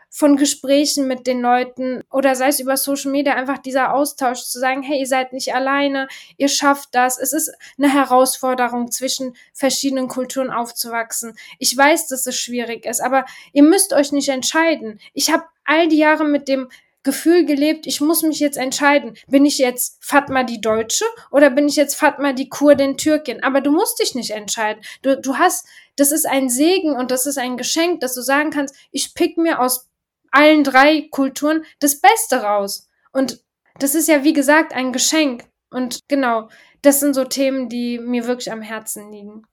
von 0.10 0.38
Gesprächen 0.38 1.08
mit 1.08 1.28
den 1.28 1.42
Leuten 1.42 2.04
oder 2.12 2.36
sei 2.36 2.48
es 2.48 2.60
über 2.60 2.78
Social 2.78 3.12
Media 3.12 3.36
einfach 3.36 3.58
dieser 3.58 3.94
Austausch 3.94 4.44
zu 4.44 4.60
sagen, 4.60 4.82
hey, 4.82 5.00
ihr 5.00 5.08
seid 5.08 5.34
nicht 5.34 5.54
alleine, 5.54 6.08
ihr 6.38 6.48
schafft 6.48 6.90
das. 6.94 7.20
Es 7.20 7.34
ist 7.34 7.52
eine 7.78 7.94
Herausforderung, 7.94 8.92
zwischen 8.92 9.36
verschiedenen 9.54 10.08
Kulturen 10.08 10.50
aufzuwachsen. 10.50 11.38
Ich 11.60 11.76
weiß, 11.76 12.08
dass 12.08 12.26
es 12.26 12.38
schwierig 12.38 12.86
ist, 12.86 13.02
aber 13.02 13.26
ihr 13.54 13.64
müsst 13.64 13.94
euch 13.94 14.12
nicht 14.12 14.30
entscheiden. 14.30 15.00
Ich 15.14 15.32
habe 15.32 15.44
all 15.66 15.88
die 15.88 15.98
Jahre 15.98 16.26
mit 16.26 16.48
dem 16.48 16.70
Gefühl 17.04 17.46
gelebt, 17.46 17.88
ich 17.88 18.02
muss 18.02 18.22
mich 18.22 18.40
jetzt 18.40 18.58
entscheiden. 18.58 19.18
Bin 19.28 19.46
ich 19.46 19.58
jetzt 19.60 19.98
Fatma 20.02 20.44
die 20.44 20.60
Deutsche 20.60 21.06
oder 21.32 21.50
bin 21.50 21.70
ich 21.70 21.78
jetzt 21.78 21.96
Fatma 21.96 22.34
die 22.34 22.50
Kurdin 22.50 22.98
Türkin? 22.98 23.44
Aber 23.44 23.62
du 23.62 23.72
musst 23.72 24.00
dich 24.00 24.14
nicht 24.14 24.32
entscheiden. 24.32 24.84
Du, 25.04 25.18
du 25.18 25.38
hast, 25.38 25.68
das 25.96 26.12
ist 26.12 26.28
ein 26.28 26.50
Segen 26.50 26.92
und 26.92 27.12
das 27.12 27.26
ist 27.26 27.38
ein 27.38 27.56
Geschenk, 27.56 28.02
dass 28.02 28.14
du 28.14 28.22
sagen 28.22 28.50
kannst, 28.50 28.76
ich 28.92 29.14
pick 29.14 29.38
mir 29.38 29.62
aus 29.62 29.88
allen 30.32 30.64
drei 30.64 31.08
Kulturen 31.12 31.64
das 31.80 32.00
Beste 32.00 32.42
raus. 32.44 32.88
Und 33.12 33.44
das 33.80 33.96
ist 33.96 34.08
ja, 34.08 34.24
wie 34.24 34.34
gesagt, 34.34 34.74
ein 34.74 34.94
Geschenk. 34.94 35.46
Und 35.70 36.00
genau, 36.08 36.50
das 36.82 37.00
sind 37.00 37.14
so 37.14 37.26
Themen, 37.26 37.70
die 37.70 38.00
mir 38.00 38.28
wirklich 38.28 38.52
am 38.52 38.62
Herzen 38.62 39.12
liegen. 39.12 39.44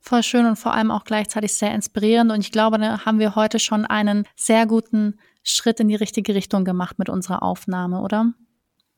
Voll 0.00 0.22
schön 0.22 0.46
und 0.46 0.56
vor 0.56 0.74
allem 0.74 0.90
auch 0.90 1.04
gleichzeitig 1.04 1.54
sehr 1.54 1.74
inspirierend. 1.74 2.30
Und 2.30 2.40
ich 2.40 2.52
glaube, 2.52 2.78
da 2.78 3.04
haben 3.04 3.18
wir 3.18 3.34
heute 3.34 3.58
schon 3.58 3.86
einen 3.86 4.28
sehr 4.36 4.66
guten 4.66 5.18
Schritt 5.42 5.80
in 5.80 5.88
die 5.88 5.94
richtige 5.94 6.34
Richtung 6.34 6.64
gemacht 6.64 6.98
mit 6.98 7.08
unserer 7.08 7.42
Aufnahme, 7.42 8.00
oder? 8.00 8.34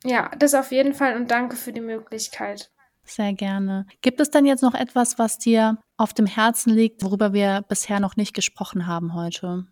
Ja, 0.04 0.30
das 0.38 0.54
auf 0.54 0.72
jeden 0.72 0.94
Fall 0.94 1.16
und 1.16 1.30
danke 1.30 1.56
für 1.56 1.72
die 1.72 1.80
Möglichkeit. 1.80 2.70
Sehr 3.04 3.32
gerne. 3.32 3.86
Gibt 4.02 4.20
es 4.20 4.30
denn 4.30 4.46
jetzt 4.46 4.62
noch 4.62 4.74
etwas, 4.74 5.18
was 5.18 5.38
dir 5.38 5.78
auf 5.96 6.12
dem 6.12 6.26
Herzen 6.26 6.74
liegt, 6.74 7.04
worüber 7.04 7.32
wir 7.32 7.62
bisher 7.68 8.00
noch 8.00 8.16
nicht 8.16 8.34
gesprochen 8.34 8.86
haben 8.86 9.14
heute? 9.14 9.66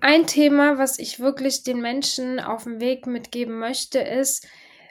Ein 0.00 0.26
Thema, 0.26 0.78
was 0.78 0.98
ich 0.98 1.18
wirklich 1.18 1.64
den 1.64 1.80
Menschen 1.80 2.38
auf 2.40 2.64
dem 2.64 2.80
Weg 2.80 3.06
mitgeben 3.06 3.58
möchte, 3.58 3.98
ist, 3.98 4.46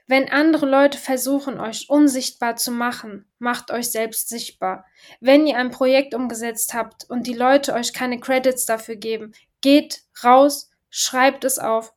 wenn 0.06 0.30
andere 0.30 0.66
Leute 0.66 0.98
versuchen, 0.98 1.60
euch 1.60 1.90
unsichtbar 1.90 2.56
zu 2.56 2.72
machen, 2.72 3.26
macht 3.40 3.72
euch 3.72 3.92
selbst 3.92 4.30
sichtbar. 4.30 4.86
Wenn 5.20 5.46
ihr 5.46 5.58
ein 5.58 5.72
Projekt 5.72 6.14
umgesetzt 6.14 6.74
habt 6.74 7.10
und 7.10 7.28
die 7.28 7.34
Leute 7.34 7.74
euch 7.74 7.94
keine 7.94 8.20
Credits 8.20 8.66
dafür 8.66 8.96
geben, 8.96 9.34
geht 9.62 10.04
raus, 10.24 10.70
schreibt 10.90 11.44
es 11.44 11.60
auf, 11.60 11.94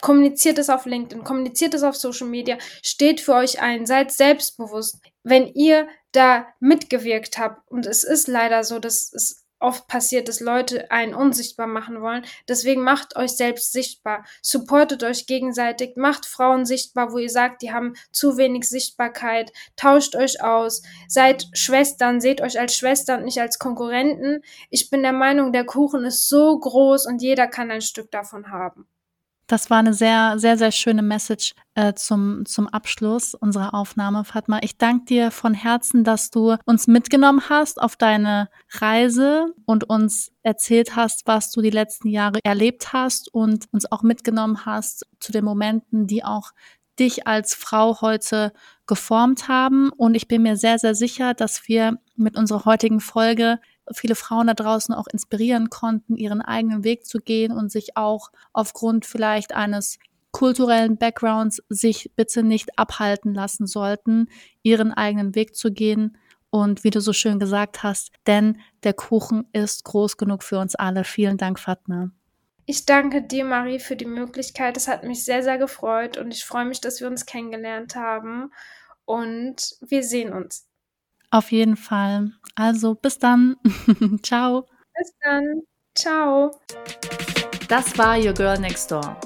kommuniziert 0.00 0.58
es 0.58 0.70
auf 0.70 0.86
LinkedIn, 0.86 1.24
kommuniziert 1.24 1.74
es 1.74 1.82
auf 1.82 1.96
Social 1.96 2.28
Media, 2.28 2.58
steht 2.82 3.20
für 3.20 3.34
euch 3.34 3.60
ein, 3.60 3.86
seid 3.86 4.12
selbstbewusst. 4.12 5.00
Wenn 5.24 5.48
ihr 5.48 5.88
da 6.12 6.46
mitgewirkt 6.60 7.38
habt, 7.38 7.68
und 7.70 7.86
es 7.86 8.04
ist 8.04 8.28
leider 8.28 8.62
so, 8.62 8.78
dass 8.78 9.12
es 9.12 9.37
oft 9.60 9.88
passiert, 9.88 10.28
dass 10.28 10.40
Leute 10.40 10.90
einen 10.90 11.14
unsichtbar 11.14 11.66
machen 11.66 12.00
wollen. 12.00 12.24
Deswegen 12.48 12.82
macht 12.82 13.16
euch 13.16 13.30
selbst 13.30 13.72
sichtbar. 13.72 14.24
Supportet 14.42 15.02
euch 15.02 15.26
gegenseitig. 15.26 15.96
Macht 15.96 16.26
Frauen 16.26 16.66
sichtbar, 16.66 17.12
wo 17.12 17.18
ihr 17.18 17.30
sagt, 17.30 17.62
die 17.62 17.72
haben 17.72 17.94
zu 18.12 18.36
wenig 18.36 18.68
Sichtbarkeit. 18.68 19.52
Tauscht 19.76 20.16
euch 20.16 20.42
aus. 20.42 20.82
Seid 21.08 21.48
Schwestern. 21.52 22.20
Seht 22.20 22.40
euch 22.40 22.58
als 22.58 22.76
Schwestern 22.76 23.20
und 23.20 23.24
nicht 23.24 23.40
als 23.40 23.58
Konkurrenten. 23.58 24.42
Ich 24.70 24.90
bin 24.90 25.02
der 25.02 25.12
Meinung, 25.12 25.52
der 25.52 25.64
Kuchen 25.64 26.04
ist 26.04 26.28
so 26.28 26.58
groß 26.58 27.06
und 27.06 27.22
jeder 27.22 27.46
kann 27.46 27.70
ein 27.70 27.82
Stück 27.82 28.10
davon 28.10 28.50
haben. 28.50 28.86
Das 29.48 29.70
war 29.70 29.78
eine 29.78 29.94
sehr, 29.94 30.38
sehr, 30.38 30.58
sehr 30.58 30.70
schöne 30.72 31.00
Message 31.00 31.54
äh, 31.74 31.94
zum, 31.94 32.44
zum 32.44 32.68
Abschluss 32.68 33.32
unserer 33.32 33.72
Aufnahme, 33.72 34.24
Fatma. 34.24 34.58
Ich 34.60 34.76
danke 34.76 35.06
dir 35.06 35.30
von 35.30 35.54
Herzen, 35.54 36.04
dass 36.04 36.28
du 36.28 36.56
uns 36.66 36.86
mitgenommen 36.86 37.40
hast 37.48 37.80
auf 37.80 37.96
deine 37.96 38.50
Reise 38.72 39.54
und 39.64 39.88
uns 39.88 40.32
erzählt 40.42 40.96
hast, 40.96 41.26
was 41.26 41.50
du 41.50 41.62
die 41.62 41.70
letzten 41.70 42.08
Jahre 42.08 42.40
erlebt 42.44 42.92
hast 42.92 43.32
und 43.32 43.72
uns 43.72 43.90
auch 43.90 44.02
mitgenommen 44.02 44.66
hast 44.66 45.06
zu 45.18 45.32
den 45.32 45.46
Momenten, 45.46 46.06
die 46.06 46.24
auch 46.24 46.50
dich 46.98 47.26
als 47.26 47.54
Frau 47.54 48.02
heute 48.02 48.52
geformt 48.86 49.48
haben. 49.48 49.88
Und 49.88 50.14
ich 50.14 50.28
bin 50.28 50.42
mir 50.42 50.58
sehr, 50.58 50.78
sehr 50.78 50.94
sicher, 50.94 51.32
dass 51.32 51.68
wir 51.68 51.96
mit 52.16 52.36
unserer 52.36 52.66
heutigen 52.66 53.00
Folge 53.00 53.60
viele 53.92 54.14
Frauen 54.14 54.46
da 54.46 54.54
draußen 54.54 54.94
auch 54.94 55.06
inspirieren 55.06 55.70
konnten, 55.70 56.16
ihren 56.16 56.40
eigenen 56.40 56.84
Weg 56.84 57.06
zu 57.06 57.18
gehen 57.18 57.52
und 57.52 57.70
sich 57.70 57.96
auch 57.96 58.30
aufgrund 58.52 59.06
vielleicht 59.06 59.54
eines 59.54 59.98
kulturellen 60.32 60.98
Backgrounds 60.98 61.62
sich 61.68 62.12
bitte 62.14 62.42
nicht 62.42 62.78
abhalten 62.78 63.34
lassen 63.34 63.66
sollten, 63.66 64.28
ihren 64.62 64.92
eigenen 64.92 65.34
Weg 65.34 65.56
zu 65.56 65.72
gehen. 65.72 66.16
Und 66.50 66.84
wie 66.84 66.90
du 66.90 67.00
so 67.00 67.12
schön 67.12 67.38
gesagt 67.38 67.82
hast, 67.82 68.10
denn 68.26 68.58
der 68.82 68.94
Kuchen 68.94 69.46
ist 69.52 69.84
groß 69.84 70.16
genug 70.16 70.42
für 70.42 70.58
uns 70.58 70.74
alle. 70.74 71.04
Vielen 71.04 71.36
Dank, 71.36 71.58
Fatma. 71.58 72.10
Ich 72.64 72.84
danke 72.86 73.22
dir, 73.22 73.44
Marie, 73.44 73.78
für 73.78 73.96
die 73.96 74.06
Möglichkeit. 74.06 74.76
Es 74.76 74.88
hat 74.88 75.02
mich 75.02 75.24
sehr, 75.24 75.42
sehr 75.42 75.58
gefreut 75.58 76.18
und 76.18 76.32
ich 76.32 76.44
freue 76.44 76.66
mich, 76.66 76.80
dass 76.80 77.00
wir 77.00 77.06
uns 77.06 77.26
kennengelernt 77.26 77.96
haben. 77.96 78.50
Und 79.04 79.76
wir 79.80 80.02
sehen 80.02 80.34
uns. 80.34 80.67
Auf 81.30 81.52
jeden 81.52 81.76
Fall. 81.76 82.30
Also 82.54 82.94
bis 82.94 83.18
dann. 83.18 83.56
Ciao. 84.22 84.66
Bis 84.96 85.12
dann. 85.22 85.62
Ciao. 85.94 86.50
Das 87.68 87.96
war 87.98 88.18
Your 88.18 88.32
Girl 88.32 88.58
Next 88.58 88.90
Door. 88.90 89.16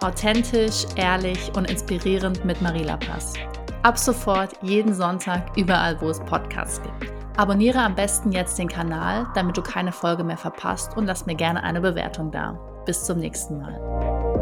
Authentisch, 0.00 0.86
ehrlich 0.96 1.50
und 1.54 1.70
inspirierend 1.70 2.44
mit 2.44 2.62
Marie 2.62 2.84
Lapas. 2.84 3.34
Ab 3.82 3.98
sofort 3.98 4.52
jeden 4.62 4.94
Sonntag 4.94 5.56
überall, 5.56 6.00
wo 6.00 6.08
es 6.08 6.20
Podcasts 6.20 6.80
gibt. 6.82 7.12
Abonniere 7.36 7.80
am 7.80 7.94
besten 7.94 8.32
jetzt 8.32 8.58
den 8.58 8.68
Kanal, 8.68 9.26
damit 9.34 9.56
du 9.56 9.62
keine 9.62 9.92
Folge 9.92 10.24
mehr 10.24 10.36
verpasst 10.36 10.96
und 10.96 11.06
lass 11.06 11.26
mir 11.26 11.34
gerne 11.34 11.62
eine 11.62 11.80
Bewertung 11.80 12.30
da. 12.30 12.58
Bis 12.86 13.04
zum 13.04 13.18
nächsten 13.18 13.58
Mal. 13.58 14.39